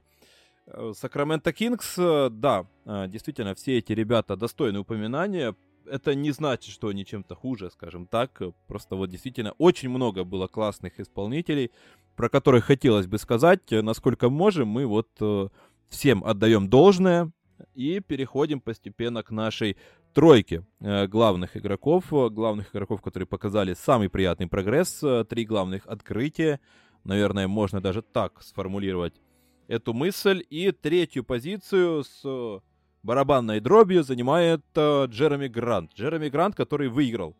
Э, 0.68 0.94
Сакраменто 0.96 1.52
Кингс, 1.54 1.96
э, 1.98 2.30
да, 2.32 2.66
действительно, 2.86 3.56
все 3.56 3.78
эти 3.78 3.94
ребята 3.94 4.36
достойны 4.36 4.80
упоминания. 4.80 5.56
Это 5.86 6.16
не 6.16 6.32
значит, 6.32 6.74
что 6.74 6.88
они 6.90 7.06
чем-то 7.06 7.36
хуже, 7.36 7.70
скажем 7.72 8.06
так. 8.06 8.42
Просто 8.68 8.96
вот 8.96 9.10
действительно 9.10 9.54
очень 9.58 9.90
много 9.90 10.24
было 10.24 10.48
классных 10.48 11.00
исполнителей, 11.00 11.72
про 12.16 12.30
которых 12.30 12.66
хотелось 12.66 13.08
бы 13.08 13.18
сказать. 13.18 13.72
Насколько 13.72 14.30
можем, 14.30 14.68
мы 14.68 14.86
вот 14.86 15.10
всем 15.90 16.24
отдаем 16.24 16.70
должное 16.70 17.32
и 17.74 18.00
переходим 18.00 18.62
постепенно 18.62 19.24
к 19.24 19.32
нашей 19.32 19.78
тройке 20.14 20.66
главных 20.80 21.56
игроков, 21.56 22.06
главных 22.10 22.76
игроков, 22.76 23.02
которые 23.02 23.28
показали 23.28 23.74
самый 23.74 24.10
приятный 24.10 24.48
прогресс, 24.48 25.04
три 25.30 25.46
главных 25.46 25.88
открытия, 25.88 26.60
наверное, 27.04 27.48
можно 27.48 27.82
даже 27.82 28.02
так 28.02 28.42
сформулировать 28.42 29.14
эту 29.68 29.94
мысль. 29.94 30.44
И 30.50 30.72
третью 30.72 31.24
позицию 31.24 32.04
с 32.04 32.22
э, 32.24 32.60
барабанной 33.04 33.60
дробью 33.60 34.04
занимает 34.04 34.62
э, 34.76 35.06
Джереми 35.08 35.48
Грант. 35.48 35.94
Джереми 35.94 36.30
Грант, 36.30 36.56
который 36.56 36.90
выиграл 36.90 37.36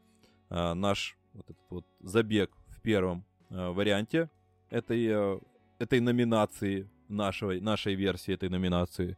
э, 0.50 0.74
наш 0.74 1.18
вот 1.34 1.50
этот 1.50 1.70
вот 1.70 1.86
забег 2.00 2.52
в 2.68 2.82
первом 2.82 3.26
э, 3.50 3.70
варианте 3.70 4.30
этой, 4.70 5.06
э, 5.08 5.40
этой 5.80 6.00
номинации, 6.00 6.90
нашей, 7.10 7.60
нашей 7.60 7.96
версии 7.96 8.34
этой 8.34 8.50
номинации. 8.50 9.18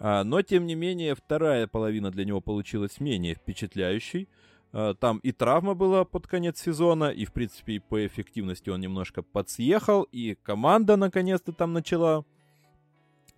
А, 0.00 0.24
но, 0.24 0.42
тем 0.42 0.66
не 0.66 0.74
менее, 0.74 1.14
вторая 1.14 1.68
половина 1.68 2.10
для 2.10 2.24
него 2.24 2.40
получилась 2.40 2.98
менее 2.98 3.34
впечатляющей. 3.36 4.28
А, 4.72 4.94
там 4.94 5.18
и 5.18 5.30
травма 5.30 5.74
была 5.74 6.04
под 6.04 6.26
конец 6.26 6.60
сезона, 6.60 7.10
и, 7.10 7.24
в 7.24 7.32
принципе, 7.32 7.74
и 7.74 7.78
по 7.78 8.04
эффективности 8.04 8.70
он 8.70 8.80
немножко 8.80 9.22
подсъехал, 9.22 10.02
и 10.10 10.36
команда 10.42 10.96
наконец-то 10.96 11.52
там 11.52 11.72
начала 11.72 12.24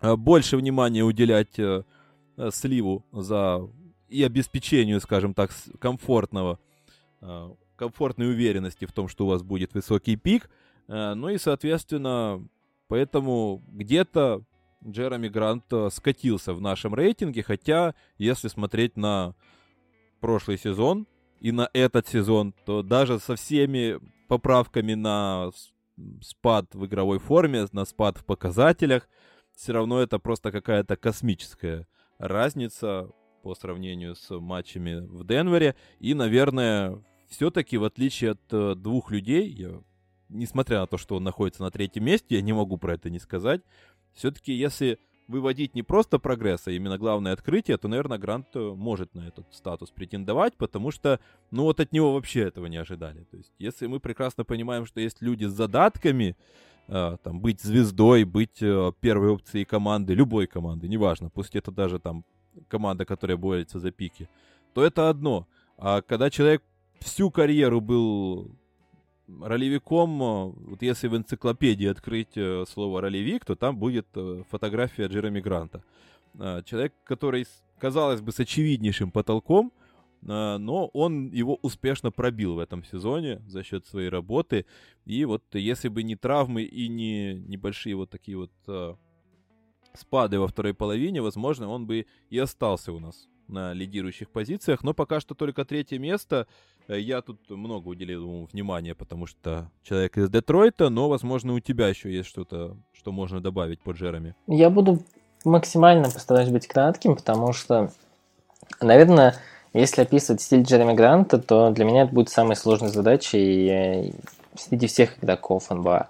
Э, 0.03 0.17
больше 0.17 0.57
внимания 0.57 1.05
уделять 1.05 1.59
э, 1.59 1.85
э, 2.37 2.51
сливу 2.53 3.05
за 3.13 3.69
и 4.09 4.23
обеспечению, 4.25 5.01
скажем 5.01 5.33
так, 5.33 5.53
комфортного, 5.79 6.59
комфортной 7.77 8.29
уверенности 8.29 8.85
в 8.85 8.93
том, 8.93 9.09
что 9.09 9.25
у 9.25 9.29
вас 9.31 9.43
будет 9.43 9.73
высокий 9.73 10.17
пик. 10.17 10.51
Ну 10.87 11.31
и, 11.31 11.39
соответственно, 11.39 12.47
поэтому 12.89 13.63
где-то 13.69 14.43
Джереми 14.87 15.29
Грант 15.29 15.65
скатился 15.91 16.55
в 16.55 16.61
нашем 16.61 16.95
рейтинге, 16.95 17.43
хотя, 17.43 17.95
если 18.19 18.49
смотреть 18.49 18.97
на 18.97 19.35
прошлый 20.21 20.59
сезон 20.59 21.07
и 21.41 21.53
на 21.53 21.69
этот 21.73 22.09
сезон, 22.09 22.55
то 22.65 22.83
даже 22.83 23.19
со 23.19 23.37
всеми 23.37 23.99
поправками 24.29 24.95
на 24.95 25.51
спад 26.21 26.75
в 26.75 26.87
игровой 26.87 27.19
форме, 27.19 27.67
на 27.73 27.85
спад 27.85 28.19
в 28.19 28.25
показателях– 28.25 29.09
все 29.55 29.73
равно 29.73 30.01
это 30.01 30.19
просто 30.19 30.51
какая-то 30.51 30.97
космическая 30.97 31.87
разница. 32.19 33.09
по 33.43 33.57
сравнению 33.57 34.15
с 34.15 34.31
матчами 34.39 35.01
в 35.01 35.27
Денвере. 35.27 35.75
И, 35.99 36.15
наверное, 36.15 37.03
все-таки, 37.29 37.77
в 37.77 37.83
отличие 37.83 38.33
от 38.33 38.53
э, 38.53 38.77
двух 38.77 39.11
людей, 39.11 39.49
я, 39.49 39.83
несмотря 40.29 40.79
на 40.79 40.87
то, 40.87 40.97
что 40.97 41.17
он 41.17 41.25
находится 41.25 41.65
на 41.65 41.73
третьем 41.73 42.05
месте, 42.05 42.37
я 42.37 42.41
не 42.41 42.53
могу 42.53 42.77
про 42.77 42.95
это 42.95 43.11
не 43.11 43.19
сказать. 43.19 43.63
Все-таки, 44.15 44.53
если 44.53 44.99
выводить 45.29 45.75
не 45.75 45.83
просто 45.83 46.19
прогресс, 46.19 46.67
а 46.67 46.73
именно 46.73 46.99
главное 46.99 47.33
открытие, 47.33 47.79
то, 47.79 47.89
наверное, 47.89 48.19
Грант 48.19 48.49
э, 48.55 48.59
может 48.59 49.15
на 49.15 49.27
этот 49.29 49.47
статус 49.53 49.91
претендовать, 49.91 50.55
потому 50.57 50.91
что, 50.91 51.21
ну 51.51 51.65
вот 51.65 51.81
от 51.81 51.93
него 51.93 52.13
вообще 52.13 52.41
этого 52.41 52.67
не 52.67 52.77
ожидали. 52.77 53.25
То 53.25 53.37
есть, 53.37 53.53
если 53.59 53.87
мы 53.87 54.01
прекрасно 54.01 54.45
понимаем, 54.45 54.87
что 54.87 55.01
есть 55.01 55.23
люди 55.23 55.47
с 55.47 55.53
задатками, 55.53 56.37
э, 56.89 57.17
там, 57.23 57.41
быть 57.41 57.61
звездой, 57.63 58.25
быть 58.25 58.63
э, 58.63 58.93
первой 59.01 59.31
опцией 59.31 59.65
команды, 59.65 60.15
любой 60.15 60.47
команды, 60.47 60.89
неважно, 60.89 61.31
пусть 61.31 61.57
это 61.57 61.71
даже 61.71 61.99
там 61.99 62.25
команда, 62.69 63.05
которая 63.05 63.37
борется 63.37 63.79
за 63.79 63.91
пики, 63.91 64.29
то 64.75 64.85
это 64.85 65.09
одно. 65.09 65.47
А 65.79 66.03
когда 66.03 66.31
человек 66.31 66.63
всю 67.01 67.31
карьеру 67.31 67.81
был 67.81 68.55
ролевиком, 69.41 70.23
э, 70.23 70.53
вот 70.71 70.83
если 70.83 71.09
в 71.09 71.17
энциклопедии 71.17 71.87
открыть 71.87 72.37
э, 72.37 72.65
слово 72.69 73.01
ролевик, 73.01 73.45
то 73.45 73.55
там 73.55 73.77
будет 73.77 74.07
э, 74.15 74.43
фотография 74.51 75.07
Джереми 75.07 75.41
Гранта. 75.41 75.83
Человек, 76.65 76.95
который, 77.05 77.47
казалось 77.79 78.23
бы, 78.23 78.33
с 78.33 78.41
очевиднейшим 78.41 79.11
потолком, 79.11 79.71
но 80.23 80.89
он 80.95 81.31
его 81.31 81.59
успешно 81.61 82.11
пробил 82.11 82.55
в 82.55 82.59
этом 82.59 82.85
сезоне 82.85 83.43
за 83.47 83.63
счет 83.63 83.85
своей 83.85 84.09
работы. 84.09 84.65
И 85.05 85.27
вот 85.27 85.43
если 85.53 85.89
бы 85.89 86.03
не 86.03 86.17
травмы 86.17 86.63
и 86.63 86.89
не 86.89 87.35
небольшие 87.35 87.97
вот 87.97 88.09
такие 88.09 88.39
вот 88.39 88.99
спады 89.93 90.41
во 90.41 90.49
второй 90.49 90.73
половине, 90.73 91.21
возможно, 91.21 91.69
он 91.69 91.87
бы 91.87 92.07
и 92.31 92.39
остался 92.39 92.95
у 92.95 92.99
нас 92.99 93.29
на 93.53 93.73
лидирующих 93.73 94.31
позициях, 94.31 94.83
но 94.83 94.95
пока 94.95 95.21
что 95.21 95.35
только 95.35 95.65
третье 95.65 95.99
место. 95.99 96.47
Э, 96.89 96.99
я 96.99 97.21
тут 97.23 97.49
много 97.51 97.89
уделил 97.89 98.23
ему 98.23 98.49
внимания, 98.53 98.95
потому 98.95 99.27
что 99.27 99.71
человек 99.83 100.19
из 100.19 100.31
Детройта, 100.31 100.89
но, 100.89 101.09
возможно, 101.09 101.55
у 101.55 101.61
тебя 101.61 101.89
еще 101.89 102.13
есть 102.13 102.29
что-то, 102.29 102.77
что 102.93 103.13
можно 103.13 103.41
добавить 103.41 103.81
по 103.81 103.93
Джереми. 103.93 104.35
Я 104.47 104.71
буду 104.71 105.03
максимально 105.45 106.11
постараюсь 106.11 106.51
быть 106.51 106.67
кратким, 106.67 107.17
потому 107.17 107.53
что, 107.53 107.93
наверное, 108.81 109.37
если 109.73 110.03
описывать 110.03 110.43
стиль 110.43 110.63
Джереми 110.63 110.93
Гранта, 110.93 111.39
то 111.39 111.71
для 111.71 111.85
меня 111.85 112.03
это 112.03 112.13
будет 112.13 112.29
самой 112.29 112.57
сложной 112.57 112.91
задачей 112.91 113.69
э, 113.69 114.13
среди 114.57 114.87
всех 114.87 115.23
игроков 115.23 115.71
НБА. 115.71 116.09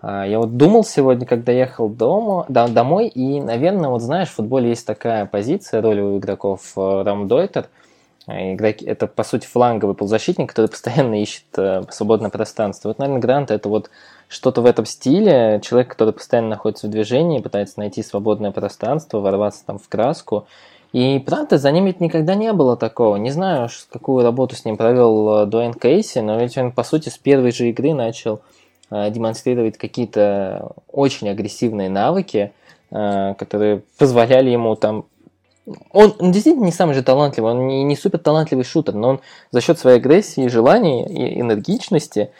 А, 0.00 0.26
я 0.26 0.38
вот 0.38 0.56
думал 0.56 0.84
сегодня, 0.84 1.26
когда 1.26 1.52
ехал 1.52 1.88
дома, 1.88 2.46
да, 2.48 2.68
домой, 2.68 3.08
и, 3.08 3.40
наверное, 3.40 3.90
вот 3.90 4.02
знаешь, 4.02 4.28
в 4.28 4.34
футболе 4.34 4.70
есть 4.70 4.86
такая 4.86 5.26
позиция, 5.26 5.82
роль 5.82 6.00
у 6.00 6.18
игроков 6.18 6.72
э, 6.76 7.02
рамдойтер. 7.02 7.68
А, 8.26 8.52
игроки, 8.52 8.84
это, 8.84 9.06
по 9.08 9.24
сути, 9.24 9.46
фланговый 9.46 9.96
полузащитник, 9.96 10.48
который 10.50 10.66
постоянно 10.70 11.20
ищет 11.20 11.46
э, 11.56 11.82
свободное 11.90 12.30
пространство. 12.30 12.88
Вот, 12.88 12.98
наверное, 12.98 13.20
Грант 13.20 13.50
это 13.50 13.68
вот 13.68 13.90
что-то 14.28 14.60
в 14.60 14.66
этом 14.66 14.84
стиле. 14.86 15.60
Человек, 15.64 15.88
который 15.88 16.12
постоянно 16.12 16.50
находится 16.50 16.86
в 16.86 16.90
движении, 16.90 17.40
пытается 17.40 17.80
найти 17.80 18.02
свободное 18.02 18.52
пространство, 18.52 19.18
ворваться 19.18 19.64
там 19.66 19.78
в 19.78 19.88
краску. 19.88 20.46
И 20.92 21.18
правда, 21.18 21.58
за 21.58 21.70
ним 21.72 21.86
ведь 21.86 22.00
никогда 22.00 22.34
не 22.34 22.52
было 22.52 22.76
такого. 22.76 23.16
Не 23.16 23.30
знаю, 23.30 23.68
какую 23.90 24.22
работу 24.22 24.54
с 24.54 24.64
ним 24.64 24.76
провел 24.76 25.42
э, 25.42 25.46
Дуэйн 25.46 25.74
Кейси, 25.74 26.20
но 26.20 26.38
ведь 26.38 26.56
он, 26.56 26.70
по 26.70 26.84
сути, 26.84 27.08
с 27.08 27.18
первой 27.18 27.50
же 27.50 27.68
игры 27.68 27.94
начал 27.94 28.36
Э, 28.36 28.42
демонстрировать 28.90 29.78
какие-то 29.78 30.72
очень 30.90 31.28
агрессивные 31.28 31.90
навыки, 31.90 32.52
э, 32.90 33.34
которые 33.34 33.82
позволяли 33.98 34.50
ему 34.50 34.76
там 34.76 35.06
он, 35.90 36.14
действительно 36.32 36.64
не 36.64 36.72
самый 36.72 36.94
же 36.94 37.02
талантливый, 37.02 37.52
он 37.52 37.66
не, 37.66 37.96
супер 37.96 38.18
талантливый 38.18 38.64
шутер, 38.64 38.94
но 38.94 39.08
он 39.08 39.20
за 39.50 39.60
счет 39.60 39.78
своей 39.78 39.98
агрессии, 39.98 40.48
желаний 40.48 41.04
и 41.04 41.40
энергичности 41.40 42.30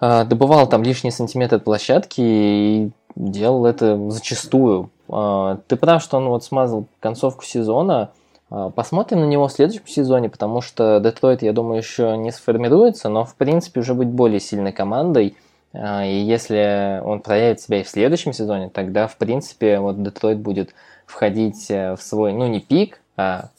э, 0.00 0.24
добывал 0.24 0.68
там 0.68 0.82
лишние 0.82 1.12
сантиметры 1.12 1.58
от 1.58 1.64
площадки 1.64 2.20
и 2.20 2.90
делал 3.16 3.66
это 3.66 4.10
зачастую. 4.10 4.90
Э, 5.08 5.56
ты 5.66 5.76
прав, 5.76 6.02
что 6.02 6.18
он 6.18 6.28
вот 6.28 6.44
смазал 6.44 6.86
концовку 7.00 7.44
сезона. 7.44 8.10
Э, 8.50 8.70
посмотрим 8.74 9.20
на 9.20 9.26
него 9.26 9.48
в 9.48 9.52
следующем 9.52 9.86
сезоне, 9.86 10.28
потому 10.28 10.60
что 10.60 11.00
Детройт, 11.00 11.42
я 11.42 11.52
думаю, 11.52 11.78
еще 11.78 12.16
не 12.16 12.30
сформируется, 12.30 13.08
но 13.08 13.24
в 13.24 13.34
принципе 13.34 13.80
уже 13.80 13.94
быть 13.94 14.08
более 14.08 14.40
сильной 14.40 14.72
командой. 14.72 15.36
А, 15.74 16.04
и 16.04 16.14
если 16.14 17.00
он 17.04 17.20
проявит 17.20 17.60
себя 17.60 17.80
и 17.80 17.82
в 17.82 17.88
следующем 17.88 18.32
сезоне, 18.32 18.70
тогда, 18.70 19.06
в 19.06 19.16
принципе, 19.16 19.80
вот 19.80 20.02
Детройт 20.02 20.38
будет 20.38 20.74
входить 21.04 21.70
э, 21.70 21.96
в 21.96 22.02
свой, 22.02 22.32
ну, 22.32 22.46
не 22.46 22.60
пик, 22.60 23.00
а 23.16 23.50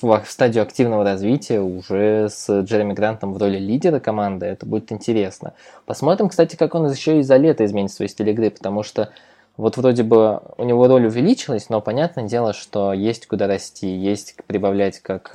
в 0.00 0.24
стадию 0.26 0.62
активного 0.62 1.04
развития 1.04 1.60
уже 1.60 2.28
с 2.28 2.60
Джереми 2.60 2.92
Грантом 2.92 3.32
в 3.32 3.38
роли 3.38 3.58
лидера 3.58 3.98
команды. 3.98 4.46
Это 4.46 4.66
будет 4.66 4.92
интересно. 4.92 5.54
Посмотрим, 5.86 6.28
кстати, 6.28 6.56
как 6.56 6.74
он 6.74 6.90
еще 6.90 7.18
и 7.18 7.22
за 7.22 7.36
лето 7.36 7.64
изменит 7.64 7.90
свой 7.92 8.08
стиль 8.08 8.28
игры, 8.30 8.50
потому 8.50 8.82
что 8.82 9.10
вот 9.56 9.78
вроде 9.78 10.02
бы 10.02 10.42
у 10.58 10.64
него 10.64 10.86
роль 10.86 11.06
увеличилась, 11.06 11.70
но 11.70 11.80
понятное 11.80 12.24
дело, 12.24 12.52
что 12.52 12.92
есть 12.92 13.26
куда 13.26 13.46
расти, 13.46 13.88
есть 13.88 14.36
прибавлять 14.46 15.00
как 15.00 15.34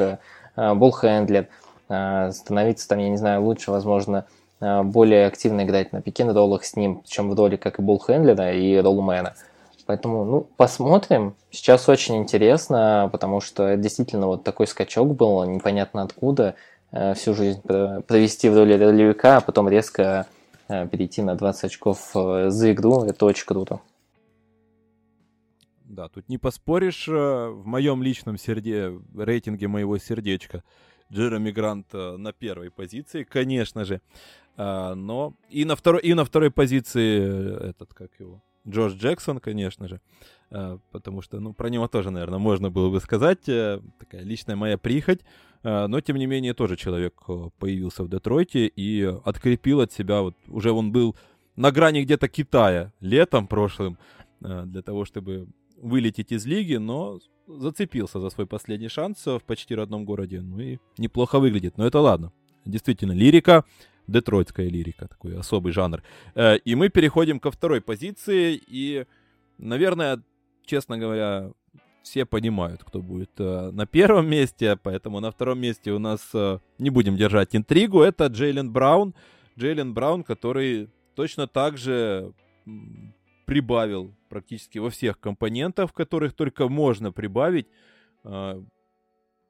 э, 0.56 0.74
буллхендлер, 0.76 1.48
э, 1.90 2.32
становиться 2.32 2.88
там, 2.88 3.00
я 3.00 3.10
не 3.10 3.18
знаю, 3.18 3.44
лучше, 3.44 3.72
возможно, 3.72 4.26
более 4.62 5.26
активно 5.26 5.64
играть 5.64 5.92
на 5.92 6.02
пике 6.02 6.24
роллах 6.24 6.64
с 6.64 6.76
ним, 6.76 7.02
чем 7.06 7.30
в 7.30 7.34
роли 7.36 7.56
как 7.56 7.80
и 7.80 7.82
буллхендлера 7.82 8.54
и 8.54 8.78
роллмена. 8.78 9.34
Поэтому, 9.86 10.24
ну, 10.24 10.48
посмотрим. 10.58 11.36
Сейчас 11.50 11.90
очень 11.90 12.16
интересно, 12.18 13.10
потому 13.12 13.42
что 13.42 13.76
действительно 13.76 14.28
вот 14.28 14.44
такой 14.44 14.68
скачок 14.68 15.16
был, 15.16 15.44
непонятно 15.44 16.04
откуда. 16.04 16.56
Э, 16.92 17.14
всю 17.14 17.34
жизнь 17.34 17.62
провести 17.62 18.50
в 18.50 18.56
роли 18.56 18.74
ролевика, 18.74 19.38
а 19.38 19.42
потом 19.42 19.68
резко 19.68 20.28
э, 20.68 20.88
перейти 20.88 21.22
на 21.22 21.36
20 21.36 21.66
очков 21.66 22.12
за 22.14 22.72
игру. 22.72 23.04
Это 23.04 23.26
очень 23.26 23.46
круто. 23.46 23.82
Да, 25.84 26.08
тут 26.08 26.30
не 26.30 26.38
поспоришь. 26.38 27.08
В 27.08 27.64
моем 27.66 28.02
личном 28.02 28.38
серде, 28.38 28.94
рейтинге 29.14 29.68
моего 29.68 29.98
сердечка 29.98 30.64
Джереми 31.12 31.52
Грант 31.52 31.92
на 31.92 32.32
первой 32.32 32.72
позиции, 32.72 33.24
конечно 33.24 33.84
же. 33.84 34.00
А, 34.58 34.96
но 34.96 35.34
и 35.50 35.66
на, 35.66 35.76
второй, 35.76 36.02
и 36.02 36.14
на 36.14 36.26
второй 36.26 36.52
позиции 36.52 37.20
э, 37.20 37.70
этот, 37.70 37.94
как 37.94 38.12
его, 38.20 38.42
Джордж 38.68 38.96
Джексон, 38.96 39.40
конечно 39.40 39.88
же. 39.88 40.02
А, 40.50 40.80
потому 40.92 41.22
что, 41.22 41.40
ну, 41.40 41.54
про 41.54 41.70
него 41.70 41.88
тоже, 41.88 42.12
наверное, 42.12 42.40
можно 42.40 42.70
было 42.70 42.90
бы 42.90 43.00
сказать. 43.00 43.48
А, 43.48 43.82
такая 44.00 44.24
личная 44.24 44.56
моя 44.56 44.78
прихоть. 44.78 45.22
А, 45.64 45.88
но, 45.88 46.02
тем 46.02 46.18
не 46.18 46.26
менее, 46.26 46.54
тоже 46.54 46.76
человек 46.76 47.16
э, 47.28 47.50
появился 47.58 48.04
в 48.04 48.10
Детройте 48.10 48.68
и 48.68 49.04
открепил 49.26 49.82
от 49.82 49.92
себя, 49.92 50.22
вот 50.22 50.36
уже 50.48 50.72
он 50.72 50.92
был 50.92 51.16
на 51.56 51.72
грани 51.72 52.02
где-то 52.04 52.28
Китая 52.28 52.94
летом 53.00 53.48
прошлым, 53.48 53.98
для 54.40 54.82
того, 54.82 55.06
чтобы 55.06 55.48
вылететь 55.78 56.32
из 56.32 56.48
лиги, 56.48 56.78
но 56.78 57.20
зацепился 57.48 58.20
за 58.20 58.32
свой 58.32 58.48
последний 58.48 58.88
шанс 58.88 59.24
в 59.24 59.42
почти 59.42 59.76
родном 59.76 60.04
городе. 60.04 60.42
Ну 60.42 60.60
и 60.60 60.80
неплохо 60.98 61.40
выглядит. 61.40 61.78
Но 61.78 61.86
это 61.86 62.00
ладно. 62.00 62.32
Действительно, 62.66 63.12
лирика 63.12 63.66
детройтская 64.08 64.70
лирика, 64.70 65.08
такой 65.08 65.38
особый 65.38 65.74
жанр. 65.74 66.04
Э, 66.36 66.58
и 66.58 66.76
мы 66.76 66.90
переходим 66.90 67.40
ко 67.40 67.52
второй 67.52 67.82
позиции, 67.82 68.62
и, 68.68 69.06
наверное, 69.58 70.22
честно 70.66 70.98
говоря, 70.98 71.52
все 72.04 72.26
понимают, 72.26 72.84
кто 72.84 73.02
будет 73.02 73.32
э, 73.40 73.72
на 73.72 73.86
первом 73.86 74.28
месте, 74.28 74.78
поэтому 74.82 75.20
на 75.20 75.32
втором 75.32 75.60
месте 75.60 75.92
у 75.92 76.00
нас 76.00 76.30
э, 76.34 76.60
не 76.80 76.90
будем 76.90 77.16
держать 77.16 77.56
интригу. 77.56 78.02
Это 78.02 78.28
Джейлен 78.28 78.72
Браун. 78.72 79.14
Джейлен 79.58 79.94
Браун, 79.94 80.24
который 80.24 80.90
точно 81.16 81.48
так 81.48 81.78
же 81.78 82.34
прибавил 83.46 84.16
практически 84.30 84.80
во 84.80 84.90
всех 84.90 85.20
компонентах, 85.20 85.94
которых 85.94 86.34
только 86.34 86.70
можно 86.70 87.12
прибавить, 87.12 87.68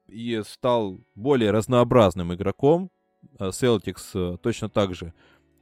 и 0.08 0.42
стал 0.44 1.00
более 1.14 1.52
разнообразным 1.52 2.34
игроком, 2.34 2.90
Celtics 3.38 4.10
э, 4.14 4.36
точно 4.38 4.68
так 4.68 4.94
же 4.94 5.12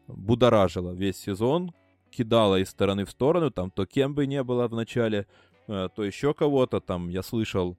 будоражила 0.06 0.92
весь 0.92 1.16
сезон, 1.16 1.72
кидала 2.10 2.58
из 2.60 2.70
стороны 2.70 3.04
в 3.04 3.10
сторону, 3.10 3.50
там 3.50 3.70
то 3.70 3.86
Кембы 3.86 4.26
не 4.26 4.42
было 4.42 4.68
в 4.68 4.74
начале, 4.74 5.26
э, 5.68 5.88
то 5.94 6.04
еще 6.04 6.34
кого-то, 6.34 6.80
там 6.80 7.08
я 7.08 7.22
слышал 7.22 7.76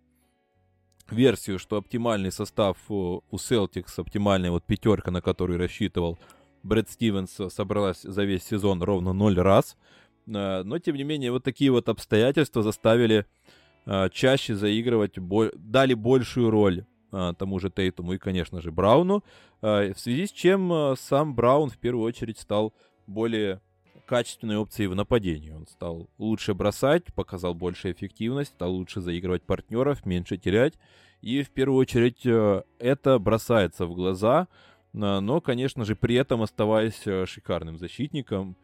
версию, 1.10 1.60
что 1.60 1.78
оптимальный 1.78 2.32
состав 2.32 2.78
у 2.90 3.22
Celtics, 3.34 3.94
оптимальная 3.98 4.52
вот 4.52 4.64
пятерка, 4.64 5.12
на 5.12 5.22
которую 5.22 5.60
рассчитывал 5.60 6.18
Брэд 6.64 6.90
Стивенс, 6.90 7.38
собралась 7.50 8.02
за 8.02 8.24
весь 8.24 8.44
сезон 8.44 8.82
ровно 8.82 9.14
ноль 9.14 9.40
раз. 9.40 9.78
Э, 10.28 10.64
но, 10.64 10.80
тем 10.80 10.96
не 10.96 11.04
менее, 11.04 11.32
вот 11.32 11.44
такие 11.44 11.72
вот 11.72 11.90
обстоятельства 11.90 12.64
заставили 12.64 13.26
чаще 14.12 14.54
заигрывать, 14.54 15.16
дали 15.56 15.96
большую 15.96 16.52
роль 16.52 16.86
тому 17.12 17.60
же 17.60 17.70
Тейтуму 17.70 18.14
и, 18.14 18.18
конечно 18.18 18.62
же, 18.62 18.72
Брауну, 18.72 19.24
а, 19.62 19.94
в 19.94 20.00
связи 20.00 20.28
с 20.28 20.32
чем 20.32 20.72
а, 20.72 20.96
сам 20.96 21.36
Браун 21.36 21.70
в 21.70 21.78
первую 21.78 22.06
очередь 22.06 22.40
стал 22.40 22.74
более 23.06 23.62
качественной 24.06 24.58
опцией 24.58 24.88
в 24.88 24.96
нападении. 24.96 25.52
Он 25.52 25.68
стал 25.68 26.10
лучше 26.18 26.54
бросать, 26.54 27.14
показал 27.14 27.54
больше 27.54 27.92
эффективность, 27.92 28.52
стал 28.52 28.74
лучше 28.74 29.02
заигрывать 29.02 29.44
партнеров, 29.44 30.06
меньше 30.06 30.38
терять. 30.38 30.74
И 31.22 31.44
в 31.44 31.52
первую 31.52 31.80
очередь 31.80 32.26
это 32.80 33.20
бросается 33.20 33.86
в 33.86 33.94
глаза, 33.94 34.48
но, 34.92 35.40
конечно 35.40 35.86
же, 35.86 35.96
при 35.96 36.16
этом 36.16 36.42
оставаясь 36.42 37.04
шикарным 37.30 37.78
защитником. 37.78 38.58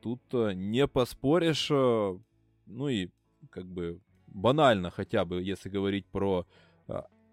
Тут 0.00 0.22
не 0.32 0.88
поспоришь, 0.88 1.68
ну 1.70 2.88
и 2.88 3.10
как 3.50 3.66
бы 3.66 4.00
банально 4.26 4.90
хотя 4.90 5.24
бы, 5.24 5.42
если 5.42 5.68
говорить 5.68 6.06
про 6.06 6.46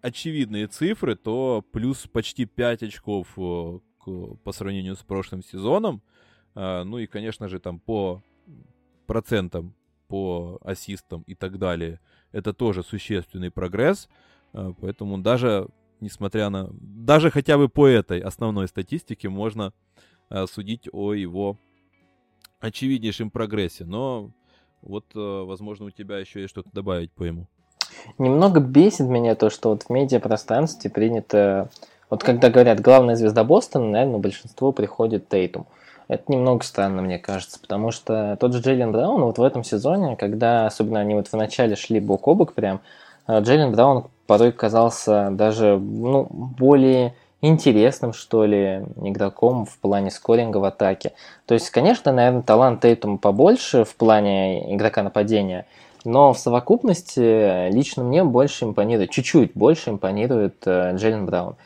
очевидные 0.02 0.66
цифры, 0.66 1.16
то 1.16 1.64
плюс 1.72 2.06
почти 2.06 2.46
5 2.46 2.82
очков 2.84 3.28
к, 3.34 4.36
по 4.44 4.52
сравнению 4.52 4.96
с 4.96 5.02
прошлым 5.02 5.42
сезоном. 5.42 6.02
А, 6.54 6.84
ну 6.84 6.98
и, 6.98 7.06
конечно 7.06 7.48
же, 7.48 7.58
там 7.60 7.78
по 7.78 8.22
процентам, 9.06 9.74
по 10.08 10.58
ассистам 10.62 11.22
и 11.22 11.34
так 11.34 11.58
далее, 11.58 12.00
это 12.32 12.52
тоже 12.52 12.82
существенный 12.82 13.50
прогресс. 13.50 14.08
А, 14.52 14.72
поэтому 14.72 15.18
даже, 15.18 15.68
несмотря 16.00 16.50
на... 16.50 16.68
Даже 16.72 17.30
хотя 17.30 17.58
бы 17.58 17.68
по 17.68 17.86
этой 17.86 18.20
основной 18.20 18.68
статистике 18.68 19.28
можно 19.28 19.72
а, 20.28 20.46
судить 20.46 20.88
о 20.92 21.14
его 21.14 21.58
очевиднейшем 22.58 23.30
прогрессе. 23.30 23.84
Но 23.84 24.32
вот, 24.82 25.06
возможно, 25.14 25.86
у 25.86 25.90
тебя 25.90 26.18
еще 26.18 26.40
есть 26.40 26.50
что-то 26.50 26.70
добавить 26.72 27.12
по 27.12 27.24
ему. 27.24 27.48
Немного 28.18 28.60
бесит 28.60 29.06
меня 29.06 29.34
то, 29.34 29.50
что 29.50 29.70
вот 29.70 29.84
в 29.84 29.90
медиапространстве 29.90 30.90
принято 30.90 31.68
вот 32.10 32.24
когда 32.24 32.50
говорят 32.50 32.80
главная 32.80 33.14
звезда 33.14 33.44
Бостона, 33.44 33.86
наверное, 33.86 34.18
большинство 34.18 34.72
приходит 34.72 35.28
Тейтум. 35.28 35.66
Это 36.08 36.24
немного 36.26 36.64
странно, 36.64 37.02
мне 37.02 37.20
кажется, 37.20 37.60
потому 37.60 37.92
что 37.92 38.36
тот 38.40 38.52
же 38.52 38.60
Джейлен 38.60 38.90
Браун 38.90 39.22
вот 39.22 39.38
в 39.38 39.42
этом 39.44 39.62
сезоне, 39.62 40.16
когда 40.16 40.66
особенно 40.66 40.98
они 40.98 41.14
вот 41.14 41.28
в 41.28 41.34
начале 41.34 41.76
шли 41.76 42.00
бок 42.00 42.26
о 42.26 42.34
бок 42.34 42.52
прям, 42.52 42.80
э, 43.28 43.40
Джейлен 43.40 43.70
Браун 43.70 44.06
порой 44.26 44.50
казался 44.50 45.28
даже 45.30 45.78
ну, 45.78 46.26
более 46.28 47.14
интересным, 47.42 48.12
что 48.12 48.44
ли, 48.44 48.84
игроком 48.96 49.66
в 49.66 49.78
плане 49.78 50.10
скоринга 50.10 50.56
в 50.58 50.64
атаке. 50.64 51.12
То 51.46 51.54
есть, 51.54 51.70
конечно, 51.70 52.12
наверное, 52.12 52.42
талант 52.42 52.80
Тейтума 52.80 53.16
побольше 53.16 53.84
в 53.84 53.94
плане 53.94 54.74
игрока 54.74 55.04
нападения, 55.04 55.64
но 56.04 56.32
в 56.32 56.38
совокупности 56.38 57.70
лично 57.70 58.04
мне 58.04 58.24
больше 58.24 58.64
импонирует, 58.64 59.10
чуть-чуть 59.10 59.52
больше 59.54 59.90
импонирует 59.90 60.56
э, 60.66 60.96
Джейлен 60.96 61.26
Браун. 61.26 61.56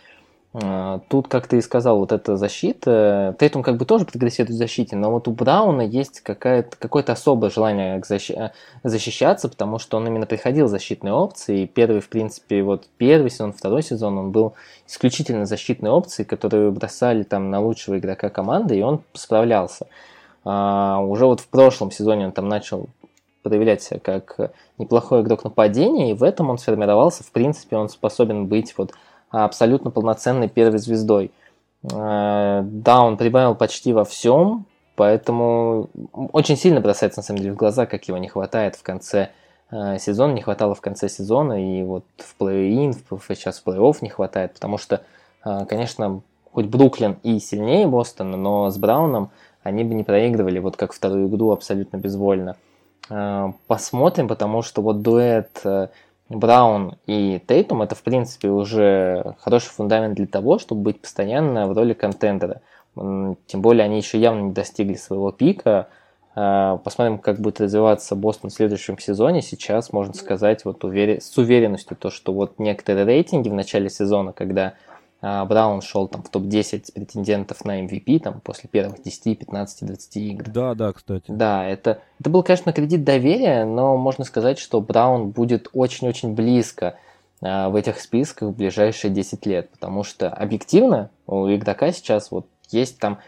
А, 0.57 1.01
тут, 1.09 1.27
как 1.27 1.49
ты 1.49 1.59
и 1.59 1.61
сказал, 1.61 1.99
вот 1.99 2.13
эта 2.13 2.37
защита, 2.37 3.35
Тейтум 3.41 3.65
как 3.65 3.77
бы 3.77 3.85
тоже 3.85 4.05
прогрессирует 4.05 4.55
в 4.55 4.59
защите, 4.59 4.95
но 4.95 5.11
вот 5.11 5.27
у 5.27 5.33
Брауна 5.33 5.83
есть 5.83 6.21
какое-то 6.21 7.13
особое 7.13 7.51
желание 7.51 7.99
защи- 7.99 8.53
защищаться, 8.85 9.49
потому 9.49 9.81
что 9.81 9.97
он 9.97 10.07
именно 10.07 10.27
приходил 10.27 10.67
в 10.67 10.71
защитные 10.71 11.13
опции, 11.13 11.63
и 11.63 11.67
первый, 11.67 12.01
в 12.01 12.09
принципе, 12.09 12.63
вот 12.63 12.87
первый 12.99 13.31
сезон, 13.31 13.53
второй 13.53 13.83
сезон, 13.83 14.17
он 14.17 14.31
был 14.31 14.55
исключительно 14.87 15.45
защитной 15.45 15.91
опцией, 15.91 16.25
которые 16.25 16.71
бросали 16.71 17.25
там 17.25 17.51
на 17.51 17.61
лучшего 17.61 17.99
игрока 17.99 18.29
команды, 18.29 18.79
и 18.79 18.83
он 18.83 19.01
справлялся. 19.13 19.89
А, 20.45 21.01
уже 21.01 21.27
вот 21.27 21.41
в 21.41 21.49
прошлом 21.49 21.91
сезоне 21.91 22.27
он 22.27 22.33
там 22.33 22.49
начал 22.49 22.89
проявлять 23.45 23.83
себя 23.83 24.01
как 24.01 24.53
неплохой 24.79 25.21
игрок 25.21 25.45
нападения, 25.45 26.11
и 26.11 26.15
в 26.15 26.25
этом 26.25 26.51
он 26.51 26.59
сформировался, 26.59 27.23
в 27.23 27.31
принципе, 27.31 27.77
он 27.77 27.89
способен 27.89 28.47
быть 28.47 28.77
вот 28.77 28.93
абсолютно 29.31 29.91
полноценной 29.91 30.49
первой 30.49 30.79
звездой. 30.79 31.31
Э, 31.85 32.63
да, 32.65 33.03
он 33.03 33.17
прибавил 33.17 33.55
почти 33.55 33.93
во 33.93 34.05
всем, 34.05 34.67
поэтому 34.97 35.91
очень 36.33 36.57
сильно 36.57 36.81
бросается 36.81 37.21
на 37.21 37.25
самом 37.25 37.41
деле 37.41 37.53
в 37.53 37.57
глаза, 37.57 37.87
как 37.87 38.09
его 38.09 38.19
не 38.19 38.29
хватает 38.29 38.77
в 38.77 38.83
конце 38.83 39.31
э, 39.71 39.99
сезона, 39.99 40.33
не 40.33 40.43
хватало 40.43 40.75
в 40.75 40.81
конце 40.81 41.09
сезона, 41.09 41.63
и 41.63 41.83
вот 41.83 42.05
в 42.17 42.37
плей-ин, 42.43 42.95
сейчас 43.29 43.61
в 43.61 43.67
плей-офф 43.67 43.99
не 44.01 44.09
хватает, 44.09 44.55
потому 44.55 44.79
что, 44.79 45.03
э, 45.45 45.67
конечно, 45.69 46.23
хоть 46.51 46.67
Бруклин 46.67 47.19
и 47.23 47.39
сильнее 47.41 47.87
Бостона, 47.87 48.37
но 48.37 48.71
с 48.71 48.79
Брауном 48.79 49.31
они 49.63 49.83
бы 49.83 49.95
не 49.95 50.05
проигрывали, 50.05 50.59
вот 50.61 50.77
как 50.77 50.93
вторую 50.93 51.29
игру 51.29 51.51
абсолютно 51.51 51.97
безвольно. 51.97 52.57
Посмотрим, 53.67 54.29
потому 54.29 54.63
что 54.63 54.83
вот 54.83 55.03
дуэт 55.03 55.63
Браун 56.29 56.97
и 57.07 57.41
Тейтум 57.47 57.83
это, 57.83 57.95
в 57.95 58.03
принципе, 58.03 58.49
уже 58.49 59.35
хороший 59.41 59.69
фундамент 59.69 60.15
для 60.15 60.27
того, 60.27 60.59
чтобы 60.59 60.81
быть 60.81 61.01
постоянно 61.01 61.67
в 61.67 61.77
роли 61.77 61.93
контендера. 61.93 62.63
Тем 62.95 63.61
более 63.61 63.85
они 63.85 63.99
еще 63.99 64.19
явно 64.19 64.43
не 64.43 64.53
достигли 64.53 64.95
своего 64.95 65.33
пика. 65.33 65.89
А, 66.37 66.79
посмотрим, 66.79 67.19
как 67.19 67.39
будет 67.39 67.61
развиваться 67.61 68.17
Бостон 68.17 68.51
в 68.51 68.55
следующем 68.55 68.99
сезоне. 68.99 69.43
Сейчас 69.43 69.93
можно 69.93 70.15
сказать 70.15 70.65
вот 70.65 70.83
увер... 70.85 71.21
с 71.21 71.37
уверенностью 71.37 71.97
то, 71.97 72.11
что 72.11 72.33
вот 72.33 72.59
некоторые 72.59 73.05
рейтинги 73.05 73.49
в 73.49 73.55
начале 73.55 73.91
сезона, 73.91 74.33
когда 74.33 74.75
Браун 75.25 75.81
шел 75.81 76.07
там 76.07 76.23
в 76.23 76.29
топ-10 76.29 76.93
претендентов 76.93 77.65
на 77.65 77.83
MVP 77.83 78.21
там 78.21 78.41
после 78.41 78.69
первых 78.69 79.03
10, 79.03 79.39
15, 79.39 79.87
20 79.87 80.17
игр. 80.17 80.45
Да, 80.51 80.75
да, 80.75 80.93
кстати. 80.93 81.25
Да, 81.29 81.65
это, 81.65 82.01
это 82.21 82.29
был, 82.29 82.43
конечно, 82.43 82.75
кредит 82.75 83.05
доверия, 83.05 83.65
но 83.65 83.97
можно 83.97 84.25
сказать, 84.25 84.59
что 84.59 84.83
Браун 84.83 85.31
будет 85.31 85.69
очень-очень 85.73 86.35
близко 86.35 86.97
а, 87.41 87.71
в 87.71 87.77
этих 87.77 88.01
списках 88.01 88.51
в 88.51 88.57
ближайшие 88.57 89.11
10 89.11 89.47
лет, 89.47 89.71
потому 89.71 90.05
что 90.05 90.29
объективно 90.29 91.09
у 91.27 91.47
игрока 91.49 91.91
сейчас 91.93 92.31
вот 92.31 92.47
есть 92.71 92.99
там 92.99 93.19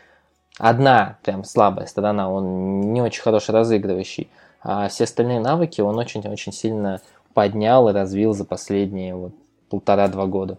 одна 0.58 1.16
прям 1.22 1.44
слабая 1.44 1.86
сторона, 1.86 2.30
он 2.30 2.92
не 2.92 3.00
очень 3.00 3.22
хороший 3.22 3.54
разыгрывающий, 3.54 4.28
а 4.60 4.88
все 4.88 5.04
остальные 5.04 5.40
навыки 5.40 5.80
он 5.80 5.96
очень-очень 5.98 6.52
сильно 6.52 7.00
поднял 7.32 7.88
и 7.88 7.92
развил 7.92 8.34
за 8.34 8.44
последние 8.44 9.14
вот 9.14 9.32
полтора-два 9.70 10.26
года. 10.26 10.58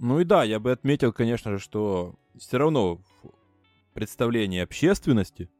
Ну 0.00 0.18
и 0.18 0.24
да, 0.24 0.44
я 0.44 0.58
бы 0.58 0.72
отметил, 0.72 1.12
конечно 1.12 1.52
же, 1.52 1.58
что 1.58 2.14
все 2.38 2.56
равно 2.56 3.02
представление 3.92 4.62
общественности, 4.62 5.50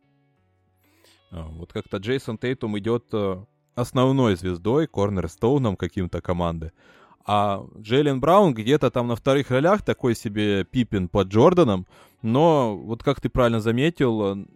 а, 1.30 1.42
вот 1.42 1.74
как-то 1.74 1.98
Джейсон 1.98 2.38
Тейтум 2.38 2.78
идет 2.78 3.04
э, 3.12 3.44
основной 3.74 4.36
звездой, 4.36 4.86
корнерстоуном 4.86 5.76
каким-то 5.76 6.22
команды, 6.22 6.72
а 7.26 7.66
Джейлен 7.78 8.18
Браун 8.18 8.54
где-то 8.54 8.90
там 8.90 9.08
на 9.08 9.14
вторых 9.14 9.50
ролях 9.50 9.82
такой 9.82 10.14
себе 10.14 10.64
Пиппин 10.64 11.08
под 11.08 11.28
Джорданом, 11.28 11.86
но 12.22 12.78
вот 12.78 13.02
как 13.02 13.20
ты 13.20 13.28
правильно 13.28 13.60
заметил, 13.60 14.46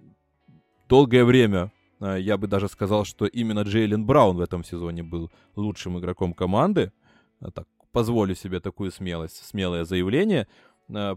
долгое 0.88 1.26
время 1.26 1.72
э, 2.00 2.16
я 2.20 2.38
бы 2.38 2.46
даже 2.46 2.68
сказал, 2.68 3.04
что 3.04 3.26
именно 3.26 3.60
Джейлен 3.60 4.06
Браун 4.06 4.38
в 4.38 4.40
этом 4.40 4.64
сезоне 4.64 5.02
был 5.02 5.30
лучшим 5.56 5.98
игроком 5.98 6.32
команды. 6.32 6.90
Так, 7.54 7.66
позволю 7.94 8.34
себе 8.34 8.60
такую 8.60 8.90
смелость, 8.90 9.46
смелое 9.46 9.84
заявление. 9.84 10.46
Э, 10.88 11.16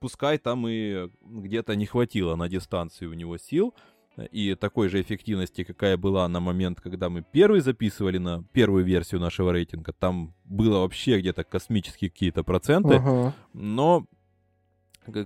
пускай 0.00 0.38
там 0.38 0.68
и 0.68 1.08
где-то 1.22 1.76
не 1.76 1.86
хватило 1.86 2.36
на 2.36 2.48
дистанции 2.48 3.06
у 3.06 3.14
него 3.14 3.38
сил 3.38 3.74
и 4.32 4.54
такой 4.54 4.88
же 4.88 5.00
эффективности, 5.00 5.62
какая 5.64 5.96
была 5.96 6.28
на 6.28 6.40
момент, 6.40 6.80
когда 6.80 7.08
мы 7.08 7.22
первый 7.22 7.60
записывали 7.60 8.18
на 8.18 8.42
первую 8.52 8.84
версию 8.84 9.20
нашего 9.20 9.52
рейтинга. 9.52 9.92
Там 9.92 10.34
было 10.44 10.80
вообще 10.80 11.18
где-то 11.18 11.44
космические 11.44 12.10
какие-то 12.10 12.42
проценты. 12.42 12.94
Uh-huh. 12.94 13.32
Но, 13.52 14.06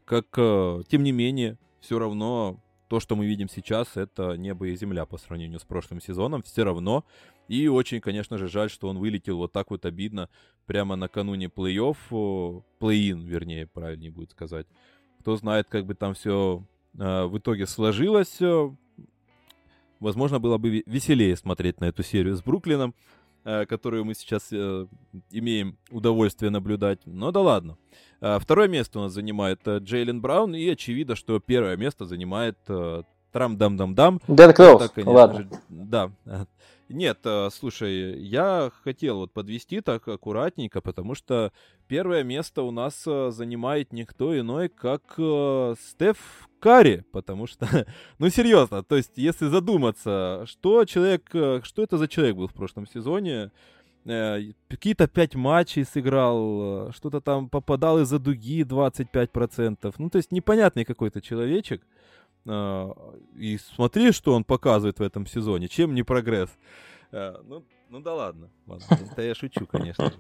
как, 0.05 0.27
э, 0.37 0.83
тем 0.89 1.03
не 1.05 1.13
менее, 1.13 1.57
все 1.81 1.99
равно 1.99 2.61
то, 2.91 2.99
что 2.99 3.15
мы 3.15 3.25
видим 3.25 3.49
сейчас, 3.49 3.97
это 3.97 4.35
небо 4.37 4.67
и 4.67 4.75
земля 4.75 5.07
по 5.07 5.17
сравнению 5.17 5.61
с 5.61 5.63
прошлым 5.63 6.01
сезоном. 6.01 6.43
Все 6.43 6.65
равно 6.65 7.05
и 7.47 7.69
очень, 7.69 8.01
конечно 8.01 8.37
же, 8.37 8.49
жаль, 8.49 8.69
что 8.69 8.89
он 8.89 8.99
вылетел 8.99 9.37
вот 9.37 9.53
так 9.53 9.71
вот 9.71 9.87
обидно 9.87 10.29
прямо 10.67 10.97
накануне 10.97 11.47
плей-офф, 11.47 12.65
плей-ин, 12.81 13.21
вернее, 13.25 13.69
правильнее 13.69 14.11
будет 14.11 14.33
сказать. 14.33 14.67
Кто 15.21 15.37
знает, 15.37 15.69
как 15.69 15.87
бы 15.87 15.95
там 15.95 16.15
все 16.15 16.65
э, 16.99 17.25
в 17.27 17.39
итоге 17.39 17.69
сложилось. 17.69 18.41
Возможно, 20.01 20.41
было 20.41 20.59
бы 20.59 20.83
веселее 20.85 21.37
смотреть 21.37 21.81
на 21.81 21.85
эту 21.85 22.03
серию 22.03 22.35
с 22.35 22.43
Бруклином, 22.43 22.91
э, 22.91 23.20
которую 23.43 24.05
мы 24.05 24.15
сейчас 24.15 24.49
э, 24.53 24.87
имеем 25.31 25.79
удовольствие 25.91 26.51
наблюдать. 26.51 27.01
Но 27.07 27.31
да 27.33 27.41
ладно. 27.41 27.79
Э, 28.21 28.39
второе 28.39 28.69
место 28.69 28.99
у 28.99 29.03
нас 29.03 29.13
занимает 29.13 29.67
э, 29.67 29.79
Джейлен 29.79 30.21
Браун, 30.21 30.55
и 30.55 30.69
очевидно, 30.69 31.17
что 31.17 31.39
первое 31.41 31.77
место 31.77 32.05
занимает 32.05 32.59
э, 32.69 33.03
Трам-дам-дам-дам. 33.33 34.21
Дэн 34.29 34.53
Кроуз, 34.53 34.91
ладно. 34.97 35.39
Же, 35.39 35.49
да, 35.69 36.11
нет, 36.91 37.19
э, 37.25 37.49
слушай, 37.53 38.21
я 38.21 38.71
хотел 38.83 39.19
вот 39.19 39.33
подвести 39.33 39.81
так 39.81 40.07
аккуратненько, 40.09 40.81
потому 40.81 41.15
что 41.15 41.53
первое 41.87 42.25
место 42.25 42.63
у 42.63 42.71
нас 42.71 43.05
э, 43.07 43.31
занимает 43.31 43.93
никто 43.93 44.39
иной, 44.39 44.69
как 44.69 45.03
э, 45.17 45.75
Стеф 45.81 46.49
Карри, 46.59 47.05
потому 47.13 47.47
что, 47.47 47.87
ну 48.19 48.29
серьезно, 48.29 48.83
то 48.83 48.97
есть 48.97 49.13
если 49.17 49.47
задуматься, 49.47 50.45
что 50.47 50.85
человек, 50.85 51.29
что 51.31 51.83
это 51.83 51.97
за 51.97 52.09
человек 52.09 52.37
был 52.37 52.49
в 52.49 52.55
прошлом 52.55 52.87
сезоне, 52.87 53.51
какие-то 54.05 55.07
пять 55.09 55.35
матчей 55.35 55.85
сыграл, 55.85 56.91
что-то 56.93 57.21
там 57.21 57.51
попадал 57.51 58.01
из-за 58.01 58.19
дуги 58.19 58.63
25%, 58.63 59.95
ну 59.99 60.11
то 60.11 60.17
есть 60.17 60.33
непонятный 60.33 60.85
какой-то 60.85 61.21
человечек, 61.21 61.83
и 62.47 63.59
смотри, 63.59 64.13
что 64.13 64.35
он 64.35 64.45
показывает 64.45 64.99
в 64.99 65.03
этом 65.03 65.27
сезоне, 65.27 65.69
чем 65.69 65.95
не 65.95 66.03
прогресс. 66.03 66.51
Э, 67.13 67.37
ну, 67.45 67.65
ну 67.89 68.01
да 68.01 68.15
ладно. 68.15 68.51
Это 68.67 69.23
я 69.23 69.35
шучу, 69.35 69.67
конечно. 69.67 70.13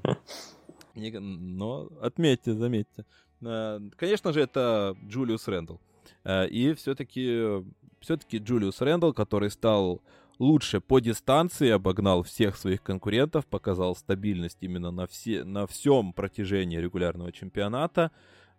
Но 0.94 1.88
отметьте, 2.00 2.52
заметьте. 2.52 3.04
Э, 3.42 3.80
конечно 3.96 4.32
же, 4.32 4.40
это 4.40 4.96
Джулиус 5.06 5.46
Рэндалл. 5.48 5.80
Э, 6.24 6.48
и 6.48 6.74
все-таки 6.74 7.64
все-таки 8.00 8.38
Джулиус 8.38 8.80
Рэндалл, 8.80 9.12
который 9.12 9.50
стал 9.50 10.02
лучше 10.38 10.80
по 10.80 11.00
дистанции, 11.00 11.68
обогнал 11.68 12.22
всех 12.22 12.56
своих 12.56 12.82
конкурентов, 12.82 13.46
показал 13.46 13.94
стабильность 13.94 14.58
именно 14.62 14.90
на, 14.90 15.06
все, 15.06 15.44
на 15.44 15.66
всем 15.66 16.12
протяжении 16.12 16.78
регулярного 16.78 17.30
чемпионата. 17.30 18.10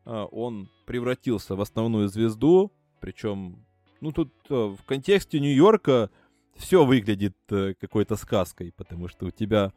Он 0.05 0.70
превратился 0.86 1.55
в 1.55 1.62
основную 1.62 2.07
звезду, 2.07 2.72
причем, 3.02 3.66
ну 3.99 4.12
тут 4.12 4.32
в 4.49 4.80
контексте 4.86 5.39
Нью-Йорка 5.39 6.10
все 6.56 6.86
выглядит 6.86 7.36
э, 7.49 7.74
какой-то 7.80 8.16
сказкой, 8.16 8.72
потому 8.76 9.08
что 9.08 9.28
у 9.28 9.32
тебя 9.32 9.74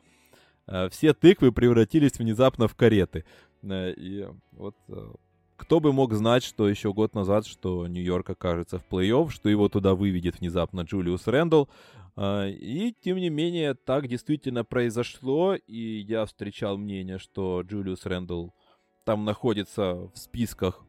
э, 0.66 0.89
все 0.91 1.14
тыквы 1.14 1.53
превратились 1.53 2.18
внезапно 2.18 2.68
в 2.68 2.75
кареты. 2.75 3.25
Э, 3.62 3.93
и 3.93 4.27
вот 4.53 4.77
э, 4.89 5.12
кто 5.57 5.81
бы 5.81 5.93
мог 5.93 6.12
знать, 6.14 6.45
что 6.45 6.68
еще 6.68 6.93
год 6.93 7.14
назад, 7.14 7.47
что 7.47 7.87
Нью-Йорк 7.87 8.31
окажется 8.31 8.79
в 8.79 8.87
плей-офф, 8.89 9.31
что 9.31 9.49
его 9.49 9.68
туда 9.68 9.95
выведет 9.95 10.41
внезапно 10.41 10.83
Джулиус 10.83 11.27
Рэндалл. 11.27 11.68
Э, 12.16 12.51
и, 12.51 12.95
тем 13.01 13.16
не 13.16 13.31
менее, 13.31 13.75
так 13.75 14.09
действительно 14.09 14.64
произошло, 14.64 15.55
и 15.55 16.01
я 16.01 16.27
встречал 16.27 16.77
мнение, 16.77 17.18
что 17.18 17.62
Джулиус 17.62 18.05
Рэндалл 18.07 18.55
там 19.05 19.25
находится 19.25 19.95
в 19.95 20.12
списках 20.14 20.83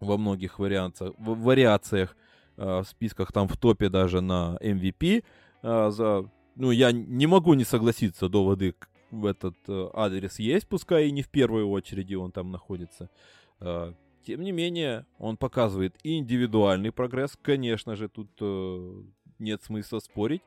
во 0.00 0.16
многих 0.16 0.58
вариантах, 0.58 1.12
в 1.18 1.42
вариациях 1.42 2.16
Э, 2.58 2.80
в 2.80 2.88
списках, 2.88 3.32
там 3.32 3.46
в 3.46 3.56
топе 3.56 3.88
даже 3.88 4.20
на 4.20 4.58
MVP. 4.60 5.24
Э, 5.62 5.90
за... 5.90 6.28
Ну, 6.56 6.72
я 6.72 6.90
не 6.90 7.28
могу 7.28 7.54
не 7.54 7.64
согласиться, 7.64 8.28
доводы 8.28 8.74
в 9.12 9.26
этот 9.26 9.56
э, 9.68 9.88
адрес 9.94 10.40
есть, 10.40 10.66
пускай 10.68 11.06
и 11.06 11.12
не 11.12 11.22
в 11.22 11.28
первую 11.28 11.68
очередь 11.68 12.12
он 12.14 12.32
там 12.32 12.50
находится. 12.50 13.08
Тем 13.60 14.42
не 14.42 14.52
менее, 14.52 15.06
он 15.18 15.36
показывает 15.36 15.96
и 16.02 16.18
индивидуальный 16.18 16.92
прогресс, 16.92 17.36
конечно 17.40 17.96
же, 17.96 18.08
тут 18.08 18.30
нет 19.38 19.62
смысла 19.62 20.00
спорить. 20.00 20.42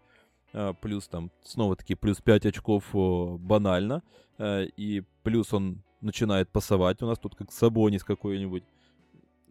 Плюс 0.81 1.07
там, 1.07 1.31
снова-таки, 1.43 1.95
плюс 1.95 2.21
5 2.21 2.45
очков 2.45 2.85
банально. 2.93 4.03
И 4.39 5.03
плюс 5.23 5.53
он 5.53 5.83
начинает 5.99 6.49
пасовать 6.49 7.01
у 7.01 7.05
нас 7.05 7.19
тут 7.19 7.35
как 7.35 7.51
Сабонис 7.51 8.03
какой-нибудь. 8.03 8.63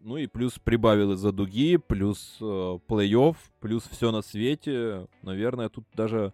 Ну 0.03 0.17
и 0.17 0.25
плюс 0.25 0.57
прибавил 0.57 1.11
из-за 1.13 1.31
дуги, 1.31 1.77
плюс 1.77 2.37
э, 2.41 2.43
плей-офф, 2.43 3.35
плюс 3.59 3.83
все 3.83 4.11
на 4.11 4.23
свете. 4.23 5.07
Наверное, 5.21 5.69
тут 5.69 5.85
даже, 5.93 6.33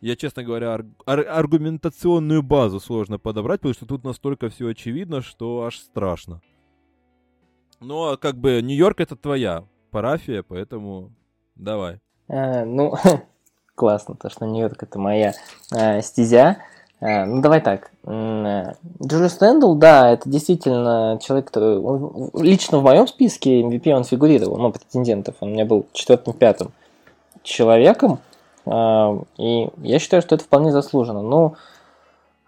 я, 0.00 0.14
честно 0.14 0.44
говоря, 0.44 0.74
ар- 0.74 0.86
ар- 1.04 1.26
аргументационную 1.28 2.44
базу 2.44 2.78
сложно 2.78 3.18
подобрать, 3.18 3.60
потому 3.60 3.74
что 3.74 3.86
тут 3.86 4.04
настолько 4.04 4.50
все 4.50 4.68
очевидно, 4.68 5.20
что 5.20 5.64
аж 5.64 5.78
страшно. 5.78 6.40
Ну, 7.80 8.12
а 8.12 8.16
как 8.16 8.36
бы 8.36 8.62
Нью-Йорк 8.62 9.00
это 9.00 9.16
твоя 9.16 9.64
парафия, 9.90 10.44
поэтому 10.44 11.12
давай. 11.56 12.00
А, 12.28 12.64
ну, 12.64 12.94
классно, 13.74 14.14
то, 14.14 14.30
что 14.30 14.46
Нью-Йорк 14.46 14.80
это 14.84 15.00
моя 15.00 15.32
а, 15.72 16.00
стезя. 16.02 16.58
Э, 17.02 17.24
ну, 17.24 17.42
давай 17.42 17.60
так. 17.60 17.90
Э, 18.06 18.74
Джулиус 19.04 19.40
Рэндалл, 19.40 19.74
да, 19.74 20.10
это 20.10 20.28
действительно 20.28 21.18
человек, 21.20 21.46
который... 21.46 21.78
Он, 21.78 22.30
лично 22.34 22.78
в 22.78 22.84
моем 22.84 23.08
списке 23.08 23.60
MVP 23.60 23.92
он 23.92 24.04
фигурировал, 24.04 24.56
ну, 24.56 24.70
претендентов. 24.70 25.34
Он 25.40 25.50
у 25.50 25.52
меня 25.52 25.64
был 25.64 25.86
четвертым-пятым 25.92 26.70
человеком. 27.42 28.20
Э, 28.66 29.18
и 29.36 29.68
я 29.78 29.98
считаю, 29.98 30.22
что 30.22 30.36
это 30.36 30.44
вполне 30.44 30.70
заслуженно. 30.70 31.22
Ну, 31.22 31.56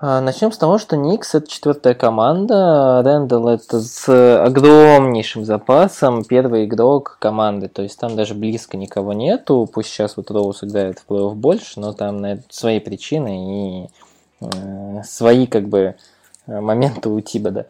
начнем 0.01 0.53
с 0.53 0.59
того, 0.59 0.79
что 0.79 0.97
Никс 0.97 1.35
это 1.35 1.49
четвертая 1.51 1.95
команда, 1.95 3.03
Рэндалл 3.05 3.49
это 3.49 3.81
с 3.81 4.45
огромнейшим 4.45 5.45
запасом 5.47 6.25
первый 6.25 6.67
игрок 6.67 7.17
команды, 7.21 7.69
то 7.69 7.81
есть 7.81 7.99
там 7.99 8.15
даже 8.15 8.35
близко 8.35 8.77
никого 8.77 9.15
нету, 9.15 9.67
пусть 9.73 9.89
сейчас 9.89 10.19
вот 10.19 10.31
Роуз 10.31 10.63
играет 10.63 10.99
в 10.99 11.11
плей-офф 11.11 11.35
больше, 11.35 11.81
но 11.81 11.95
там 11.95 12.19
на 12.19 12.39
свои 12.51 12.81
причины 12.81 13.85
и 13.85 13.89
свои 15.05 15.47
как 15.47 15.69
бы 15.69 15.97
э, 16.47 16.61
моменты 16.61 17.09
у 17.09 17.21
Тибода. 17.21 17.67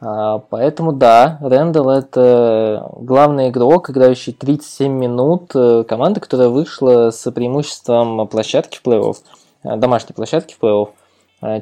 А, 0.00 0.38
поэтому 0.38 0.92
да, 0.92 1.38
Рэндалл 1.40 1.90
это 1.90 2.90
главный 2.96 3.50
игрок, 3.50 3.90
играющий 3.90 4.32
37 4.32 4.92
минут, 4.92 5.50
э, 5.54 5.84
команда, 5.86 6.20
которая 6.20 6.48
вышла 6.48 7.10
с 7.10 7.30
преимуществом 7.30 8.26
площадки 8.28 8.78
в 8.78 8.86
плей-офф, 8.86 9.16
домашней 9.76 10.14
площадки 10.14 10.56
в 10.58 10.62
плей-офф. 10.62 10.88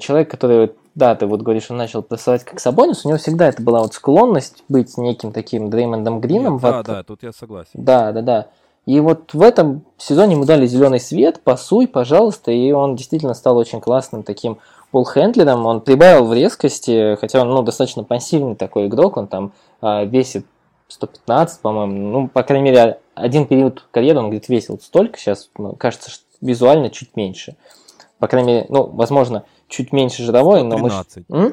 Человек, 0.01 0.29
который, 0.29 0.73
да, 0.97 1.15
ты 1.15 1.27
вот 1.27 1.43
говоришь, 1.43 1.71
он 1.71 1.77
начал 1.77 2.03
прессовать 2.03 2.45
как 2.45 2.59
Сабонис, 2.59 3.05
у 3.05 3.09
него 3.09 3.19
всегда 3.19 3.47
это 3.47 3.63
была 3.63 3.81
вот 3.81 3.95
склонность 3.95 4.65
быть 4.69 4.99
неким 4.99 5.31
таким 5.31 5.71
Дреймондом 5.71 6.21
Грином. 6.21 6.55
Нет, 6.55 6.63
да, 6.63 6.83
да, 6.83 7.03
тут 7.05 7.23
я 7.23 7.33
согласен. 7.33 7.71
Да, 7.75 8.11
да, 8.11 8.23
да. 8.23 8.47
И 8.89 9.01
вот 9.01 9.35
в 9.35 9.43
этом 9.43 9.85
сезоне 9.99 10.33
ему 10.33 10.47
дали 10.47 10.67
зеленый 10.67 10.99
свет, 10.99 11.43
пасуй, 11.45 11.87
пожалуйста, 11.87 12.53
и 12.53 12.73
он 12.73 12.97
действительно 12.97 13.35
стал 13.35 13.59
очень 13.59 13.83
классным 13.83 14.23
таким 14.23 14.61
полхендлером. 14.93 15.67
Он 15.67 15.83
прибавил 15.83 16.25
в 16.25 16.33
резкости, 16.33 17.17
хотя 17.17 17.43
он 17.43 17.51
ну, 17.51 17.63
достаточно 17.63 18.03
пассивный 18.03 18.55
такой 18.55 18.87
игрок, 18.87 19.19
он 19.19 19.27
там 19.27 19.53
а, 19.83 20.05
весит 20.05 20.47
115, 20.89 21.61
по-моему. 21.61 22.11
Ну, 22.11 22.29
по 22.29 22.43
крайней 22.43 22.65
мере, 22.65 22.99
один 23.15 23.47
период 23.47 23.85
карьеры 23.91 24.21
он, 24.21 24.25
говорит, 24.25 24.49
весил 24.49 24.81
столько, 24.81 25.19
сейчас 25.19 25.51
ну, 25.59 25.75
кажется, 25.75 26.11
что 26.11 26.25
визуально 26.41 26.89
чуть 26.89 27.15
меньше. 27.15 27.57
По 28.19 28.27
крайней 28.27 28.53
мере, 28.53 28.67
ну, 28.71 28.87
возможно, 28.87 29.45
чуть 29.69 29.93
меньше 29.93 30.23
жировой, 30.23 30.61
113. 30.61 31.29
но... 31.29 31.37
Мыш... 31.37 31.53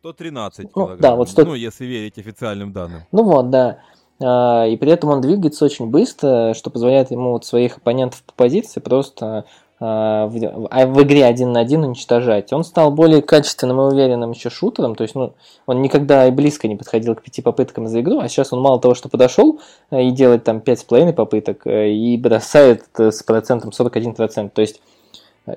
113 0.00 0.64
ну, 0.64 0.70
килограмм. 0.70 1.00
Да, 1.00 1.14
вот 1.14 1.28
100... 1.28 1.44
Ну, 1.44 1.54
если 1.54 1.84
верить 1.84 2.18
официальным 2.18 2.72
данным. 2.72 3.02
Ну 3.12 3.22
вот, 3.22 3.50
да. 3.50 3.78
А, 4.22 4.66
и 4.66 4.76
при 4.76 4.92
этом 4.92 5.10
он 5.10 5.20
двигается 5.20 5.64
очень 5.64 5.86
быстро, 5.86 6.54
что 6.54 6.70
позволяет 6.70 7.10
ему 7.10 7.32
вот 7.32 7.44
своих 7.44 7.78
оппонентов 7.78 8.22
по 8.22 8.32
позиции 8.34 8.80
просто 8.80 9.44
а, 9.80 10.26
в, 10.26 10.68
а 10.70 10.86
в 10.86 11.02
игре 11.02 11.24
один 11.24 11.52
на 11.52 11.60
один 11.60 11.82
уничтожать. 11.82 12.52
Он 12.52 12.62
стал 12.64 12.92
более 12.92 13.22
качественным 13.22 13.80
и 13.80 13.84
уверенным 13.92 14.30
еще 14.30 14.50
шутером, 14.50 14.94
то 14.94 15.02
есть 15.02 15.14
ну, 15.14 15.34
он 15.66 15.82
никогда 15.82 16.28
и 16.28 16.30
близко 16.30 16.68
не 16.68 16.76
подходил 16.76 17.16
к 17.16 17.22
пяти 17.22 17.42
попыткам 17.42 17.88
за 17.88 18.00
игру, 18.00 18.20
а 18.20 18.28
сейчас 18.28 18.52
он 18.52 18.60
мало 18.60 18.80
того, 18.80 18.94
что 18.94 19.08
подошел 19.08 19.60
и 19.90 20.10
делает 20.10 20.44
там 20.44 20.60
пять 20.60 20.80
с 20.80 20.84
половиной 20.84 21.12
попыток 21.12 21.66
и 21.66 22.16
бросает 22.16 22.84
с 22.96 23.22
процентом 23.24 23.70
41%. 23.70 24.50
То 24.50 24.60
есть 24.60 24.80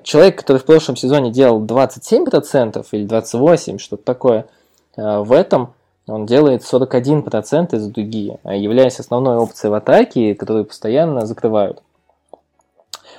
человек, 0.02 0.40
который 0.40 0.58
в 0.58 0.64
прошлом 0.64 0.96
сезоне 0.96 1.30
делал 1.30 1.64
27% 1.64 2.84
или 2.90 3.06
28%, 3.06 3.78
что-то 3.78 4.02
такое, 4.02 4.46
в 4.96 5.32
этом 5.32 5.74
он 6.08 6.26
делает 6.26 6.62
41% 6.62 7.76
из 7.76 7.86
дуги, 7.88 8.36
а 8.42 8.54
являясь 8.54 8.98
основной 8.98 9.36
опцией 9.36 9.70
в 9.70 9.74
атаке, 9.74 10.34
которую 10.34 10.64
постоянно 10.64 11.26
закрывают. 11.26 11.82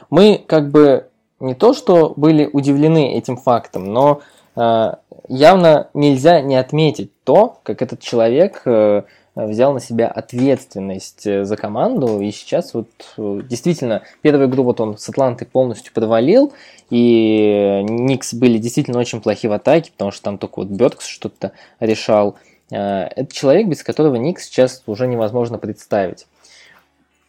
Мы 0.10 0.44
как 0.46 0.70
бы 0.70 1.08
не 1.40 1.54
то, 1.54 1.74
что 1.74 2.14
были 2.16 2.50
удивлены 2.52 3.14
этим 3.14 3.38
фактом, 3.38 3.94
но 3.94 4.22
э, 4.56 4.94
явно 5.28 5.90
нельзя 5.94 6.42
не 6.42 6.56
отметить 6.56 7.12
то, 7.24 7.60
как 7.64 7.82
этот 7.82 8.02
человек 8.02 8.64
э, 8.66 9.04
взял 9.36 9.74
на 9.74 9.80
себя 9.80 10.08
ответственность 10.08 11.26
э, 11.26 11.46
за 11.46 11.56
команду, 11.56 12.20
и 12.20 12.32
сейчас 12.32 12.74
вот 12.74 12.90
э, 13.18 13.42
действительно 13.48 14.04
первую 14.22 14.50
игру 14.50 14.64
вот 14.64 14.82
он 14.82 14.98
с 14.98 15.08
Атлантой 15.08 15.48
полностью 15.48 15.94
подвалил, 15.94 16.54
и 16.90 17.86
Никс 17.88 18.34
были 18.34 18.58
действительно 18.58 19.00
очень 19.00 19.22
плохи 19.22 19.48
в 19.48 19.54
атаке, 19.54 19.92
потому 19.92 20.12
что 20.12 20.24
там 20.24 20.38
только 20.38 20.60
вот 20.60 20.68
Бёркс 20.68 21.06
что-то 21.06 21.52
решал, 21.80 22.36
это 22.70 23.34
человек, 23.34 23.68
без 23.68 23.84
которого 23.84 24.16
Ник 24.16 24.40
сейчас 24.40 24.84
уже 24.86 25.08
невозможно 25.08 25.58
представить. 25.58 26.28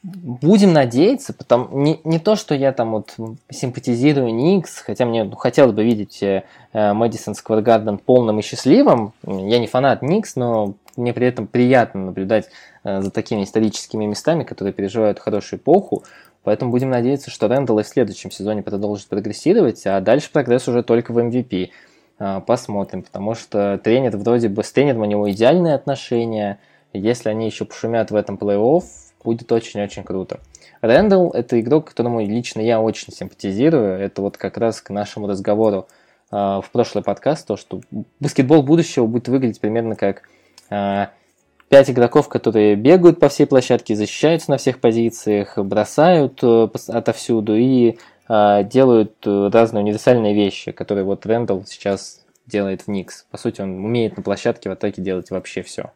Будем 0.03 0.73
надеяться, 0.73 1.35
потому 1.35 1.79
не, 1.79 2.01
не 2.05 2.19
то, 2.19 2.35
что 2.35 2.55
я 2.55 2.73
там 2.73 2.93
вот 2.93 3.17
симпатизирую 3.51 4.35
Никс, 4.35 4.79
хотя 4.79 5.05
мне 5.05 5.25
ну, 5.25 5.37
хотелось 5.37 5.75
бы 5.75 5.85
видеть 5.85 6.23
э, 6.23 6.43
Мэдисон 6.73 7.35
Сквер 7.35 7.61
Гарден 7.61 7.99
полным 7.99 8.39
и 8.39 8.43
счастливым. 8.43 9.12
Я 9.27 9.59
не 9.59 9.67
фанат 9.67 10.01
Никс, 10.01 10.37
но 10.37 10.73
мне 10.97 11.12
при 11.12 11.27
этом 11.27 11.47
приятно 11.47 12.07
наблюдать 12.07 12.49
э, 12.83 13.03
за 13.03 13.11
такими 13.11 13.45
историческими 13.45 14.07
местами, 14.07 14.43
которые 14.43 14.73
переживают 14.73 15.19
хорошую 15.19 15.61
эпоху. 15.61 16.03
Поэтому 16.45 16.71
будем 16.71 16.89
надеяться, 16.89 17.31
что 17.31 17.49
Рэндалл 17.49 17.81
и 17.81 17.83
в 17.83 17.87
следующем 17.87 18.31
сезоне 18.31 18.62
продолжит 18.62 19.07
прогрессировать, 19.09 19.87
а 19.87 20.01
дальше 20.01 20.31
прогресс 20.33 20.67
уже 20.67 20.83
только 20.83 21.12
в 21.12 21.19
MVP. 21.19 21.71
А, 22.20 22.40
посмотрим, 22.40 23.02
потому 23.02 23.34
что 23.34 23.80
тренер 23.82 24.16
вроде 24.18 24.51
бы 24.51 24.62
с 24.62 24.70
тренером 24.70 25.01
у 25.01 25.05
него 25.06 25.30
идеальные 25.30 25.74
отношения. 25.74 26.59
Если 26.92 27.30
они 27.30 27.47
еще 27.47 27.64
пошумят 27.64 28.10
в 28.10 28.14
этом 28.14 28.36
плей-офф, 28.36 28.84
будет 29.24 29.51
очень-очень 29.51 30.05
круто. 30.05 30.40
Рэндалл– 30.82 31.30
это 31.34 31.59
игрок, 31.59 31.86
которому 31.86 32.20
лично 32.20 32.60
я 32.60 32.80
очень 32.80 33.12
симпатизирую. 33.12 33.98
Это 33.98 34.20
вот 34.20 34.36
как 34.36 34.59
раз 34.59 34.82
к 34.82 34.90
нашему 34.90 35.28
разговору 35.28 35.88
э, 36.30 36.36
в 36.36 36.66
прошлый 36.72 37.02
подкаст, 37.02 37.47
то, 37.47 37.56
что 37.56 37.80
баскетбол 38.20 38.62
будущего 38.62 39.06
будет 39.06 39.28
выглядеть 39.28 39.60
примерно 39.60 39.97
как 39.97 40.22
э, 40.68 41.06
пять 41.70 41.88
игроков, 41.88 42.28
которые 42.28 42.74
бегают 42.76 43.18
по 43.18 43.30
всей 43.30 43.47
площадке, 43.47 43.94
защищаются 43.94 44.51
на 44.51 44.59
всех 44.59 44.80
позициях, 44.80 45.56
бросают 45.56 46.40
э, 46.42 46.68
отовсюду 46.88 47.56
и 47.56 47.97
делают 48.31 49.27
разные 49.27 49.82
универсальные 49.82 50.35
вещи, 50.35 50.70
которые 50.70 51.05
вот 51.05 51.27
Рэндалл 51.27 51.65
сейчас 51.66 52.24
делает 52.47 52.82
в 52.82 52.89
Никс. 52.89 53.27
По 53.31 53.39
сути, 53.39 53.61
он 53.61 53.85
умеет 53.85 54.16
на 54.16 54.23
площадке 54.23 54.69
в 54.69 54.73
атаке 54.73 55.02
делать 55.02 55.31
вообще 55.31 55.62
все. 55.62 55.93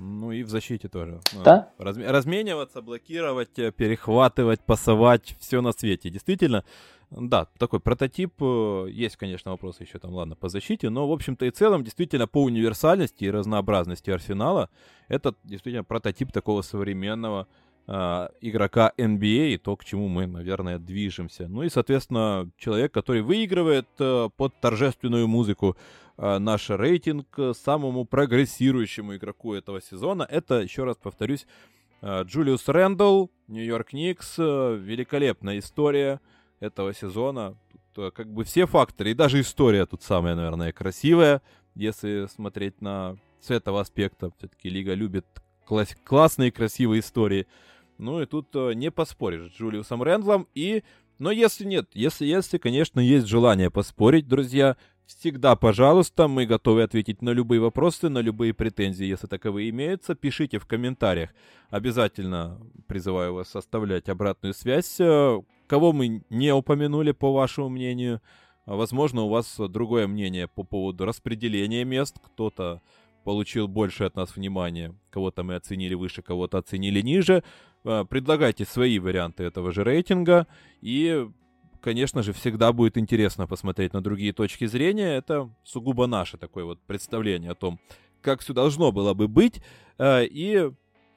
Ну 0.00 0.32
и 0.32 0.42
в 0.42 0.48
защите 0.48 0.88
тоже. 0.88 1.20
Да? 1.44 1.70
Разме- 1.78 2.10
размениваться, 2.10 2.80
блокировать, 2.80 3.54
перехватывать, 3.54 4.60
пасовать, 4.60 5.36
все 5.40 5.60
на 5.60 5.72
свете. 5.72 6.08
Действительно, 6.08 6.64
да, 7.10 7.46
такой 7.58 7.80
прототип. 7.80 8.32
Э, 8.40 8.86
есть, 8.90 9.16
конечно, 9.16 9.50
вопросы 9.50 9.82
еще 9.82 9.98
там, 9.98 10.12
ладно, 10.12 10.36
по 10.36 10.48
защите, 10.48 10.88
но, 10.88 11.06
в 11.06 11.12
общем-то 11.12 11.44
и 11.44 11.50
целом, 11.50 11.84
действительно, 11.84 12.26
по 12.26 12.42
универсальности 12.42 13.24
и 13.24 13.30
разнообразности 13.30 14.10
арсенала, 14.10 14.70
это 15.08 15.34
действительно 15.44 15.84
прототип 15.84 16.32
такого 16.32 16.62
современного 16.62 17.42
э, 17.42 17.69
игрока 17.90 18.92
NBA 18.96 19.54
и 19.54 19.58
то, 19.58 19.76
к 19.76 19.84
чему 19.84 20.06
мы, 20.06 20.26
наверное, 20.26 20.78
движемся. 20.78 21.48
Ну 21.48 21.64
и, 21.64 21.68
соответственно, 21.68 22.48
человек, 22.56 22.92
который 22.92 23.22
выигрывает 23.22 23.88
э, 23.98 24.28
под 24.36 24.54
торжественную 24.60 25.26
музыку 25.26 25.76
э, 26.16 26.38
наш 26.38 26.70
рейтинг 26.70 27.26
самому 27.52 28.04
прогрессирующему 28.04 29.16
игроку 29.16 29.54
этого 29.54 29.80
сезона. 29.80 30.22
Это, 30.22 30.60
еще 30.60 30.84
раз 30.84 30.98
повторюсь, 30.98 31.48
э, 32.02 32.22
Джулиус 32.22 32.68
Рэндалл, 32.68 33.30
Нью-Йорк 33.48 33.92
Никс. 33.92 34.36
Э, 34.38 34.76
великолепная 34.80 35.58
история 35.58 36.20
этого 36.60 36.94
сезона. 36.94 37.56
Тут 37.72 38.04
э, 38.04 38.10
как 38.12 38.32
бы 38.32 38.44
все 38.44 38.66
факторы, 38.66 39.10
и 39.10 39.14
даже 39.14 39.40
история 39.40 39.84
тут 39.86 40.04
самая, 40.04 40.36
наверное, 40.36 40.72
красивая, 40.72 41.42
если 41.74 42.26
смотреть 42.26 42.80
на 42.80 43.16
с 43.40 43.50
этого 43.50 43.80
аспекта. 43.80 44.30
Все-таки 44.38 44.68
Лига 44.68 44.94
любит 44.94 45.26
класс 45.64 45.96
классные, 46.04 46.52
красивые 46.52 47.00
истории. 47.00 47.46
Ну 48.00 48.22
и 48.22 48.26
тут 48.26 48.48
э, 48.54 48.72
не 48.74 48.90
поспоришь 48.90 49.52
с 49.52 49.56
Джулиусом 49.56 50.02
Рэндлом. 50.02 50.48
И, 50.54 50.82
но 51.18 51.30
если 51.30 51.64
нет, 51.64 51.88
если, 51.92 52.26
если, 52.26 52.58
конечно, 52.58 52.98
есть 52.98 53.26
желание 53.26 53.70
поспорить, 53.70 54.26
друзья, 54.26 54.76
всегда, 55.06 55.54
пожалуйста, 55.54 56.26
мы 56.26 56.46
готовы 56.46 56.82
ответить 56.82 57.20
на 57.20 57.30
любые 57.30 57.60
вопросы, 57.60 58.08
на 58.08 58.20
любые 58.20 58.54
претензии, 58.54 59.04
если 59.04 59.26
таковые 59.26 59.70
имеются. 59.70 60.14
Пишите 60.14 60.58
в 60.58 60.66
комментариях. 60.66 61.30
Обязательно 61.68 62.60
призываю 62.86 63.34
вас 63.34 63.54
оставлять 63.54 64.08
обратную 64.08 64.54
связь 64.54 64.98
э, 64.98 65.40
кого 65.70 65.92
мы 65.92 66.24
не 66.30 66.52
упомянули, 66.52 67.12
по 67.12 67.32
вашему 67.32 67.68
мнению. 67.68 68.20
Возможно, 68.66 69.22
у 69.22 69.28
вас 69.28 69.56
другое 69.56 70.08
мнение 70.08 70.48
по 70.48 70.64
поводу 70.64 71.04
распределения 71.04 71.84
мест. 71.84 72.16
Кто-то 72.20 72.82
получил 73.22 73.68
больше 73.68 74.02
от 74.02 74.16
нас 74.16 74.34
внимания, 74.34 74.92
кого-то 75.10 75.44
мы 75.44 75.54
оценили 75.54 75.94
выше, 75.94 76.22
кого-то 76.22 76.58
оценили 76.58 77.00
ниже. 77.00 77.44
А, 77.84 78.04
предлагайте 78.04 78.64
свои 78.64 78.98
варианты 78.98 79.44
этого 79.44 79.72
же 79.72 79.84
рейтинга. 79.84 80.46
И, 80.80 81.28
конечно 81.80 82.22
же, 82.22 82.32
всегда 82.32 82.72
будет 82.72 82.98
интересно 82.98 83.46
посмотреть 83.46 83.92
на 83.92 84.02
другие 84.02 84.32
точки 84.32 84.66
зрения. 84.66 85.16
Это 85.16 85.50
сугубо 85.64 86.06
наше 86.06 86.36
такое 86.36 86.64
вот 86.64 86.80
представление 86.86 87.52
о 87.52 87.54
том, 87.54 87.80
как 88.20 88.40
все 88.40 88.52
должно 88.52 88.92
было 88.92 89.14
бы 89.14 89.28
быть. 89.28 89.62
А, 89.98 90.22
и 90.22 90.70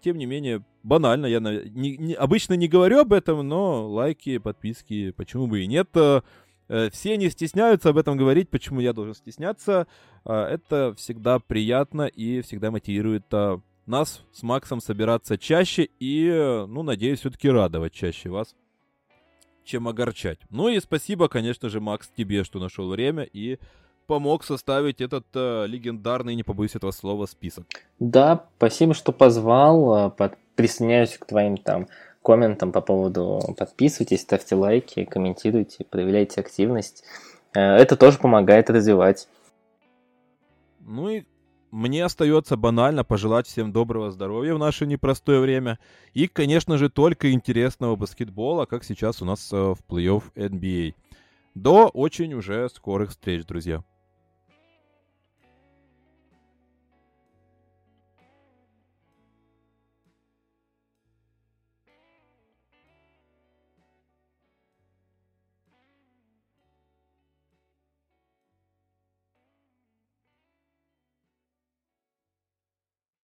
тем 0.03 0.17
не 0.17 0.25
менее, 0.25 0.63
банально, 0.83 1.25
я 1.27 1.39
обычно 2.17 2.55
не 2.55 2.67
говорю 2.67 2.99
об 2.99 3.13
этом, 3.13 3.47
но 3.47 3.87
лайки, 3.87 4.37
подписки, 4.37 5.11
почему 5.11 5.47
бы 5.47 5.61
и 5.61 5.67
нет. 5.67 5.89
Э, 5.95 6.21
э, 6.67 6.89
все 6.89 7.15
не 7.15 7.29
стесняются 7.29 7.89
об 7.89 7.97
этом 7.97 8.17
говорить, 8.17 8.49
почему 8.49 8.81
я 8.81 8.91
должен 8.91 9.15
стесняться. 9.15 9.87
Э, 10.25 10.43
это 10.43 10.93
всегда 10.97 11.39
приятно 11.39 12.07
и 12.07 12.41
всегда 12.41 12.69
мотивирует 12.69 13.29
нас 13.85 14.21
с 14.31 14.43
Максом 14.43 14.81
собираться 14.81 15.37
чаще 15.37 15.89
и, 15.99 16.29
ну, 16.67 16.83
надеюсь, 16.83 17.19
все-таки 17.19 17.49
радовать 17.49 17.93
чаще 17.93 18.29
вас, 18.29 18.55
чем 19.63 19.87
огорчать. 19.87 20.39
Ну 20.49 20.69
и 20.69 20.79
спасибо, 20.79 21.27
конечно 21.27 21.69
же, 21.69 21.79
Макс, 21.79 22.09
тебе, 22.15 22.43
что 22.43 22.59
нашел 22.59 22.89
время 22.89 23.23
и 23.23 23.59
помог 24.07 24.43
составить 24.43 25.01
этот 25.01 25.25
э, 25.33 25.65
легендарный, 25.67 26.35
не 26.35 26.43
побоюсь 26.43 26.75
этого 26.75 26.91
слова, 26.91 27.25
список. 27.25 27.65
Да, 27.99 28.45
спасибо, 28.57 28.93
что 28.93 29.11
позвал. 29.11 30.07
Э, 30.07 30.11
под... 30.11 30.37
Присоединяюсь 30.55 31.17
к 31.17 31.25
твоим 31.25 31.57
там 31.57 31.87
комментам 32.21 32.71
по 32.71 32.81
поводу 32.81 33.41
подписывайтесь, 33.57 34.21
ставьте 34.21 34.55
лайки, 34.55 35.03
комментируйте, 35.03 35.83
проявляйте 35.83 36.41
активность. 36.41 37.03
Э, 37.53 37.59
это 37.59 37.95
тоже 37.95 38.17
помогает 38.19 38.69
развивать. 38.69 39.27
Ну 40.79 41.09
и 41.09 41.23
мне 41.73 42.05
остается 42.05 42.55
банально 42.55 43.03
пожелать 43.03 43.47
всем 43.47 43.71
доброго 43.71 44.11
здоровья 44.11 44.53
в 44.53 44.59
наше 44.59 44.85
непростое 44.85 45.39
время. 45.39 45.79
И, 46.13 46.27
конечно 46.27 46.77
же, 46.77 46.87
только 46.87 47.31
интересного 47.31 47.95
баскетбола, 47.95 48.65
как 48.65 48.83
сейчас 48.83 49.23
у 49.23 49.25
нас 49.25 49.51
э, 49.51 49.55
в 49.57 49.79
плей-офф 49.89 50.23
NBA. 50.35 50.93
До 51.55 51.87
очень 51.87 52.33
уже 52.35 52.69
скорых 52.69 53.09
встреч, 53.09 53.45
друзья. 53.45 53.83